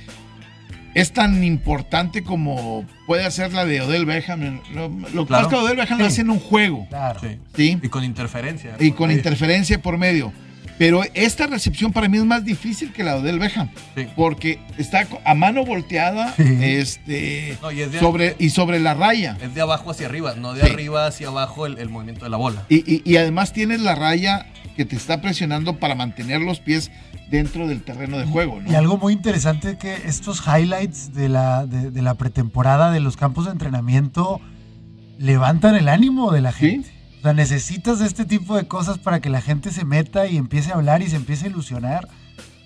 es 0.94 1.12
tan 1.12 1.44
importante 1.44 2.24
como 2.24 2.84
puede 3.06 3.24
hacer 3.24 3.52
la 3.52 3.64
de 3.64 3.80
Odell 3.82 4.04
Beckham. 4.04 4.60
Lo, 4.74 4.88
lo 4.88 4.96
que 4.98 5.10
Claro. 5.10 5.26
pasa 5.26 5.42
es 5.42 5.48
que 5.48 5.54
Odell 5.56 5.76
Beckham 5.76 5.98
lo 5.98 6.04
Sí. 6.06 6.08
hace 6.12 6.20
en 6.22 6.30
un 6.30 6.40
juego, 6.40 6.86
Claro. 6.88 7.20
Sí. 7.20 7.38
¿sí? 7.54 7.78
Y 7.82 7.88
con 7.88 8.02
interferencia. 8.04 8.74
Y 8.80 8.90
con 8.92 9.10
Sí. 9.10 9.16
interferencia 9.16 9.80
por 9.80 9.96
medio. 9.96 10.32
Pero 10.78 11.02
esta 11.14 11.46
recepción 11.48 11.92
para 11.92 12.08
mí 12.08 12.18
es 12.18 12.24
más 12.24 12.44
difícil 12.44 12.92
que 12.92 13.02
la 13.02 13.14
de 13.14 13.20
Odell 13.20 13.38
Beckham. 13.40 13.68
Sí. 13.96 14.06
Porque 14.14 14.60
está 14.78 15.06
a 15.24 15.34
mano 15.34 15.64
volteada 15.64 16.32
Sí. 16.36 16.44
este, 16.60 17.58
No, 17.60 17.70
y 17.72 17.80
es 17.82 17.92
de- 17.92 17.98
sobre, 17.98 18.36
y 18.38 18.50
sobre 18.50 18.78
la 18.78 18.94
raya. 18.94 19.36
Es 19.42 19.54
de 19.54 19.60
abajo 19.60 19.90
hacia 19.90 20.06
arriba, 20.06 20.34
no 20.36 20.54
de 20.54 20.62
Sí. 20.64 20.70
arriba 20.72 21.06
hacia 21.06 21.28
abajo 21.28 21.66
el, 21.66 21.78
el 21.78 21.88
movimiento 21.88 22.24
de 22.24 22.30
la 22.30 22.36
bola. 22.36 22.64
Y, 22.68 22.76
y- 22.90 23.02
y 23.04 23.16
además 23.16 23.52
tienes 23.52 23.80
la 23.80 23.94
raya 23.96 24.46
que 24.76 24.84
te 24.84 24.94
está 24.94 25.20
presionando 25.20 25.78
para 25.78 25.96
mantener 25.96 26.40
los 26.40 26.60
pies 26.60 26.92
dentro 27.28 27.66
del 27.66 27.82
terreno 27.82 28.16
de 28.16 28.24
juego. 28.26 28.60
¿no? 28.60 28.70
Y 28.70 28.74
algo 28.76 28.96
muy 28.96 29.12
interesante 29.12 29.70
es 29.72 29.76
que 29.76 29.94
estos 30.06 30.42
highlights 30.46 31.12
de 31.12 31.28
la, 31.28 31.66
de, 31.66 31.90
de 31.90 32.02
la 32.02 32.14
pretemporada 32.14 32.90
de 32.92 33.00
los 33.00 33.16
campos 33.16 33.46
de 33.46 33.50
entrenamiento 33.50 34.40
levantan 35.18 35.74
el 35.74 35.88
ánimo 35.88 36.30
de 36.30 36.40
la 36.40 36.52
Sí. 36.52 36.58
gente. 36.70 36.90
O 37.18 37.22
sea, 37.22 37.32
necesitas 37.32 37.98
de 37.98 38.06
este 38.06 38.24
tipo 38.24 38.56
de 38.56 38.66
cosas 38.68 38.98
para 38.98 39.20
que 39.20 39.28
la 39.28 39.40
gente 39.40 39.70
se 39.70 39.84
meta 39.84 40.26
y 40.26 40.36
empiece 40.36 40.70
a 40.70 40.74
hablar 40.74 41.02
y 41.02 41.08
se 41.08 41.16
empiece 41.16 41.46
a 41.46 41.48
ilusionar. 41.48 42.08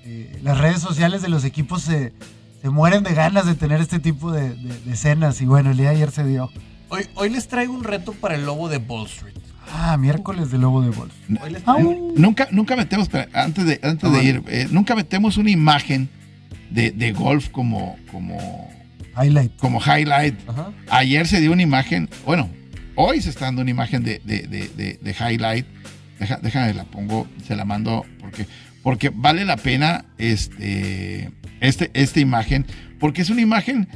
Eh, 0.05 0.39
las 0.43 0.59
redes 0.59 0.81
sociales 0.81 1.23
de 1.23 1.29
los 1.29 1.45
equipos 1.45 1.83
se, 1.83 2.13
se 2.61 2.71
mueren 2.71 3.03
de 3.05 3.15
ganas 3.15 3.47
de 3.47 3.55
tener 3.55 3.81
este 3.81 3.99
tipo 3.99 4.31
de, 4.33 4.51
de- 4.51 4.79
de 4.81 4.93
escenas 4.93 5.41
y 5.41 5.47
bueno, 5.47 5.71
el 5.71 5.77
día 5.77 5.91
de 5.91 5.97
ayer 5.97 6.11
se 6.11 6.25
dio. 6.25 6.51
Hoy, 6.91 7.07
hoy 7.15 7.31
les 7.31 7.49
traigo 7.49 7.73
un 7.73 7.85
reto 7.85 8.13
para 8.13 8.35
el 8.35 8.45
lobo 8.45 8.69
de 8.69 8.77
Wall 8.79 9.07
Street. 9.07 9.35
Ah, 9.75 9.97
miércoles 9.97 10.51
de 10.51 10.59
Lobo 10.59 10.83
de 10.83 10.91
Wolf. 10.91 11.13
Hoy 11.43 11.51
les 11.53 11.67
Au. 11.67 11.77
traigo- 11.79 12.13
Nunca, 12.17 12.49
nunca 12.51 12.77
metemos, 12.77 13.09
antes 13.33 13.65
de, 13.65 13.81
antes 13.83 14.05
Ah, 14.05 14.13
de 14.13 14.17
vale. 14.19 14.25
ir, 14.29 14.43
eh, 14.49 14.69
nunca 14.71 14.95
metemos 14.95 15.39
una 15.39 15.51
imagen 15.51 16.11
de, 16.69 16.91
de 16.91 17.13
golf 17.13 17.49
como, 17.49 17.97
como, 18.11 18.69
Highlight. 19.17 19.57
como 19.57 19.81
highlight. 19.81 20.35
Ajá. 20.49 20.73
Ayer 20.91 21.27
se 21.27 21.41
dio 21.41 21.53
una 21.53 21.63
imagen, 21.63 22.11
bueno, 22.27 22.51
hoy 22.97 23.21
se 23.21 23.31
está 23.31 23.47
dando 23.47 23.63
una 23.63 23.71
imagen 23.71 24.03
de, 24.03 24.21
de- 24.25 24.47
de- 24.47 24.99
de- 25.03 25.13
highlight. 25.19 25.67
Deja- 26.19 26.39
déjame, 26.43 26.75
la 26.75 26.85
pongo, 26.85 27.27
se 27.47 27.57
la 27.57 27.65
mando 27.65 28.05
porque, 28.21 28.47
porque 28.83 29.11
vale 29.13 29.45
la 29.45 29.57
pena 29.57 30.05
este, 30.19 31.31
este, 31.61 31.91
esta 31.95 32.21
imagen, 32.21 32.67
porque 33.01 33.23
es 33.23 33.31
una 33.31 33.41
imagen 33.41 33.89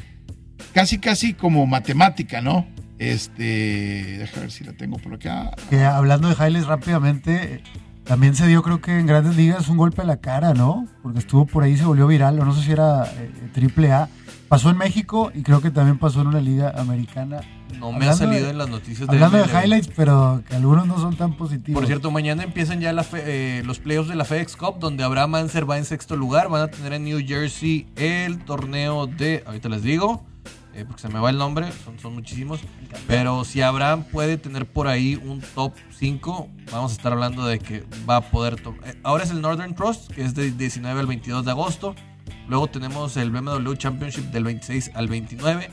casi, 0.73 0.99
casi 0.99 1.35
como 1.35 1.67
matemática, 1.67 2.41
¿no? 2.41 2.67
Este, 2.99 4.17
déjame 4.19 4.43
ver 4.43 4.51
si 4.51 4.65
la 4.65 4.73
tengo 4.73 4.97
por 4.99 5.15
acá. 5.15 5.51
Que 5.71 5.85
hablando 5.85 6.29
de 6.29 6.35
highlights 6.35 6.67
rápidamente, 6.67 7.63
también 8.07 8.35
se 8.35 8.47
dio 8.47 8.63
creo 8.63 8.81
que 8.81 8.99
en 8.99 9.07
grandes 9.07 9.37
ligas 9.37 9.69
un 9.69 9.77
golpe 9.77 10.03
a 10.03 10.05
la 10.05 10.17
cara, 10.19 10.55
¿no? 10.55 10.87
Porque 11.03 11.19
estuvo 11.19 11.47
por 11.47 11.63
ahí, 11.65 11.77
se 11.77 11.85
volvió 11.85 12.07
viral, 12.07 12.39
o 12.41 12.45
no 12.45 12.55
sé 12.55 12.63
si 12.63 12.73
era 12.73 13.05
eh, 13.05 13.31
triple 13.53 13.93
A. 13.93 14.09
Pasó 14.49 14.71
en 14.71 14.77
México 14.79 15.33
y 15.35 15.43
creo 15.43 15.61
que 15.61 15.73
también 15.73 15.99
pasó 15.99 16.21
en 16.21 16.29
una 16.29 16.41
liga 16.41 16.73
americana. 16.77 17.41
No 17.81 17.91
me 17.91 18.07
ha 18.09 18.13
salido 18.13 18.45
de- 18.45 18.51
en 18.53 18.59
las 18.59 18.69
noticias 18.69 19.09
Hablando 19.09 19.39
de 19.39 19.45
highlights, 19.45 19.89
pero 19.97 20.41
que 20.49 20.55
algunos 20.55 20.87
no 20.87 21.01
son 21.01 21.17
tan 21.17 21.37
positivos. 21.37 21.81
Por 21.81 21.87
cierto, 21.89 22.13
mañana 22.13 22.45
empiezan 22.45 22.81
ya 22.81 22.93
la 22.93 23.03
fe- 23.03 23.25
eh, 23.59 23.63
los 23.65 23.81
playoffs 23.81 24.09
de 24.09 24.15
la 24.15 24.25
FedEx 24.25 24.57
Cup, 24.57 24.79
donde 24.79 25.03
Abraham 25.03 25.35
Anser 25.35 25.69
va 25.69 25.79
en 25.79 25.85
sexto 25.85 26.15
lugar. 26.15 26.49
Van 26.49 26.63
a 26.63 26.69
tener 26.69 26.93
en 26.93 27.03
New 27.05 27.19
Jersey 27.27 27.89
el 27.97 28.39
torneo 28.45 29.09
de. 29.09 29.43
Ahorita 29.47 29.69
les 29.69 29.83
digo, 29.83 30.25
eh, 30.77 30.85
porque 30.87 31.03
se 31.03 31.09
me 31.09 31.19
va 31.19 31.31
el 31.31 31.39
nombre, 31.39 31.73
son, 31.85 31.99
son 31.99 32.15
muchísimos. 32.15 32.61
Pero 33.07 33.45
si 33.45 33.63
Abraham 33.63 34.05
puede 34.05 34.37
tener 34.37 34.67
por 34.67 34.89
ahí 34.89 35.17
un 35.17 35.41
top 35.55 35.73
5, 35.99 36.49
vamos 36.71 36.93
a 36.93 36.95
estar 36.95 37.13
hablando 37.13 37.47
de 37.47 37.59
que 37.59 37.85
va 38.09 38.17
a 38.17 38.21
poder. 38.21 38.57
eh, 38.85 38.95
ahora 39.03 39.25
es 39.25 39.31
el 39.31 39.41
Northern 39.41 39.75
Trust, 39.75 40.13
que 40.13 40.23
es 40.23 40.35
del 40.35 40.57
19 40.59 41.01
al 41.01 41.07
22 41.07 41.45
de 41.47 41.51
agosto. 41.51 41.95
Luego 42.47 42.67
tenemos 42.67 43.17
el 43.17 43.31
BMW 43.31 43.73
Championship 43.75 44.25
del 44.27 44.45
26 44.45 44.91
al 44.95 45.09
29. 45.09 45.71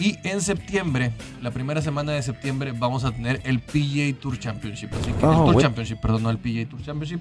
Y 0.00 0.16
en 0.24 0.40
septiembre, 0.40 1.12
la 1.42 1.50
primera 1.50 1.82
semana 1.82 2.12
de 2.12 2.22
septiembre, 2.22 2.72
vamos 2.72 3.04
a 3.04 3.10
tener 3.10 3.42
el 3.44 3.60
PGA 3.60 4.18
Tour 4.18 4.38
Championship. 4.38 4.90
Así 4.94 5.12
que 5.12 5.26
el 5.26 5.34
Tour 5.34 5.60
Championship, 5.60 6.00
perdón, 6.00 6.22
no 6.22 6.30
el 6.30 6.38
PGA 6.38 6.68
Tour 6.68 6.82
Championship. 6.82 7.20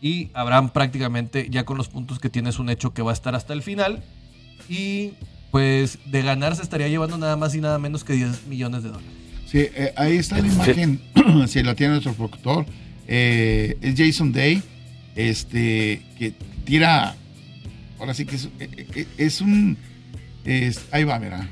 Y 0.00 0.30
Abraham 0.34 0.70
prácticamente, 0.70 1.48
ya 1.50 1.64
con 1.64 1.78
los 1.78 1.88
puntos 1.88 2.18
que 2.18 2.28
tiene, 2.28 2.50
es 2.50 2.58
un 2.58 2.70
hecho 2.70 2.92
que 2.92 3.02
va 3.02 3.12
a 3.12 3.14
estar 3.14 3.34
hasta 3.34 3.52
el 3.52 3.62
final. 3.62 4.02
Y 4.68 5.12
pues 5.50 5.98
de 6.06 6.22
ganar 6.22 6.54
se 6.56 6.62
estaría 6.62 6.88
llevando 6.88 7.16
nada 7.18 7.36
más 7.36 7.54
y 7.54 7.60
nada 7.60 7.78
menos 7.78 8.04
que 8.04 8.12
10 8.14 8.46
millones 8.46 8.82
de 8.82 8.88
dólares. 8.90 9.10
Sí, 9.46 9.58
eh, 9.60 9.92
ahí 9.96 10.16
está 10.16 10.38
la 10.38 10.46
imagen, 10.48 11.00
si 11.48 11.62
la 11.62 11.74
tiene 11.74 11.92
nuestro 11.94 12.12
productor, 12.12 12.66
eh, 13.06 13.76
es 13.80 13.94
Jason 13.96 14.32
Day, 14.32 14.62
este, 15.16 16.02
que 16.18 16.34
tira, 16.64 17.14
ahora 17.98 18.12
sí 18.12 18.26
que 18.26 18.36
es, 18.36 18.48
eh, 18.60 19.06
es 19.16 19.40
un, 19.40 19.78
es- 20.44 20.84
ahí 20.92 21.04
va, 21.04 21.18
mira, 21.18 21.48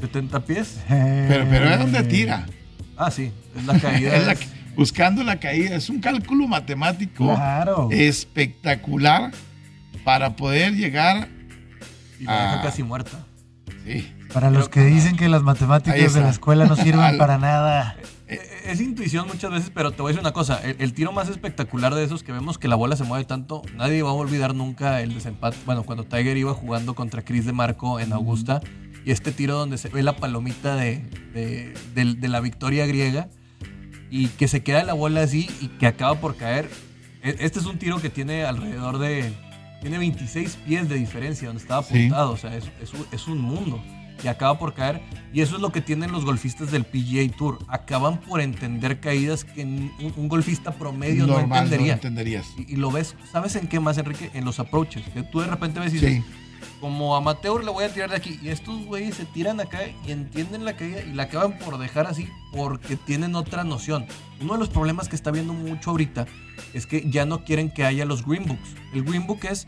70 0.00 0.44
pies. 0.44 0.78
Pero, 0.88 1.46
pero 1.48 1.70
¿es 1.70 1.78
donde 1.78 2.02
tira? 2.02 2.46
Ah, 2.96 3.10
sí, 3.10 3.30
es 3.56 3.64
la 3.64 3.78
caída. 3.78 4.14
Es 4.16 4.26
la, 4.26 4.32
es- 4.32 4.48
buscando 4.76 5.22
la 5.24 5.40
caída. 5.40 5.76
Es 5.76 5.88
un 5.88 6.00
cálculo 6.00 6.46
matemático 6.46 7.34
Claro. 7.34 7.88
espectacular 7.90 9.32
para 10.04 10.36
poder 10.36 10.74
llegar. 10.74 11.28
Y 12.20 12.24
la 12.24 12.32
deja 12.42 12.60
Ah. 12.60 12.62
casi 12.62 12.82
muerta. 12.82 13.24
Sí, 13.84 14.12
Para 14.32 14.50
los 14.50 14.68
que 14.68 14.80
dicen 14.84 15.16
que 15.16 15.28
las 15.28 15.42
matemáticas 15.42 16.14
de 16.14 16.20
la 16.20 16.30
escuela 16.30 16.66
no 16.66 16.76
sirven 16.76 17.18
para 17.18 17.38
nada. 17.38 17.96
Eh, 18.26 18.38
Es 18.66 18.80
intuición 18.80 19.26
muchas 19.26 19.50
veces, 19.50 19.70
pero 19.74 19.90
te 19.92 20.00
voy 20.00 20.10
a 20.10 20.12
decir 20.12 20.20
una 20.20 20.32
cosa. 20.32 20.58
El, 20.64 20.76
el 20.78 20.94
tiro 20.94 21.12
más 21.12 21.28
espectacular 21.28 21.94
de 21.94 22.02
esos 22.04 22.22
que 22.22 22.32
vemos 22.32 22.56
que 22.58 22.66
la 22.68 22.76
bola 22.76 22.96
se 22.96 23.04
mueve 23.04 23.24
tanto, 23.26 23.60
nadie 23.76 24.02
va 24.02 24.10
a 24.10 24.14
olvidar 24.14 24.54
nunca 24.54 25.00
el 25.02 25.12
desempate. 25.14 25.56
Bueno, 25.66 25.82
cuando 25.82 26.04
Tiger 26.04 26.36
iba 26.38 26.54
jugando 26.54 26.94
contra 26.94 27.22
Chris 27.22 27.44
de 27.44 27.52
Marco 27.52 28.00
en 28.00 28.12
Augusta 28.14 28.60
y 29.04 29.10
este 29.10 29.32
tiro 29.32 29.56
donde 29.58 29.76
se 29.76 29.90
ve 29.90 30.02
la 30.02 30.16
palomita 30.16 30.76
de, 30.76 30.98
de- 31.34 31.74
del- 31.94 32.20
de 32.20 32.28
la 32.28 32.40
victoria 32.40 32.86
griega 32.86 33.28
y 34.10 34.28
que 34.28 34.48
se 34.48 34.62
queda 34.62 34.82
la 34.84 34.94
bola 34.94 35.22
así 35.22 35.50
y 35.60 35.68
que 35.68 35.86
acaba 35.86 36.14
por 36.20 36.36
caer. 36.36 36.70
E- 37.22 37.36
Este 37.40 37.58
es 37.58 37.66
un 37.66 37.78
tiro 37.78 38.00
que 38.00 38.08
tiene 38.10 38.44
alrededor 38.44 38.98
de... 38.98 39.32
Tiene 39.84 39.98
26 39.98 40.56
pies 40.66 40.88
de 40.88 40.94
diferencia 40.96 41.46
donde 41.48 41.60
estaba 41.62 41.82
Sí. 41.82 41.94
apuntado. 42.06 42.32
O 42.32 42.36
sea, 42.38 42.56
es, 42.56 42.64
es 42.82 42.94
un- 42.94 43.06
es 43.12 43.28
un 43.28 43.38
mundo. 43.38 43.82
Y 44.22 44.28
acaba 44.28 44.58
por 44.58 44.72
caer. 44.72 45.02
Y 45.32 45.42
eso 45.42 45.56
es 45.56 45.60
lo 45.60 45.72
que 45.72 45.82
tienen 45.82 46.10
los 46.10 46.24
golfistas 46.24 46.70
del 46.70 46.84
PGA 46.84 47.28
Tour. 47.36 47.58
Acaban 47.68 48.18
por 48.20 48.40
entender 48.40 48.98
caídas 48.98 49.44
que 49.44 49.62
un, 49.64 49.92
un 50.16 50.28
golfista 50.28 50.72
promedio 50.72 51.26
no 51.26 51.34
normal, 51.34 51.48
no 51.48 51.56
entendería. 51.64 51.92
entenderías. 51.94 52.46
y, 52.56 52.72
y 52.72 52.76
lo 52.76 52.90
ves, 52.90 53.14
¿sabes 53.30 53.56
en 53.56 53.66
qué 53.66 53.78
más, 53.78 53.98
Enrique? 53.98 54.30
En 54.32 54.46
los 54.46 54.58
approaches. 54.58 55.04
Que 55.12 55.22
tú 55.22 55.40
de 55.40 55.48
repente 55.48 55.80
ves 55.80 55.92
y 55.92 55.96
dices, 55.98 56.14
Sí, 56.14 56.24
como 56.80 57.16
amateur 57.16 57.64
le 57.64 57.70
voy 57.70 57.84
a 57.84 57.92
tirar 57.92 58.10
de 58.10 58.16
aquí. 58.16 58.38
Y 58.42 58.48
estos 58.48 58.84
güeyes 58.86 59.14
se 59.16 59.24
tiran 59.24 59.60
acá 59.60 59.80
y 60.06 60.12
entienden 60.12 60.64
la 60.64 60.76
caída 60.76 61.02
y 61.02 61.12
la 61.14 61.24
acaban 61.24 61.58
por 61.58 61.78
dejar 61.78 62.06
así 62.06 62.28
porque 62.52 62.96
tienen 62.96 63.34
otra 63.34 63.64
noción. 63.64 64.06
Uno 64.40 64.54
de 64.54 64.58
los 64.58 64.68
problemas 64.68 65.08
que 65.08 65.16
está 65.16 65.30
viendo 65.30 65.52
mucho 65.52 65.90
ahorita 65.90 66.26
es 66.72 66.86
que 66.86 67.08
ya 67.10 67.24
no 67.26 67.44
quieren 67.44 67.70
que 67.70 67.84
haya 67.84 68.04
los 68.04 68.24
green 68.24 68.46
books. 68.46 68.74
El 68.92 69.02
green 69.04 69.26
book 69.26 69.40
es 69.50 69.66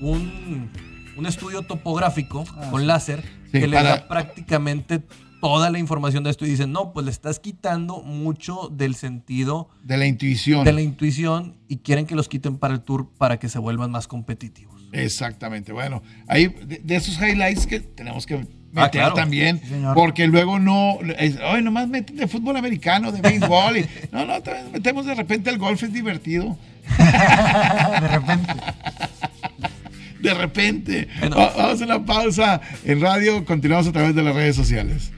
un, 0.00 0.70
un 1.16 1.26
estudio 1.26 1.62
topográfico 1.62 2.44
Ah, 2.56 2.68
con 2.70 2.80
sí. 2.80 2.86
láser 2.86 3.22
Sí, 3.52 3.60
que 3.60 3.66
le 3.68 3.76
da 3.82 4.08
prácticamente 4.08 5.02
toda 5.40 5.70
la 5.70 5.78
información 5.78 6.24
de 6.24 6.30
esto 6.30 6.44
y 6.44 6.48
dicen, 6.50 6.72
no, 6.72 6.92
pues 6.92 7.04
le 7.06 7.12
estás 7.12 7.38
quitando 7.38 8.02
mucho 8.02 8.68
del 8.72 8.94
sentido 8.96 9.68
de 9.84 9.96
la 9.98 10.06
intuición. 10.06 10.64
de 10.64 10.72
la 10.72 10.80
intuición 10.80 11.56
y 11.68 11.76
quieren 11.78 12.06
que 12.06 12.16
los 12.16 12.28
quiten 12.28 12.58
para 12.58 12.74
el 12.74 12.80
tour 12.80 13.08
para 13.16 13.38
que 13.38 13.48
se 13.48 13.58
vuelvan 13.60 13.90
más 13.92 14.08
competitivos. 14.08 14.75
Exactamente. 14.92 15.72
Bueno, 15.72 16.02
ahí 16.28 16.46
de, 16.46 16.80
de 16.82 16.96
esos 16.96 17.18
highlights 17.20 17.66
que 17.66 17.80
tenemos 17.80 18.24
que 18.26 18.36
meter 18.38 18.56
Ah, 18.78 18.90
claro. 18.90 19.14
también, 19.14 19.58
Sí, 19.64 19.74
porque 19.94 20.26
luego 20.26 20.58
no, 20.58 20.98
"Ay, 21.18 21.62
nomás 21.62 21.88
meten 21.88 22.16
de 22.16 22.28
fútbol 22.28 22.58
americano, 22.58 23.10
de 23.10 23.22
béisbol, 23.22 23.78
y, 23.78 23.86
no, 24.12 24.26
no, 24.26 24.42
también 24.42 24.70
metemos 24.70 25.06
de 25.06 25.14
repente 25.14 25.48
el 25.48 25.56
golf 25.56 25.82
es 25.82 25.92
divertido, 25.94 26.58
De 28.00 28.08
repente. 28.08 28.52
de 30.20 30.34
repente. 30.34 31.08
Bueno. 31.20 31.36
Vamos 31.56 31.80
a 31.80 31.84
una 31.84 32.04
pausa 32.04 32.60
en 32.84 33.00
radio, 33.00 33.44
continuamos 33.46 33.86
a 33.86 33.92
través 33.92 34.14
de 34.14 34.22
las 34.22 34.34
redes 34.34 34.56
sociales. 34.56 35.10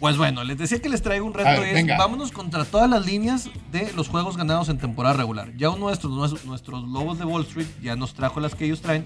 Pues 0.00 0.16
bueno, 0.16 0.44
les 0.44 0.56
decía 0.56 0.80
que 0.80 0.88
les 0.88 1.02
traigo 1.02 1.26
un 1.26 1.34
reto 1.34 1.60
ver, 1.60 1.70
es, 1.70 1.74
venga. 1.74 1.98
vámonos 1.98 2.30
contra 2.30 2.64
todas 2.64 2.88
las 2.88 3.04
líneas 3.04 3.50
de 3.72 3.92
los 3.94 4.08
juegos 4.08 4.36
ganados 4.36 4.68
en 4.68 4.78
temporada 4.78 5.16
regular. 5.16 5.52
Ya 5.56 5.68
nuestros, 5.70 6.12
nuestros, 6.12 6.44
nuestros 6.44 6.88
lobos 6.88 7.18
de 7.18 7.24
Wall 7.24 7.42
Street 7.42 7.66
ya 7.82 7.96
nos 7.96 8.14
trajo 8.14 8.38
las 8.38 8.54
que 8.54 8.66
ellos 8.66 8.80
traen, 8.80 9.04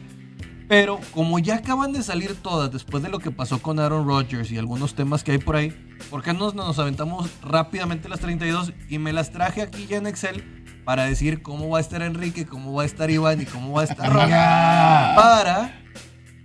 pero 0.68 1.00
como 1.12 1.38
ya 1.38 1.56
acaban 1.56 1.92
de 1.92 2.02
salir 2.02 2.34
todas 2.34 2.70
después 2.70 3.02
de 3.02 3.08
lo 3.08 3.18
que 3.18 3.30
pasó 3.30 3.60
con 3.60 3.78
Aaron 3.78 4.06
Rodgers 4.06 4.50
y 4.50 4.58
algunos 4.58 4.94
temas 4.94 5.24
que 5.24 5.32
hay 5.32 5.38
por 5.38 5.56
ahí, 5.56 5.70
¿por 6.10 6.22
qué 6.22 6.34
no 6.34 6.52
nos 6.52 6.78
aventamos 6.78 7.30
rápidamente 7.42 8.08
las 8.08 8.20
32 8.20 8.72
y 8.88 8.98
me 8.98 9.12
las 9.12 9.32
traje 9.32 9.62
aquí 9.62 9.86
ya 9.86 9.96
en 9.96 10.06
Excel 10.06 10.62
para 10.84 11.04
decir 11.04 11.42
cómo 11.42 11.70
va 11.70 11.78
a 11.78 11.80
estar 11.80 12.02
Enrique, 12.02 12.46
cómo 12.46 12.74
va 12.74 12.82
a 12.82 12.86
estar 12.86 13.10
Iván 13.10 13.40
y 13.40 13.46
cómo 13.46 13.72
va 13.74 13.82
a 13.82 13.84
estar? 13.84 14.28
Ya. 14.28 15.12
para 15.16 15.82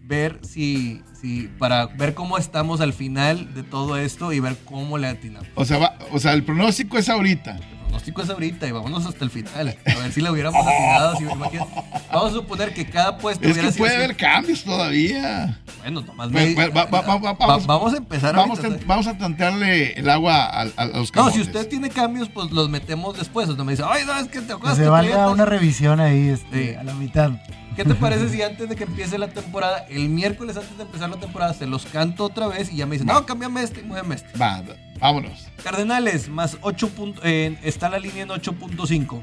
ver 0.07 0.39
si, 0.41 1.01
si, 1.19 1.49
para 1.59 1.87
ver 1.87 2.13
cómo 2.13 2.37
estamos 2.37 2.79
al 2.81 2.93
final 2.93 3.53
de 3.53 3.63
todo 3.63 3.97
esto 3.97 4.31
y 4.31 4.39
ver 4.39 4.55
cómo 4.65 4.97
le 4.97 5.07
atinamos. 5.07 5.47
O 5.55 5.65
sea, 5.65 5.77
va- 5.77 5.97
o 6.11 6.19
sea, 6.19 6.33
el 6.33 6.43
pronóstico 6.43 6.97
es 6.97 7.09
ahorita. 7.09 7.57
El 7.57 7.77
pronóstico 7.93 8.21
es 8.21 8.29
ahorita 8.29 8.67
y 8.67 8.71
vámonos 8.71 9.05
hasta 9.05 9.25
el 9.25 9.31
final. 9.31 9.75
A 9.85 9.99
ver 9.99 10.11
si 10.11 10.21
le 10.21 10.31
hubiéramos 10.31 10.65
atinado. 10.65 11.15
Si, 11.17 11.25
vamos 11.25 12.31
a 12.31 12.33
suponer 12.33 12.73
que 12.73 12.85
cada 12.89 13.17
puesto 13.17 13.45
Es 13.45 13.51
hubiera 13.53 13.67
que 13.67 13.73
sido 13.73 13.83
puede 13.83 13.95
así. 13.95 14.03
haber 14.05 14.15
cambios 14.17 14.63
todavía. 14.63 15.59
Bueno, 15.79 16.01
nomás 16.01 16.31
Bueno, 16.31 16.47
me- 16.47 16.53
bueno, 16.55 16.73
va- 16.73 16.85
va- 16.85 17.01
va- 17.01 17.17
va- 17.17 17.33
vamos- 17.33 17.65
vamos 17.67 17.93
a 17.93 17.97
empezar 17.97 18.35
Vamos, 18.35 18.59
ahorita. 18.59 18.83
a, 18.83 18.87
vamos 18.87 19.07
a 19.07 19.17
tantearle 19.17 19.93
el 19.93 20.09
agua 20.09 20.45
a, 20.45 20.61
a- 20.61 20.67
a 20.77 20.85
los 20.85 21.07
No, 21.09 21.11
camotes. 21.11 21.35
si 21.35 21.41
usted 21.41 21.67
tiene 21.67 21.89
cambios, 21.89 22.29
pues 22.29 22.51
los 22.51 22.69
metemos 22.69 23.17
después. 23.17 23.47
O 23.49 23.55
sea, 23.55 23.63
me 23.63 23.71
dice, 23.73 23.83
ay, 23.85 24.03
no, 24.05 24.17
es 24.17 24.27
que 24.27 24.41
te 24.41 24.53
acuerdas 24.53 24.77
se 24.77 24.83
que 24.83 25.15
una 25.31 25.45
revisión 25.45 25.99
ahí 25.99 26.29
este, 26.29 26.71
Sí. 26.71 26.75
a 26.75 26.83
la 26.83 26.93
mitad. 26.93 27.31
¿Qué 27.78 27.86
te 27.86 27.93
parece 27.93 28.28
si 28.30 28.41
antes 28.41 28.67
de 28.67 28.75
que 28.75 28.86
empiece 28.86 29.19
la 29.19 29.28
temporada, 29.28 29.86
el 29.88 30.09
miércoles 30.09 30.57
antes 30.57 30.75
de 30.78 30.84
empezar 30.84 31.11
la 31.11 31.19
temporada, 31.19 31.53
se 31.53 31.67
los 31.67 31.86
canto 31.86 32.25
otra 32.25 32.47
vez 32.47 32.73
y 32.73 32.78
ya 32.78 32.88
me 32.88 32.95
dicen, 32.95 33.05
no, 33.05 33.23
cámbiame 33.23 33.61
este, 33.61 33.84
muéveme 33.84 34.15
este? 34.15 34.36
Va, 34.36 34.63
vámonos. 34.99 35.47
Cardenales, 35.63 36.28
más 36.28 36.57
8 36.61 36.89
puntos, 36.89 37.23
está 37.23 37.88
la 37.88 37.99
línea 37.99 38.23
en 38.23 38.30
8.5. 38.30 39.21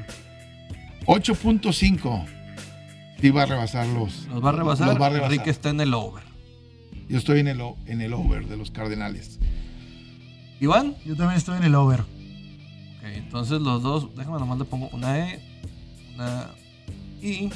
8.5. 1.05 2.27
Sí 3.21 3.31
va 3.31 3.43
a 3.43 3.47
rebasar 3.47 3.89
los. 3.89 4.27
Los 4.27 4.45
va 4.45 4.51
a 4.51 4.53
rebasar. 4.53 4.87
Los 4.87 5.03
va 5.03 5.07
a 5.07 5.11
rebasar. 5.11 5.33
Enrique 5.33 5.51
está 5.51 5.71
en 5.71 5.81
el 5.81 5.93
over. 5.93 6.23
Yo 7.09 7.19
estoy 7.19 7.41
en 7.41 7.49
el, 7.49 7.61
en 7.87 8.03
el 8.03 8.15
over 8.15 8.47
de 8.47 8.57
los 8.57 8.71
Cardenales. 8.71 9.41
Iván. 10.61 10.95
Yo 11.05 11.17
también 11.17 11.39
estoy 11.39 11.57
en 11.59 11.65
el 11.65 11.75
over. 11.75 12.03
Ok, 12.03 12.07
entonces 13.03 13.61
los 13.61 13.83
dos, 13.83 14.15
déjame 14.15 14.39
nomás 14.39 14.59
le 14.59 14.65
pongo 14.65 14.91
una 14.93 15.19
E, 15.19 15.41
una 16.15 16.51
I. 17.21 17.51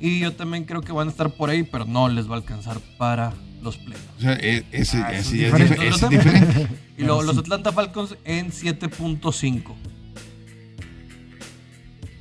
Y 0.00 0.20
yo 0.20 0.32
también 0.34 0.64
creo 0.64 0.80
que 0.80 0.92
van 0.92 1.08
a 1.08 1.10
estar 1.10 1.30
por 1.30 1.50
ahí, 1.50 1.62
pero 1.62 1.84
no 1.84 2.08
les 2.08 2.26
va 2.28 2.34
a 2.34 2.38
alcanzar 2.38 2.78
para 2.98 3.34
los 3.62 3.76
playoffs. 3.76 4.08
O 4.18 4.20
sea, 4.22 4.32
e- 4.40 4.64
ese, 4.72 4.98
Ah, 5.02 5.12
ese 5.12 5.46
es 5.46 5.54
es, 5.54 6.10
diferente. 6.10 6.62
es. 6.62 6.68
Y 6.98 7.02
luego 7.04 7.22
los. 7.22 7.36
Atlanta 7.38 7.72
Falcons 7.72 8.16
en 8.24 8.50
7.5. 8.50 9.74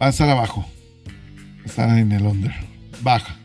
Va 0.02 0.06
a 0.06 0.10
estar 0.10 0.30
abajo. 0.30 0.66
Están 1.66 1.98
en 1.98 2.12
el 2.14 2.26
under. 2.26 2.54
Baja. 3.02 3.36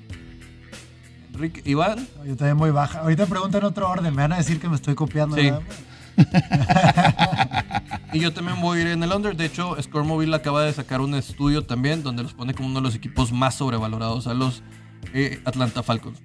Enrique, 1.33 1.63
Iván. 1.65 2.07
Yo 2.25 2.37
también 2.37 2.57
muy 2.57 2.71
baja. 2.71 3.01
Ahorita 3.01 3.27
preguntan 3.27 3.65
otro 3.65 3.89
orden. 3.91 4.15
Me 4.15 4.23
van 4.23 4.33
a 4.33 4.37
decir 4.37 4.61
que 4.61 4.69
me 4.69 4.77
estoy 4.77 4.95
copiando. 4.95 5.37
Sí. 5.37 5.51
Y 8.15 8.21
yo 8.21 8.33
también 8.33 8.61
voy 8.61 8.79
a 8.79 8.83
ir 8.83 8.87
en 8.89 9.03
el 9.03 9.13
under. 9.13 9.37
De 9.37 9.45
hecho, 9.45 9.77
Score 9.83 10.05
Mobile 10.05 10.35
acaba 10.37 10.63
de 10.65 10.73
sacar 10.73 11.01
un 11.01 11.15
estudio 11.15 11.63
también 11.67 12.03
donde 12.03 12.23
los 12.23 12.33
pone 12.33 12.55
como 12.55 12.69
uno 12.69 12.77
de 12.81 12.83
los 12.87 12.95
equipos 12.95 13.33
más 13.33 13.57
sobrevalorados 13.57 14.27
a 14.29 14.35
los 14.35 14.63
eh, 15.13 15.41
Atlanta 15.45 15.83
Falcons. 15.83 16.23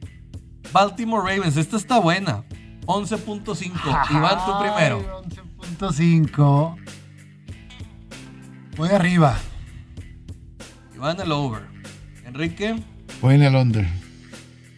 Baltimore 0.71 1.23
Ravens, 1.35 1.57
esta 1.57 1.77
está 1.77 1.99
buena. 1.99 2.43
11.5. 2.85 3.71
Iván, 4.11 4.37
tú 4.45 4.51
primero. 4.59 5.23
Ay, 5.25 5.35
11.5. 5.79 6.75
Voy 8.77 8.89
arriba. 8.89 9.37
Iván, 10.95 11.19
el 11.19 11.31
over. 11.31 11.63
Enrique, 12.25 12.75
Voy 13.21 13.35
en 13.35 13.41
el 13.41 13.55
under. 13.55 13.87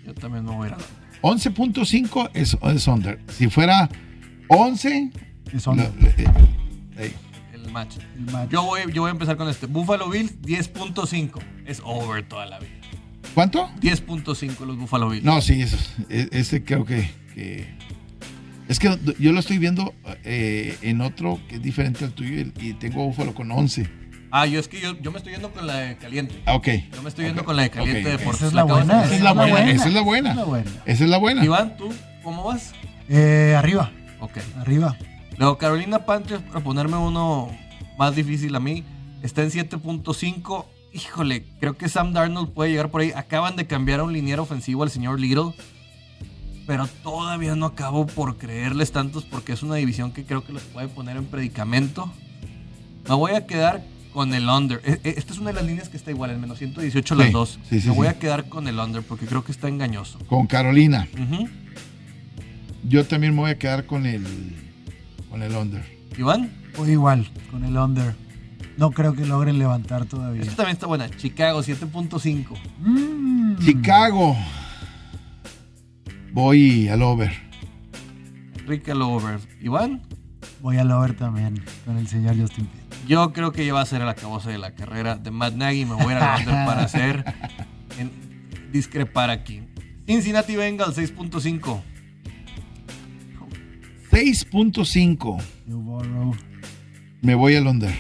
yo 0.06 0.14
también 0.14 0.46
me 0.46 0.52
voy 0.52 0.66
a 0.66 0.68
ir 0.70 0.74
al 0.76 0.82
under. 0.82 1.52
11.5 1.54 2.30
es, 2.34 2.58
es 2.62 2.88
under. 2.88 3.20
Si 3.28 3.50
fuera 3.50 3.90
11, 4.48 5.12
Es 5.54 5.66
lo- 5.66 5.74
under, 5.74 5.92
eh, 6.18 6.26
El 7.54 7.72
match. 7.72 7.98
el 8.16 8.32
match. 8.32 8.50
Yo 8.50 8.64
voy, 8.64 8.82
yo 8.94 9.02
voy 9.02 9.10
a 9.10 9.12
empezar 9.12 9.38
con 9.38 9.48
este. 9.50 9.66
Buffalo 9.68 10.10
Bills, 10.10 10.42
10.5. 10.42 11.40
Es 11.66 11.82
over 11.84 12.28
toda 12.28 12.46
la 12.46 12.60
vida. 12.60 12.72
¿cuánto? 13.34 13.70
10.5 13.82 14.66
los 14.66 14.78
Buffalo 14.78 15.10
Bills. 15.10 15.24
No, 15.24 15.42
sí, 15.42 15.62
eso, 15.62 15.78
ese 16.10 16.64
creo 16.64 16.86
que, 16.86 17.10
que- 17.34 17.76
Es 18.68 18.80
que 18.80 18.98
yo 19.20 19.32
lo 19.32 19.40
estoy 19.40 19.58
viendo 19.58 19.94
eh, 20.24 20.78
en 20.82 21.02
otro 21.02 21.40
que 21.48 21.56
es 21.56 21.62
diferente 21.62 22.06
al 22.06 22.12
tuyo 22.14 22.46
y, 22.60 22.74
tengo 22.74 23.06
Búfalo 23.06 23.34
con 23.34 23.52
11. 23.52 23.90
Ah, 24.34 24.46
yo 24.46 24.60
es 24.62 24.70
que 24.70 24.80
yo, 24.80 24.98
yo 25.02 25.12
me 25.12 25.18
estoy 25.18 25.34
yendo 25.34 25.52
con 25.52 25.68
la 25.68 25.76
de 25.78 25.98
caliente. 25.98 26.42
Ah, 26.46 26.56
ok. 26.56 26.68
Yo 26.96 27.02
me 27.02 27.10
estoy 27.10 27.26
yendo 27.26 27.44
con 27.44 27.58
la 27.58 27.64
de 27.64 27.70
caliente 27.70 28.02
ok, 28.02 28.08
de 28.08 28.16
ok. 28.16 28.22
Forza. 28.22 28.38
Esa 28.38 28.48
es 28.48 28.54
la 28.54 28.64
la 28.64 28.74
buena, 28.74 29.04
esa 29.04 29.16
es 29.16 29.22
la 29.22 29.34
buena. 29.34 29.72
Esa 29.72 29.88
es 29.88 29.94
la 29.94 30.02
buena. 30.02 30.32
Esa 30.86 31.04
es 31.04 31.10
la 31.10 31.18
buena. 31.18 31.44
Iván, 31.46 31.76
¿tú 31.76 31.94
cómo 32.24 32.46
vas? 32.46 32.72
Eh, 33.10 33.56
arriba, 33.58 33.92
Ok. 34.22 34.38
arriba. 34.58 34.96
Luego 35.38 35.58
Carolina 35.58 36.06
Panthers, 36.06 36.44
para 36.44 36.60
ponerme 36.64 36.98
uno 36.98 37.50
más 37.98 38.16
difícil 38.16 38.56
a 38.56 38.60
mí, 38.60 38.84
está 39.24 39.42
en 39.44 39.50
7.5. 39.52 40.66
Híjole, 40.94 41.46
creo 41.60 41.78
que 41.78 41.88
Sam 41.90 42.14
Darnold 42.14 42.50
puede 42.52 42.72
llegar 42.72 42.90
por 42.92 43.02
ahí. 43.02 43.12
Acaban 43.16 43.56
de 43.56 43.66
cambiar 43.66 44.02
a 44.02 44.04
un 44.04 44.14
liniero 44.14 44.44
ofensivo 44.44 44.84
al 44.84 44.92
señor 44.92 45.20
Little. 45.20 45.54
Pero 46.68 46.88
todavía 47.04 47.56
no 47.56 47.66
acabo 47.68 48.06
por 48.06 48.38
creerles 48.38 48.92
tantos 48.92 49.24
porque 49.24 49.54
es 49.54 49.64
una 49.64 49.76
división 49.76 50.12
que 50.12 50.26
creo 50.26 50.44
que 50.46 50.54
los 50.54 50.62
puede 50.64 50.88
poner 50.90 51.18
en 51.18 51.26
predicamento. 51.26 52.12
Me 53.10 53.16
voy 53.16 53.32
a 53.32 53.48
quedar 53.48 53.84
con 54.14 54.34
el 54.34 54.48
under. 54.48 54.80
E- 54.86 55.00
e- 55.04 55.16
Esta 55.18 55.34
es 55.34 55.40
una 55.40 55.50
de 55.50 55.56
las 55.56 55.66
líneas 55.66 55.90
que 55.90 55.98
está 55.98 56.12
igual, 56.12 56.30
en 56.32 56.40
menos 56.42 56.60
118 56.60 57.16
las 57.16 57.28
Sí, 57.28 57.34
dos. 57.34 57.60
sí, 57.68 57.82
sí, 57.82 57.90
Me 57.90 57.96
voy 57.96 58.08
a 58.08 58.20
quedar 58.20 58.48
con 58.48 58.68
el 58.68 58.78
under 58.78 59.02
porque 59.02 59.26
creo 59.26 59.44
que 59.44 59.52
está 59.52 59.70
engañoso. 59.70 60.20
Con 60.28 60.46
Carolina. 60.46 61.08
Yo 62.84 63.06
también 63.06 63.34
me 63.34 63.42
voy 63.42 63.52
a 63.52 63.58
quedar 63.58 63.86
con 63.86 64.06
el, 64.06 64.26
con 65.32 65.42
el 65.42 65.56
under. 65.56 65.84
Iván. 66.18 66.52
O 66.78 66.86
igual, 66.86 67.28
con 67.50 67.64
el 67.66 67.76
under. 67.78 68.14
No 68.78 68.92
creo 68.92 69.14
que 69.14 69.26
logren 69.26 69.58
levantar 69.58 70.06
todavía. 70.06 70.42
Esta 70.44 70.58
también 70.58 70.76
está 70.76 70.86
buena. 70.88 71.10
Chicago 71.10 71.62
7.5. 71.64 72.58
Mm. 72.80 73.58
Chicago. 73.66 74.36
Voy 76.34 76.88
al 76.88 77.02
over. 77.02 77.32
Enrique 78.60 78.92
al 78.92 79.02
over. 79.02 79.40
Iván. 79.62 80.02
Voy 80.62 80.78
al 80.78 80.92
over 80.92 81.16
también, 81.16 81.64
con 81.86 81.98
el 81.98 82.08
señor 82.08 82.40
Justin 82.40 82.68
Fields. 82.68 83.08
Yo 83.08 83.34
creo 83.34 83.52
que 83.52 83.66
ya 83.66 83.74
va 83.74 83.82
a 83.82 83.86
ser 83.86 84.02
el 84.02 84.08
acabose 84.08 84.52
de 84.52 84.60
la 84.60 84.76
carrera 84.76 85.16
de 85.16 85.32
Matt 85.32 85.56
Nagy. 85.56 85.86
Me 85.86 85.96
voy 85.96 86.14
a 86.14 86.18
ir 86.18 86.24
al 86.24 86.40
under 86.42 86.66
para 86.66 86.84
hacer 86.86 87.26
en- 87.98 88.12
discrepar 88.72 89.30
aquí. 89.32 89.62
Cincinnati 90.06 90.56
Bengals 90.56 90.98
6.5. 90.98 91.82
6.5. 94.12 95.42
Joe 95.68 95.76
Burrow. 95.76 96.36
Me 97.22 97.36
voy 97.36 97.56
al 97.56 97.68
under. 97.68 97.94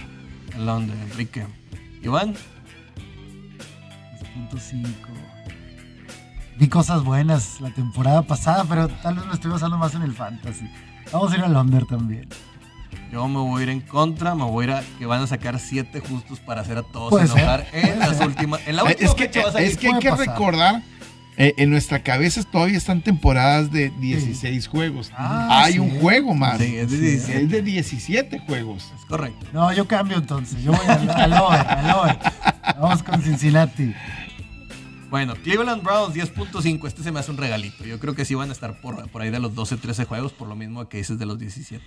El 0.55 0.67
under, 0.67 0.97
Enrique. 0.97 1.45
Iván. 2.03 2.33
6.5. 4.51 4.85
Vi 6.57 6.67
cosas 6.67 7.03
buenas 7.03 7.61
la 7.61 7.71
temporada 7.73 8.21
pasada, 8.23 8.65
pero 8.67 8.87
tal 8.87 9.15
vez 9.15 9.25
me 9.25 9.33
estoy 9.33 9.51
basando 9.51 9.77
más 9.77 9.95
en 9.95 10.01
el 10.03 10.13
fantasy. 10.13 10.69
Vamos 11.11 11.31
a 11.31 11.37
ir 11.37 11.43
al 11.43 11.55
under 11.55 11.85
también. 11.85 12.27
Yo 13.11 13.27
me 13.27 13.39
voy 13.39 13.61
a 13.61 13.63
ir 13.63 13.69
en 13.69 13.81
contra, 13.81 14.35
me 14.35 14.43
voy 14.43 14.65
a 14.65 14.67
ir 14.67 14.73
a 14.75 14.83
que 14.99 15.05
van 15.05 15.21
a 15.21 15.27
sacar 15.27 15.59
siete 15.59 15.99
justos 16.01 16.39
para 16.39 16.61
hacer 16.61 16.77
a 16.77 16.83
todos 16.83 17.21
enojar 17.21 17.65
en 17.73 17.99
las 17.99 18.19
últimas. 18.21 18.61
En 18.67 18.75
la 18.75 18.83
última 18.83 19.09
Es 19.09 19.15
que, 19.15 19.23
fecha 19.25 19.41
va 19.43 19.49
a 19.49 19.51
salir. 19.53 19.67
es 19.69 19.77
que 19.77 19.87
hay 19.87 19.99
que 19.99 20.09
pasar. 20.09 20.27
recordar, 20.27 20.83
eh, 21.37 21.53
en 21.57 21.69
nuestra 21.69 22.03
cabeza 22.03 22.43
todavía 22.43 22.77
están 22.77 23.01
temporadas 23.01 23.71
de 23.71 23.89
16 23.99 24.67
juegos. 24.67 25.11
Ah, 25.15 25.63
Hay 25.63 25.73
sí. 25.73 25.79
un 25.79 25.99
juego 25.99 26.33
más. 26.35 26.59
Sí, 26.59 26.75
es 26.75 26.89
de 26.91 26.97
Sí, 26.97 27.01
17. 27.03 27.41
Es 27.43 27.49
de 27.49 27.61
17 27.61 28.39
juegos. 28.39 28.91
Es 28.99 29.05
correcto. 29.05 29.45
No, 29.53 29.71
yo 29.73 29.87
cambio 29.87 30.17
entonces. 30.17 30.61
Yo 30.63 30.71
voy 30.71 30.85
al, 30.87 31.09
al 31.09 31.33
over, 31.33 31.59
al 31.67 31.91
over. 31.99 32.17
Vamos 32.79 33.01
con 33.03 33.21
Cincinnati. 33.21 33.93
Bueno, 35.09 35.33
Cleveland 35.35 35.83
Browns 35.83 36.15
10.5. 36.15 36.87
Este 36.87 37.03
se 37.03 37.11
me 37.11 37.19
hace 37.19 37.31
un 37.31 37.37
regalito. 37.37 37.83
Yo 37.85 37.99
creo 37.99 38.15
que 38.15 38.23
sí 38.25 38.33
van 38.35 38.49
a 38.49 38.53
estar 38.53 38.79
por, 38.79 39.09
por 39.09 39.21
ahí 39.21 39.29
de 39.29 39.39
los 39.39 39.53
12, 39.55 39.77
13 39.77 40.05
juegos, 40.05 40.31
por 40.31 40.47
lo 40.47 40.55
mismo 40.55 40.87
que 40.87 40.97
dices 40.97 41.19
de 41.19 41.25
los 41.25 41.37
17. 41.37 41.83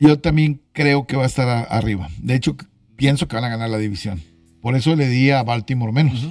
Yo 0.00 0.18
también 0.20 0.60
creo 0.72 1.06
que 1.06 1.16
va 1.16 1.24
a 1.24 1.26
estar 1.26 1.48
a- 1.48 1.62
arriba. 1.64 2.08
De 2.18 2.34
hecho, 2.34 2.56
pienso 2.96 3.28
que 3.28 3.36
van 3.36 3.44
a 3.44 3.48
ganar 3.48 3.68
la 3.68 3.78
división. 3.78 4.22
Por 4.62 4.76
eso 4.76 4.94
le 4.96 5.08
di 5.08 5.30
a 5.30 5.42
Baltimore 5.42 5.92
menos. 5.92 6.26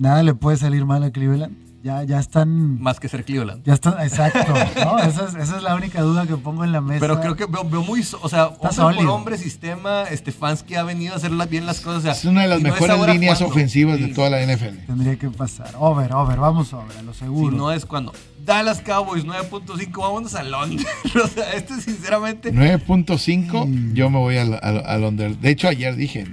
Nada 0.00 0.22
le 0.22 0.34
puede 0.34 0.56
salir 0.56 0.84
mal 0.84 1.02
a 1.04 1.10
Cleveland. 1.10 1.56
Ya, 1.82 2.02
ya 2.04 2.18
están. 2.20 2.78
Más 2.78 3.00
que 3.00 3.08
ser 3.08 3.24
Cleveland. 3.24 3.62
Ya 3.64 3.72
están, 3.72 3.94
exacto. 4.02 4.52
¿no? 4.84 4.98
Esa, 5.02 5.24
es, 5.28 5.34
esa 5.34 5.56
es 5.56 5.62
la 5.62 5.74
única 5.74 6.02
duda 6.02 6.26
que 6.26 6.36
pongo 6.36 6.62
en 6.62 6.72
la 6.72 6.82
mesa. 6.82 7.00
Pero 7.00 7.18
creo 7.22 7.36
que 7.36 7.46
veo, 7.46 7.64
veo 7.64 7.82
muy. 7.82 8.04
O 8.20 8.28
sea, 8.28 8.48
hombre 8.48 8.96
por 8.96 9.06
hombre, 9.08 9.38
sistema. 9.38 10.04
Stefanski 10.12 10.74
ha 10.74 10.82
venido 10.82 11.14
a 11.14 11.16
hacer 11.16 11.30
bien 11.48 11.64
las 11.64 11.80
cosas. 11.80 11.98
o 11.98 12.02
sea, 12.02 12.12
Es 12.12 12.24
una 12.26 12.42
de 12.42 12.48
las 12.48 12.58
si 12.58 12.64
mejores 12.64 12.98
líneas 13.06 13.40
ofensivas 13.40 13.98
de 13.98 14.08
toda 14.08 14.28
la 14.28 14.42
NFL. 14.44 14.76
tendría 14.86 15.16
que 15.16 15.30
pasar. 15.30 15.70
Over, 15.78 16.12
over, 16.12 16.38
vamos 16.38 16.70
over, 16.74 16.98
a 16.98 17.02
lo 17.02 17.14
Si 17.14 17.20
seguro. 17.20 17.56
no 17.56 17.72
es 17.72 17.86
cuando. 17.86 18.12
Dallas 18.44 18.82
Cowboys 18.82 19.24
9.5. 19.24 20.02
Vámonos 20.02 20.34
a 20.34 20.42
Londres. 20.42 20.86
o 21.24 21.28
sea, 21.28 21.50
este 21.54 21.80
sinceramente. 21.80 22.52
9.5, 22.52 23.66
Mm. 23.66 23.94
yo 23.94 24.10
me 24.10 24.18
voy 24.18 24.36
al, 24.36 24.52
al- 24.62 24.84
al 24.84 25.04
under. 25.04 25.34
De 25.38 25.48
hecho, 25.48 25.66
ayer 25.68 25.96
dije 25.96 26.26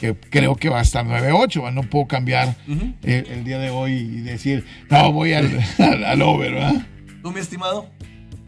que 0.00 0.14
creo 0.14 0.54
que 0.56 0.68
va 0.68 0.78
a 0.78 0.82
estar 0.82 1.04
9.8. 1.04 1.72
No 1.72 1.82
puedo 1.82 2.06
cambiar 2.06 2.56
Ujú. 2.68 2.94
el, 3.02 3.26
el 3.26 3.44
día 3.44 3.58
de 3.58 3.70
hoy 3.70 3.92
y 3.92 4.20
decir, 4.20 4.64
no, 4.90 5.12
voy 5.12 5.32
al, 5.34 5.50
al, 5.78 6.04
al 6.04 6.22
over, 6.22 6.52
¿verdad? 6.54 6.86
¿Tú, 7.22 7.32
mi 7.32 7.40
estimado? 7.40 7.88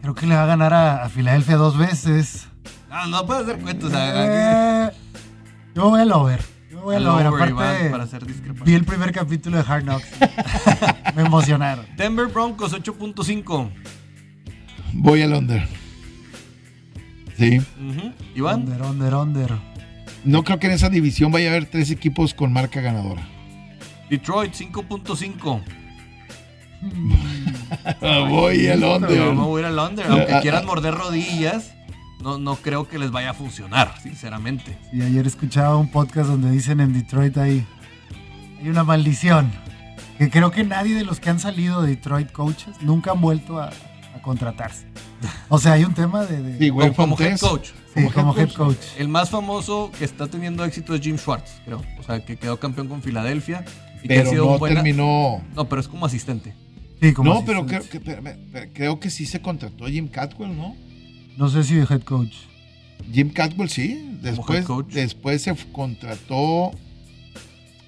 Creo 0.01 0.15
que 0.15 0.25
le 0.25 0.35
va 0.35 0.43
a 0.43 0.47
ganar 0.47 0.73
a, 0.73 1.03
a 1.03 1.09
Filadelfia 1.09 1.55
dos 1.57 1.77
veces. 1.77 2.47
No, 2.89 3.07
no 3.07 3.25
puedes 3.25 3.43
hacer 3.43 3.59
cuentos. 3.59 3.89
o 3.89 3.93
sea, 3.93 4.87
Eh, 4.87 4.91
yo 5.75 5.89
voy 5.89 6.01
al 6.01 6.11
over. 6.11 6.41
Yo 6.71 6.81
voy 6.81 6.95
al, 6.95 7.03
al 7.03 7.09
over. 7.09 7.27
over, 7.27 7.43
Aparte, 7.43 7.51
Iván, 7.79 7.91
para 7.91 8.03
hacer 8.05 8.25
discrepante. 8.25 8.63
vi 8.65 8.73
el 8.75 8.83
primer 8.85 9.11
capítulo 9.11 9.57
de 9.57 9.63
Hard 9.67 9.83
Knocks. 9.83 10.07
Me 11.15 11.21
emocionaron. 11.23 11.85
Denver 11.97 12.27
Broncos 12.27 12.73
8.5. 12.73 13.69
Voy 14.93 15.21
al 15.21 15.33
under. 15.33 15.67
Sí. 17.37 17.61
Iván. 18.35 18.61
Under, 18.61 18.81
under, 18.83 19.13
under. 19.15 19.70
No 20.23 20.43
creo 20.43 20.59
que 20.59 20.67
en 20.67 20.73
esa 20.73 20.89
división 20.89 21.31
vaya 21.31 21.47
a 21.47 21.51
haber 21.51 21.65
tres 21.65 21.89
equipos 21.91 22.33
con 22.33 22.53
marca 22.53 22.81
ganadora. 22.81 23.27
Detroit 24.09 24.53
5.5. 24.53 25.61
Ah, 28.01 28.25
voy 28.27 28.67
al 28.67 28.79
me 28.79 29.33
voy 29.33 29.61
a 29.63 29.67
ir 29.69 29.71
al 29.71 29.79
under. 29.79 30.05
Aunque 30.07 30.33
Ah, 30.33 30.41
quieran 30.41 30.63
ah. 30.63 30.65
morder 30.67 30.93
rodillas, 30.93 31.73
no, 32.21 32.37
no 32.37 32.55
creo 32.55 32.87
que 32.87 32.99
les 32.99 33.11
vaya 33.11 33.29
a 33.31 33.33
funcionar, 33.33 33.95
sinceramente. 34.01 34.77
Y 34.91 35.01
ayer 35.01 35.25
escuchaba 35.25 35.77
un 35.77 35.89
podcast 35.89 36.29
donde 36.29 36.51
dicen 36.51 36.79
en 36.81 36.91
Detroit 36.93 37.37
hay, 37.37 37.65
hay 38.59 38.67
una 38.69 38.83
maldición. 38.83 39.51
Que 40.17 40.29
creo 40.29 40.51
que 40.51 40.63
nadie 40.63 40.95
de 40.95 41.03
los 41.03 41.19
que 41.19 41.29
han 41.29 41.39
salido 41.39 41.81
de 41.81 41.89
Detroit 41.91 42.31
coaches 42.31 42.75
nunca 42.81 43.11
han 43.11 43.21
vuelto 43.21 43.59
a, 43.59 43.67
a 43.69 44.21
contratarse. 44.21 44.85
O 45.49 45.57
sea, 45.59 45.73
hay 45.73 45.83
un 45.83 45.93
tema 45.93 46.25
de... 46.25 46.41
de- 46.41 46.57
Sí, 46.59 46.69
güey, 46.69 46.93
como, 46.93 47.15
como 47.15 47.27
head 47.27 47.37
Fontes. 47.37 47.73
Coach. 47.93 48.03
sí, 48.05 48.09
como 48.13 48.37
head 48.37 48.51
coach. 48.53 48.77
El 48.97 49.07
más 49.07 49.29
famoso 49.29 49.91
que 49.97 50.05
está 50.05 50.27
teniendo 50.27 50.63
éxito 50.65 50.95
es 50.95 51.01
Jim 51.01 51.17
Schwartz, 51.17 51.51
creo. 51.65 51.81
O 51.99 52.03
sea, 52.03 52.23
que 52.23 52.37
quedó 52.37 52.59
campeón 52.59 52.87
con 52.87 53.01
Filadelfia. 53.01 53.65
Y 54.03 54.07
que 54.07 54.13
ha 54.15 54.17
Pero 54.19 54.29
sido 54.29 54.45
no 54.51 54.59
buena- 54.59 54.75
terminó. 54.81 55.43
No, 55.55 55.69
pero 55.69 55.81
es 55.81 55.87
como 55.87 56.05
asistente. 56.05 56.53
Sí, 57.01 57.13
como 57.13 57.33
No, 57.33 57.45
pero 57.45 57.65
creo 57.65 57.79
asistente. 57.79 58.15
que, 58.15 58.21
pero 58.51 58.71
creo 58.73 58.99
que 58.99 59.09
sí 59.09 59.25
se 59.25 59.41
contrató 59.41 59.85
a 59.85 59.89
Jim 59.89 60.07
Catwell, 60.07 60.55
¿no? 60.55 60.75
No 61.37 61.49
sé 61.49 61.63
si 61.63 61.75
de 61.75 61.83
head 61.89 62.01
coach. 62.01 62.33
Jim 63.11 63.29
Catwell 63.31 63.69
sí. 63.69 64.17
Después, 64.21 64.59
head 64.59 64.65
coach. 64.65 64.87
después 64.93 65.41
se 65.41 65.55
contrató. 65.71 66.71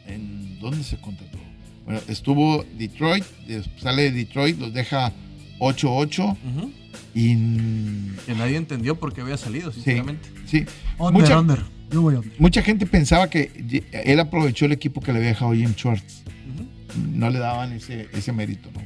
¿En 0.08 0.60
dónde 0.60 0.84
se 0.84 0.98
contrató? 0.98 1.38
Bueno, 1.86 2.00
estuvo 2.08 2.64
Detroit, 2.78 3.24
sale 3.82 4.04
de 4.04 4.12
Detroit, 4.12 4.60
los 4.60 4.74
deja 4.74 5.12
8-8 5.60 6.32
Ujú. 6.32 6.72
Y. 7.14 7.36
Que 8.26 8.34
nadie 8.36 8.58
entendió 8.58 8.96
por 9.00 9.14
qué 9.14 9.22
había 9.22 9.38
salido, 9.38 9.72
sinceramente. 9.72 10.30
Sí. 10.46 10.66
Under, 10.98 11.22
Mucha- 11.22 11.40
under. 11.40 11.64
Yo 11.92 12.02
voy 12.02 12.16
under. 12.16 12.32
Mucha 12.40 12.62
gente 12.62 12.86
pensaba 12.86 13.30
que 13.30 13.52
él 13.92 14.20
aprovechó 14.20 14.66
el 14.66 14.72
equipo 14.72 15.00
que 15.02 15.12
le 15.14 15.20
había 15.20 15.30
dejado 15.30 15.54
Jim 15.54 15.74
Schwartz. 15.76 16.24
No 17.12 17.30
le 17.30 17.40
daban 17.40 17.74
ese, 17.74 18.08
ese 18.14 18.32
mérito, 18.32 18.70
¿no? 18.74 18.82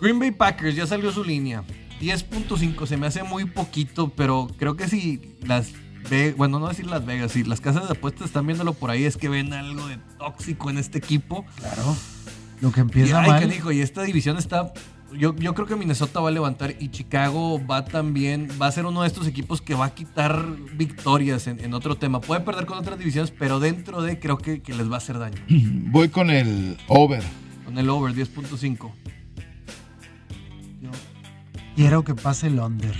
Green 0.00 0.18
Bay 0.18 0.30
Packers 0.30 0.76
ya 0.76 0.86
salió 0.86 1.10
su 1.12 1.24
línea. 1.24 1.64
10.5 2.00 2.86
se 2.86 2.96
me 2.96 3.08
hace 3.08 3.22
muy 3.24 3.44
poquito, 3.44 4.10
pero 4.14 4.48
creo 4.56 4.76
que 4.76 4.86
si 4.88 5.20
las 5.44 5.72
bueno, 6.36 6.58
no 6.58 6.68
decir 6.68 6.86
Las 6.86 7.04
Vegas, 7.04 7.32
si 7.32 7.44
las 7.44 7.60
casas 7.60 7.86
de 7.86 7.92
apuestas 7.92 8.28
están 8.28 8.46
viéndolo 8.46 8.72
por 8.72 8.90
ahí 8.90 9.04
es 9.04 9.16
que 9.18 9.28
ven 9.28 9.52
algo 9.52 9.86
de 9.88 9.98
tóxico 10.18 10.70
en 10.70 10.78
este 10.78 10.98
equipo. 10.98 11.44
Claro. 11.56 11.96
Lo 12.60 12.72
que 12.72 12.80
Y, 12.80 12.82
empieza 12.82 13.20
ay, 13.20 13.28
mal. 13.28 13.40
canijo, 13.40 13.72
y 13.72 13.80
esta 13.80 14.02
división 14.04 14.38
está. 14.38 14.72
Yo, 15.16 15.34
yo 15.36 15.54
creo 15.54 15.66
que 15.66 15.74
Minnesota 15.74 16.20
va 16.20 16.28
a 16.28 16.32
levantar 16.32 16.74
y 16.78 16.90
Chicago 16.90 17.60
va 17.66 17.84
también. 17.84 18.48
Va 18.60 18.66
a 18.66 18.72
ser 18.72 18.84
uno 18.84 19.02
de 19.02 19.08
estos 19.08 19.26
equipos 19.26 19.62
que 19.62 19.74
va 19.74 19.86
a 19.86 19.94
quitar 19.94 20.44
victorias 20.74 21.46
en, 21.46 21.60
en 21.60 21.72
otro 21.74 21.96
tema. 21.96 22.20
Puede 22.20 22.42
perder 22.42 22.66
con 22.66 22.76
otras 22.78 22.98
divisiones, 22.98 23.30
pero 23.30 23.58
dentro 23.58 24.02
de 24.02 24.18
creo 24.18 24.36
que, 24.38 24.60
que 24.60 24.74
les 24.74 24.90
va 24.90 24.96
a 24.96 24.98
hacer 24.98 25.18
daño. 25.18 25.38
Voy 25.48 26.08
con 26.10 26.30
el 26.30 26.76
over. 26.88 27.22
Con 27.64 27.78
el 27.78 27.88
over 27.88 28.14
10.5. 28.14 28.92
Yo 30.80 30.90
quiero 31.74 32.04
que 32.04 32.14
pase 32.14 32.48
el 32.48 32.58
under. 32.60 32.94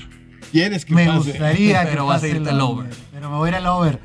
¿Quieres 0.50 0.84
que 0.86 0.94
Me 0.94 1.06
pase? 1.06 1.30
gustaría 1.32 1.82
que 1.84 1.90
Pero 1.90 2.06
vas 2.06 2.16
a 2.18 2.20
pase 2.22 2.28
irte 2.36 2.42
el 2.50 2.54
al 2.56 2.60
over. 2.62 2.86
over. 2.86 2.98
Pero 3.12 3.30
me 3.30 3.36
voy 3.36 3.46
a 3.48 3.50
ir 3.50 3.56
al 3.56 3.66
over. 3.66 4.00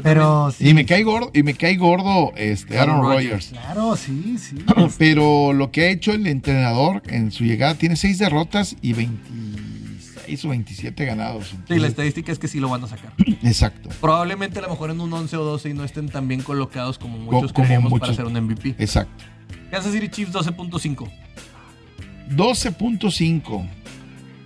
Yo 0.00 0.04
Pero 0.04 0.50
sí. 0.50 0.68
Y 0.68 0.74
me 0.74 0.84
cae 0.86 1.02
gordo, 1.02 1.30
y 1.34 1.42
me 1.42 1.54
cae 1.54 1.76
gordo 1.76 2.32
este 2.36 2.78
Aaron 2.78 3.00
Rodgers. 3.02 3.48
Claro, 3.48 3.96
sí, 3.96 4.36
sí. 4.38 4.56
Pero 4.98 5.52
lo 5.52 5.70
que 5.70 5.82
ha 5.84 5.90
hecho 5.90 6.12
el 6.12 6.26
entrenador 6.26 7.02
en 7.06 7.30
su 7.32 7.44
llegada 7.44 7.74
tiene 7.74 7.96
seis 7.96 8.18
derrotas 8.18 8.76
y 8.82 8.92
26 8.94 10.44
o 10.44 10.48
27 10.48 11.04
ganados. 11.04 11.54
Sí, 11.68 11.78
la 11.78 11.86
estadística 11.86 12.32
es 12.32 12.38
que 12.38 12.48
sí 12.48 12.60
lo 12.60 12.68
van 12.68 12.84
a 12.84 12.88
sacar. 12.88 13.12
exacto, 13.42 13.88
Probablemente 14.00 14.58
a 14.58 14.62
lo 14.62 14.68
mejor 14.70 14.90
en 14.90 15.00
un 15.00 15.12
11 15.12 15.36
o 15.36 15.44
12 15.44 15.70
y 15.70 15.74
no 15.74 15.84
estén 15.84 16.08
tan 16.08 16.28
bien 16.28 16.42
colocados 16.42 16.98
como 16.98 17.18
muchos 17.18 17.52
como 17.52 17.66
creemos 17.66 17.98
para 18.00 18.14
ser 18.14 18.24
un 18.26 18.32
MVP. 18.34 18.76
exacto. 18.78 19.24
Kansas 19.70 19.92
City 19.92 20.08
Chiefs 20.08 20.32
12.5. 20.32 21.08
12.5. 22.30 23.68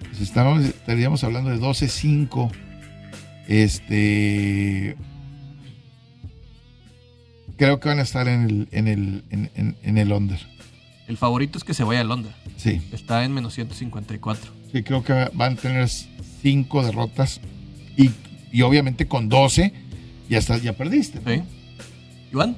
Pues 0.09 0.21
estábamos- 0.21 0.65
estaríamos 0.65 1.25
hablando 1.25 1.51
de 1.51 1.59
12.5. 1.59 2.51
Este. 3.49 4.97
Creo 7.57 7.79
que 7.81 7.89
van 7.89 7.99
a 7.99 8.03
estar 8.03 8.27
en 8.29 8.45
el, 8.45 8.69
en 8.73 8.89
el, 8.89 9.25
en, 9.31 9.51
en- 9.55 9.77
en 9.83 9.99
el 9.99 10.13
under. 10.13 10.39
El 11.07 11.17
favorito 11.17 11.59
es 11.59 11.65
que 11.65 11.75
se 11.75 11.85
vaya 11.85 12.01
a 12.01 12.05
Londres. 12.05 12.35
Sí, 12.57 12.81
Está 12.93 13.25
en 13.25 13.33
menos 13.33 13.55
154. 13.55 14.51
sí, 14.73 14.83
creo 14.83 15.05
que 15.05 15.31
van 15.35 15.53
a 15.53 15.57
tener 15.57 15.89
cinco 15.89 16.83
derrotas. 16.85 17.41
Y, 17.97 18.11
y 18.53 18.63
obviamente 18.63 19.07
con 19.07 19.29
12 19.29 19.73
ya, 20.29 20.39
estás, 20.39 20.63
ya 20.63 20.73
perdiste. 20.73 21.21
¿no? 21.25 21.31
¿Sí? 21.31 21.43
Iván, 22.33 22.57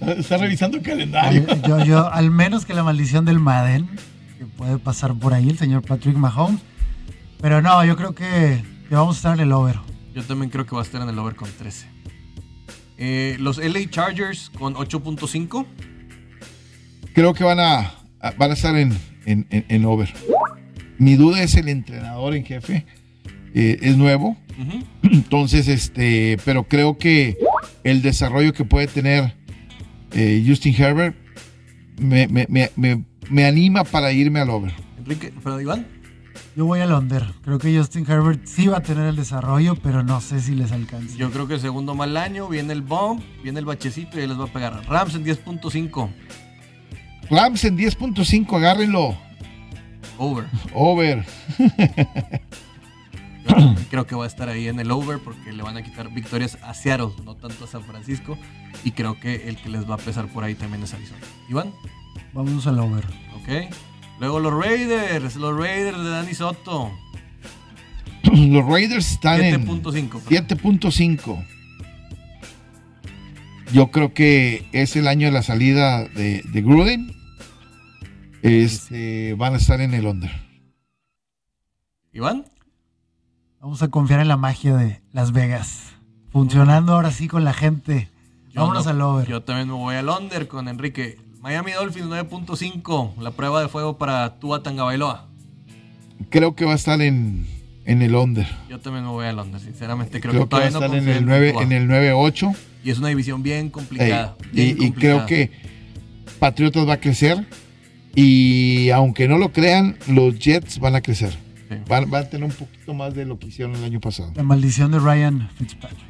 Está 0.00 0.36
revisando 0.38 0.78
el 0.78 0.82
calendario. 0.82 1.44
Yo, 1.66 1.84
yo, 1.84 2.10
al 2.12 2.30
menos 2.30 2.64
que 2.64 2.72
la 2.74 2.82
maldición 2.82 3.24
del 3.26 3.38
Madden, 3.38 3.88
que 4.38 4.46
puede 4.46 4.78
pasar 4.78 5.14
por 5.14 5.34
ahí, 5.34 5.48
el 5.50 5.58
señor 5.58 5.82
Patrick 5.82 6.16
Mahomes. 6.16 6.60
Pero 7.40 7.60
no, 7.60 7.84
yo 7.84 7.96
creo 7.96 8.14
que, 8.14 8.62
que 8.88 8.94
vamos 8.94 9.16
a 9.16 9.18
estar 9.18 9.34
en 9.34 9.40
el 9.40 9.52
over. 9.52 9.76
Yo 10.14 10.22
también 10.22 10.50
creo 10.50 10.64
que 10.66 10.74
va 10.74 10.80
a 10.82 10.84
estar 10.84 11.02
en 11.02 11.08
el 11.08 11.18
over 11.18 11.34
con 11.36 11.50
13. 11.50 11.86
Eh, 13.02 13.36
los 13.40 13.56
LA 13.58 13.88
Chargers 13.88 14.50
con 14.58 14.74
8.5. 14.74 15.66
Creo 17.14 17.32
que 17.34 17.44
van 17.44 17.58
a, 17.58 17.94
a- 18.20 18.30
van 18.36 18.50
a 18.50 18.54
estar 18.54 18.76
en, 18.76 18.92
en- 19.24 19.46
en- 19.50 19.64
en 19.68 19.84
over. 19.86 20.12
Mi 20.98 21.16
duda 21.16 21.42
es 21.42 21.54
el 21.54 21.68
entrenador 21.68 22.34
en 22.36 22.44
jefe. 22.44 22.84
Eh, 23.54 23.78
es 23.80 23.96
nuevo. 23.96 24.36
Entonces, 25.02 25.66
este, 25.68 26.36
pero 26.44 26.64
creo 26.68 26.98
que 26.98 27.36
el 27.84 28.02
desarrollo 28.02 28.52
que 28.52 28.64
puede 28.64 28.86
tener 28.86 29.34
eh, 30.12 30.44
Justin 30.46 30.74
Herbert 30.76 31.16
me, 31.98 32.28
me- 32.28 32.46
me- 32.50 32.70
me- 32.76 33.02
me 33.30 33.44
anima 33.46 33.84
para 33.84 34.12
irme 34.12 34.40
al 34.40 34.50
over. 34.50 34.72
Enrique, 34.98 35.32
perdón, 35.42 35.62
Iván. 35.62 35.86
Yo 36.56 36.66
voy 36.66 36.80
al 36.80 36.92
under. 36.92 37.24
Creo 37.42 37.58
que 37.58 37.76
Justin 37.76 38.04
Herbert 38.10 38.44
sí 38.44 38.66
va 38.66 38.78
a 38.78 38.82
tener 38.82 39.06
el 39.06 39.16
desarrollo, 39.16 39.76
pero 39.76 40.02
no 40.02 40.20
sé 40.20 40.40
si 40.40 40.54
les 40.54 40.72
alcanza. 40.72 41.16
Yo 41.16 41.30
creo 41.30 41.46
que 41.46 41.58
segundo 41.58 41.94
mal 41.94 42.16
año, 42.16 42.48
viene 42.48 42.72
el 42.72 42.82
bomb, 42.82 43.22
viene 43.42 43.60
el 43.60 43.64
bachecito 43.64 44.18
y 44.18 44.22
ahí 44.22 44.26
les 44.26 44.38
va 44.38 44.44
a 44.44 44.52
pegar. 44.52 44.82
Rams 44.88 45.14
en 45.14 45.24
10.5. 45.24 46.10
Rams 47.30 47.64
en 47.64 47.78
10.5, 47.78 48.56
agárrenlo. 48.56 49.16
Over. 50.18 50.46
Over. 50.74 51.24
Yo 53.48 53.74
creo 53.90 54.06
que 54.06 54.14
va 54.14 54.24
a 54.24 54.26
estar 54.26 54.48
ahí 54.48 54.68
en 54.68 54.78
el 54.80 54.90
over 54.90 55.18
porque 55.18 55.52
le 55.52 55.62
van 55.62 55.76
a 55.76 55.82
quitar 55.82 56.12
victorias 56.12 56.58
a 56.62 56.74
Seattle, 56.74 57.10
no 57.24 57.34
tanto 57.36 57.64
a 57.64 57.66
San 57.68 57.82
Francisco. 57.84 58.36
Y 58.84 58.90
creo 58.92 59.18
que 59.18 59.48
el 59.48 59.56
que 59.56 59.68
les 59.68 59.88
va 59.88 59.94
a 59.94 59.98
pesar 59.98 60.26
por 60.28 60.44
ahí 60.44 60.54
también 60.54 60.82
es 60.82 60.92
Arizona. 60.94 61.20
Iván, 61.48 61.72
Vámonos 62.32 62.66
al 62.66 62.78
over. 62.80 63.04
ok. 63.36 63.74
Luego 64.20 64.38
los 64.38 64.52
Raiders, 64.52 65.36
los 65.36 65.56
Raiders 65.58 65.96
de 65.98 66.08
Danny 66.10 66.34
Soto. 66.34 66.90
Los 68.22 68.66
Raiders 68.66 69.12
están 69.12 69.42
en 69.42 69.66
7.5. 69.66 70.10
7.5. 70.28 71.46
Yo 73.72 73.90
creo 73.90 74.12
que 74.12 74.66
es 74.72 74.94
el 74.96 75.08
año 75.08 75.26
de 75.28 75.32
la 75.32 75.42
salida 75.42 76.04
de, 76.04 76.42
de 76.52 76.62
Gruden. 76.62 77.14
Este, 78.42 79.34
van 79.34 79.54
a 79.54 79.56
estar 79.56 79.80
en 79.80 79.94
el 79.94 80.06
under. 80.06 80.30
Iván, 82.12 82.44
Vamos 83.60 83.82
a 83.82 83.88
confiar 83.88 84.20
en 84.20 84.28
la 84.28 84.36
magia 84.36 84.74
de 84.76 85.00
Las 85.12 85.32
Vegas. 85.32 85.92
Funcionando 86.30 86.94
ahora 86.94 87.10
sí 87.10 87.26
con 87.28 87.44
la 87.44 87.52
gente. 87.52 88.08
Yo 88.50 88.62
Vámonos 88.62 88.84
no- 88.86 88.90
al 88.90 89.00
over. 89.02 89.28
Yo 89.28 89.42
también 89.42 89.68
me 89.68 89.74
voy 89.74 89.94
al 89.96 90.08
under 90.08 90.46
con 90.48 90.68
Enrique. 90.68 91.18
Miami 91.40 91.72
Dolphins 91.72 92.06
9.5. 92.06 93.16
La 93.18 93.30
prueba 93.30 93.62
de 93.62 93.68
fuego 93.68 93.96
para 93.96 94.38
Tua 94.38 94.62
Tangabailoa. 94.62 95.26
Creo 96.28 96.54
que 96.54 96.66
va 96.66 96.72
a 96.72 96.76
estar 96.76 97.00
en, 97.00 97.46
en 97.86 98.02
el 98.02 98.14
under. 98.14 98.46
Yo 98.68 98.78
también 98.78 99.04
me 99.04 99.10
voy 99.10 99.26
al 99.26 99.38
under, 99.38 99.58
sinceramente. 99.58 100.20
Creo, 100.20 100.32
Creo, 100.32 100.48
que 100.48 100.48
que 100.50 100.56
va 100.56 100.66
a 100.66 100.70
todavía 100.70 100.88
no 100.90 100.96
estar 100.96 100.98
en 100.98 101.16
el 101.16 101.26
9, 101.26 101.52
Tua. 101.52 101.62
en 101.62 101.72
el 101.72 101.88
9-8. 101.88 102.56
Y 102.84 102.90
es 102.90 102.98
una 102.98 103.08
división 103.08 103.42
bien 103.42 103.70
complicada. 103.70 104.36
Ey, 104.52 104.74
bien 104.74 104.88
y, 104.88 104.92
creo 104.92 105.24
que 105.24 105.50
Patriotas 106.38 106.86
va 106.86 106.94
a 106.94 107.00
crecer. 107.00 107.46
Y 108.14 108.90
aunque 108.90 109.26
no 109.26 109.38
lo 109.38 109.50
crean, 109.50 109.96
los 110.08 110.38
Jets 110.38 110.78
van 110.78 110.94
a 110.94 111.00
crecer. 111.00 111.30
Sí. 111.70 111.76
Van, 111.88 112.10
van 112.10 112.24
a 112.24 112.28
tener 112.28 112.44
un 112.44 112.54
poquito 112.54 112.92
más 112.92 113.14
de 113.14 113.24
lo 113.24 113.38
que 113.38 113.46
hicieron 113.46 113.76
el 113.76 113.84
año 113.84 114.00
pasado. 114.00 114.30
La 114.34 114.42
maldición 114.42 114.90
de 114.90 114.98
Ryan 114.98 115.48
Fitzpatrick. 115.56 116.04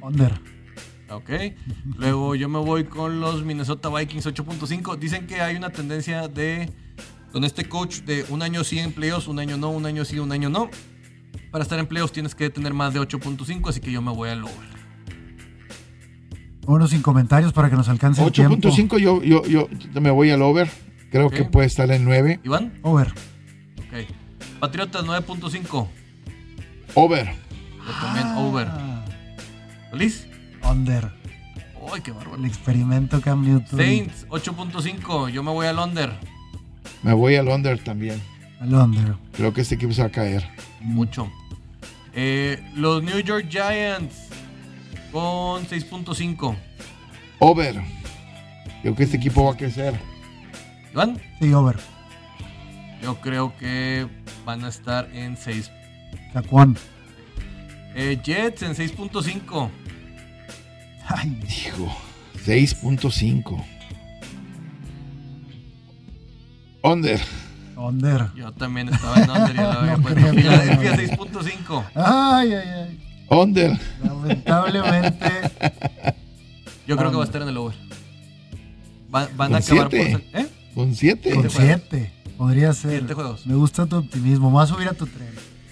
Under. 0.00 0.32
Ok. 1.10 1.30
Luego 1.98 2.34
yo 2.34 2.48
me 2.48 2.58
voy 2.58 2.84
con 2.84 3.20
los 3.20 3.44
Minnesota 3.44 3.88
Vikings 3.88 4.26
8.5. 4.26 4.96
Dicen 4.98 5.26
que 5.26 5.40
hay 5.40 5.56
una 5.56 5.70
tendencia 5.70 6.28
de. 6.28 6.70
Con 7.32 7.44
este 7.44 7.68
coach 7.68 7.98
de 8.00 8.24
un 8.28 8.42
año 8.42 8.64
sí 8.64 8.78
en 8.80 8.92
playoffs, 8.92 9.28
un 9.28 9.38
año 9.38 9.56
no, 9.56 9.70
un 9.70 9.86
año 9.86 10.04
sí, 10.04 10.18
un 10.18 10.32
año 10.32 10.50
no. 10.50 10.68
Para 11.52 11.62
estar 11.62 11.78
en 11.78 11.86
playoffs 11.86 12.12
tienes 12.12 12.34
que 12.34 12.50
tener 12.50 12.74
más 12.74 12.92
de 12.92 13.00
8.5, 13.00 13.68
así 13.68 13.80
que 13.80 13.92
yo 13.92 14.02
me 14.02 14.10
voy 14.12 14.30
al 14.30 14.42
over. 14.42 14.70
Vámonos 16.62 16.90
sin 16.90 17.02
comentarios 17.02 17.52
para 17.52 17.70
que 17.70 17.76
nos 17.76 17.88
alcance 17.88 18.22
el 18.24 18.32
tiempo. 18.32 18.56
8.5 18.68 18.98
yo, 18.98 19.22
yo, 19.22 19.42
yo 19.44 19.68
me 20.00 20.10
voy 20.10 20.30
al 20.30 20.42
over. 20.42 20.68
Creo 21.10 21.26
Ok. 21.26 21.34
que 21.34 21.44
puede 21.44 21.66
estar 21.66 21.90
en 21.90 22.04
9. 22.04 22.40
Iván, 22.44 22.78
Over. 22.82 23.08
ok. 23.08 24.58
Patriotas 24.60 25.04
9.5. 25.04 25.88
Over. 26.94 27.26
Yo 27.26 27.92
también 28.00 28.26
over. 28.36 28.66
Ah, 28.70 29.04
¿Feliz? 29.90 30.26
Under. 30.70 31.10
¡Ay, 31.92 32.00
qué 32.02 32.12
bárbaro! 32.12 32.36
El 32.36 32.44
experimento 32.44 33.20
Cam 33.20 33.42
Newton. 33.44 33.78
Saints 33.78 34.26
8.5. 34.28 35.30
Yo 35.30 35.42
me 35.42 35.50
voy 35.50 35.66
al 35.66 35.78
under. 35.78 36.12
Me 37.02 37.12
voy 37.12 37.36
al 37.36 37.48
under 37.48 37.82
también. 37.82 38.20
Al 38.60 38.74
under. 38.74 39.14
Creo 39.32 39.52
que 39.52 39.62
este 39.62 39.74
equipo 39.74 39.92
se 39.92 40.02
va 40.02 40.08
a 40.08 40.12
caer. 40.12 40.46
Mucho. 40.80 41.30
Eh, 42.12 42.62
los 42.74 43.02
New 43.02 43.18
York 43.20 43.46
Giants 43.48 44.28
con 45.12 45.64
6.5. 45.66 46.56
Over. 47.38 47.80
Creo 48.82 48.94
que 48.94 49.02
este 49.04 49.16
equipo 49.16 49.44
va 49.44 49.52
a 49.52 49.56
crecer. 49.56 49.94
Iván, 50.92 51.20
Sí, 51.40 51.52
over. 51.52 51.78
yo 53.02 53.20
creo 53.20 53.56
que 53.58 54.06
van 54.44 54.64
a 54.64 54.68
estar 54.68 55.08
en 55.14 55.36
6. 55.36 55.70
Cacuán. 56.32 56.76
Eh, 57.94 58.20
Jets 58.22 58.62
en 58.62 58.74
6.5. 58.74 59.70
Ay, 61.14 61.40
Hijo. 61.48 61.94
6.5. 62.46 63.64
Under. 66.82 67.20
under. 67.76 68.26
Yo 68.34 68.52
también 68.52 68.88
estaba 68.88 69.16
en 69.22 69.30
under 69.30 69.54
y 69.54 69.58
lo 69.58 69.70
había 69.70 69.96
puesto. 69.98 70.20
Filadelfia 70.32 70.96
6.5. 70.96 71.84
Ay, 71.94 72.52
ay, 72.54 72.68
ay. 72.68 73.00
Under. 73.28 73.78
Lamentablemente. 74.02 75.26
Yo 76.86 76.96
creo 76.96 77.10
que 77.10 77.16
va 77.16 77.24
a 77.24 77.26
Under. 77.26 77.28
estar 77.28 77.42
en 77.42 77.48
el 77.48 77.56
over. 77.58 77.76
Va- 79.14 79.28
van 79.36 79.54
a 79.54 79.60
Con 79.60 79.78
acabar 79.78 79.88
siete. 79.90 80.10
por. 80.32 80.40
¿Eh? 80.40 80.46
Con 80.74 80.94
7. 80.94 81.30
Con 81.30 81.42
Siete 81.42 81.48
juegos. 81.50 81.52
siete. 81.90 82.12
Podría 82.38 82.72
ser. 82.72 82.90
Siete 82.98 83.14
juegos. 83.14 83.46
Me 83.46 83.54
gusta 83.54 83.86
tu 83.86 83.96
optimismo. 83.96 84.58
A 84.60 84.66
subir 84.66 84.88
a 84.88 84.92
tu 84.94 85.06
tren. 85.06 85.28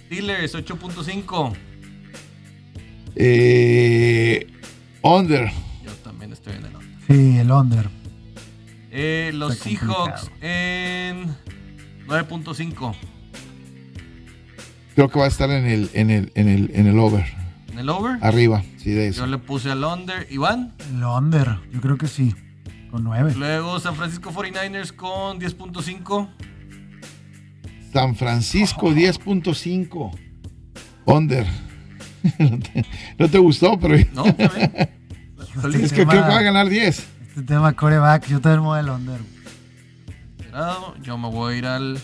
Steelers 0.07 0.55
8.5. 0.55 1.53
Eh, 3.17 4.47
under. 5.03 5.51
Yo 5.85 5.93
también 6.05 6.33
estoy 6.33 6.55
en 6.55 6.65
el 6.67 6.75
under. 6.77 6.99
Sí, 7.07 7.39
el 7.39 7.51
under. 7.51 7.89
Eh, 8.91 9.31
los 9.35 9.53
Está 9.53 9.65
complicado. 9.65 10.07
Seahawks 10.07 10.31
en 10.41 11.27
9.5. 12.07 12.95
Creo 14.95 15.09
que 15.11 15.19
va 15.19 15.27
a 15.27 15.29
estar 15.29 15.51
en 15.51 15.67
el, 15.67 15.91
en 15.95 16.11
el, 16.11 16.33
en 16.35 16.49
el, 16.49 16.71
en 16.75 16.87
el 16.87 16.99
over. 16.99 17.25
En 17.73 17.79
el 17.79 17.89
over. 17.89 18.19
Arriba. 18.23 18.63
Sí, 18.79 18.91
de 18.91 19.05
Yo 19.05 19.11
eso. 19.11 19.27
le 19.27 19.39
puse 19.39 19.71
al 19.71 19.85
under. 19.85 20.27
Iván. 20.31 20.75
El 20.91 21.05
under. 21.05 21.59
Yo 21.73 21.81
creo 21.81 21.97
que 21.99 22.09
sí. 22.09 22.35
Con 22.91 23.05
nueve. 23.05 23.35
Luego 23.37 23.79
San 23.81 23.95
Francisco 23.95 24.33
49ers 24.33 24.93
con 24.93 25.39
10.5. 25.39 26.29
San 27.93 28.17
Francisco 28.17 28.91
10.5. 28.91 30.19
Under. 31.05 31.47
No, 33.19 33.29
te, 33.29 33.39
gustó, 33.39 33.79
pero 33.79 33.97
No, 34.13 34.25
es 35.75 35.93
que 35.93 36.07
creo 36.07 36.09
que 36.09 36.21
va 36.21 36.39
a 36.39 36.43
ganar 36.43 36.69
10. 36.69 36.99
Este 37.29 37.43
tema 37.43 37.73
coreback. 37.75 38.27
Yo 38.27 38.41
también 38.41 38.63
me 38.63 38.67
voy 38.67 38.79
al 38.81 38.91
under. 38.91 39.21
Yo 41.03 41.19
me 41.19 41.29
voy 41.29 41.55
a 41.55 41.59
ir 41.59 41.67
al 41.67 41.99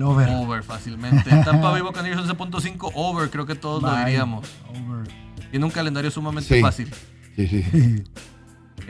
over. 0.00 0.28
over 0.30 0.62
fácilmente. 0.62 1.30
Tampa 1.44 1.70
Bay 1.70 1.82
Buccaneers 1.82 2.18
11.5 2.18 2.92
over. 2.94 3.30
Creo 3.30 3.46
que 3.46 3.54
todos 3.54 3.82
lo 3.82 3.94
diríamos. 3.96 4.48
Over. 4.70 5.08
Tiene 5.50 5.64
un 5.64 5.70
calendario 5.70 6.10
sumamente 6.10 6.56
Sí. 6.56 6.60
fácil. 6.60 6.90
Sí, 7.36 7.46
sí. 7.46 8.04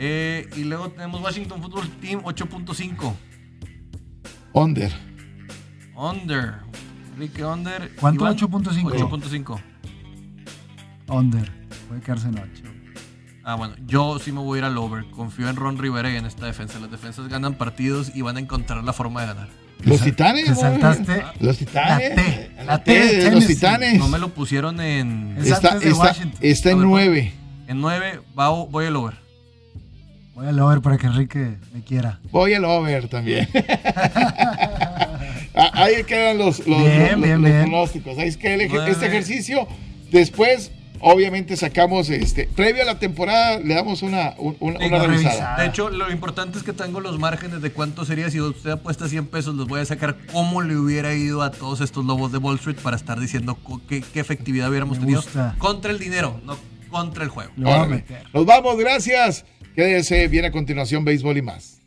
Eh, 0.01 0.49
y 0.55 0.63
luego 0.63 0.87
tenemos 0.91 1.19
Washington 1.19 1.61
Football 1.61 1.89
Team 1.99 2.21
8.5. 2.21 3.13
Under. 4.53 4.93
Under. 5.93 6.55
Enrique 7.13 7.43
Under. 7.43 7.93
¿Cuánto? 7.95 8.23
Iván, 8.23 8.37
8.5. 8.37 8.91
8.5. 8.93 9.61
Under. 11.09 11.51
Puede 11.87 12.01
quedarse 12.01 12.27
en 12.27 12.35
8. 12.39 12.45
Ah, 13.43 13.55
bueno, 13.55 13.75
yo 13.87 14.19
sí 14.19 14.31
me 14.31 14.39
voy 14.41 14.57
a 14.57 14.59
ir 14.59 14.65
al 14.65 14.77
over. 14.77 15.05
Confío 15.11 15.49
en 15.49 15.55
Ron 15.55 15.77
Rivera 15.77 16.11
y 16.11 16.15
en 16.17 16.25
esta 16.25 16.45
defensa. 16.45 16.79
Las 16.79 16.91
defensas 16.91 17.27
ganan 17.29 17.55
partidos 17.55 18.11
y 18.15 18.21
van 18.21 18.37
a 18.37 18.39
encontrar 18.39 18.83
la 18.83 18.93
forma 18.93 19.21
de 19.21 19.27
ganar. 19.27 19.47
Los 19.83 20.01
titanes. 20.01 20.45
Te 20.45 20.55
saltaste. 20.55 21.23
Los 21.39 21.57
titanes. 21.57 22.09
La 22.09 22.23
T, 22.23 22.51
La 22.57 22.63
la 22.65 22.83
T 22.83 22.93
T 22.93 23.15
de 23.15 23.23
de 23.23 23.31
los 23.31 23.47
titanes. 23.47 23.97
No 23.97 24.07
me 24.09 24.19
lo 24.19 24.29
pusieron 24.29 24.79
en, 24.81 25.35
Es 25.39 25.47
Está, 25.51 25.69
antes 25.69 25.85
de 25.85 25.89
está, 25.91 26.03
Washington. 26.03 26.39
está 26.41 26.69
en 26.71 26.77
ver, 26.79 26.87
9. 26.87 27.33
en 27.67 27.81
9. 27.81 28.19
Va, 28.37 28.49
voy 28.49 28.85
al 28.85 28.95
over. 28.97 29.15
Voy 30.35 30.47
al 30.47 30.59
over 30.59 30.81
para 30.81 30.97
que 30.97 31.07
Enrique 31.07 31.57
me 31.73 31.81
quiera. 31.81 32.19
Voy 32.31 32.53
al 32.53 32.65
over 32.65 33.07
también. 33.07 33.47
Ah, 35.55 35.71
Ahí 35.73 36.03
quedan 36.05 36.37
los, 36.37 36.59
los, 36.59 36.77
Bien, 36.79 37.11
los- 37.13 37.21
bien, 37.21 37.41
los 37.41 37.51
bien. 37.51 37.61
pronósticos. 37.63 38.17
Ahí 38.17 38.27
es 38.29 38.37
que 38.37 38.53
el 38.53 38.61
este 38.61 39.07
ejercicio, 39.07 39.67
después 40.11 40.71
obviamente 41.01 41.55
sacamos, 41.57 42.09
este, 42.09 42.47
previo 42.55 42.83
a 42.83 42.85
la 42.85 42.99
temporada, 42.99 43.59
le 43.59 43.73
damos 43.75 44.01
una, 44.01 44.33
un- 44.37 44.57
una, 44.59 44.77
revisada. 44.79 45.07
revisada. 45.07 45.57
De 45.61 45.67
hecho, 45.67 45.89
lo 45.89 46.11
importante 46.11 46.57
es 46.57 46.63
que 46.63 46.73
tengo 46.73 46.99
los 46.99 47.19
márgenes 47.19 47.61
de 47.61 47.71
cuánto 47.71 48.05
sería. 48.05 48.29
Si 48.29 48.39
usted 48.41 48.71
apuesta 48.71 49.07
100 49.07 49.27
pesos, 49.27 49.55
los 49.55 49.67
voy 49.67 49.81
a 49.81 49.85
sacar 49.85 50.17
cómo 50.31 50.61
le 50.61 50.75
hubiera 50.77 51.13
ido 51.13 51.41
a 51.41 51.51
todos 51.51 51.81
estos 51.81 52.05
lobos 52.05 52.31
de 52.31 52.37
Wall 52.37 52.55
Street 52.57 52.77
para 52.81 52.95
estar 52.97 53.19
diciendo 53.19 53.57
qué, 53.87 54.01
qué 54.13 54.19
efectividad 54.19 54.69
hubiéramos 54.69 54.97
Me 54.97 55.05
tenido 55.05 55.21
gusta. 55.21 55.55
contra 55.57 55.91
el 55.91 55.99
dinero, 55.99 56.39
no 56.45 56.57
contra 56.89 57.23
el 57.23 57.29
juego. 57.29 57.51
Nos 57.57 58.45
vamos, 58.45 58.77
gracias. 58.77 59.45
Quédese 59.75 60.27
bien 60.27 60.45
a 60.45 60.51
continuación, 60.51 61.05
béisbol 61.05 61.37
y 61.37 61.41
más. 61.41 61.78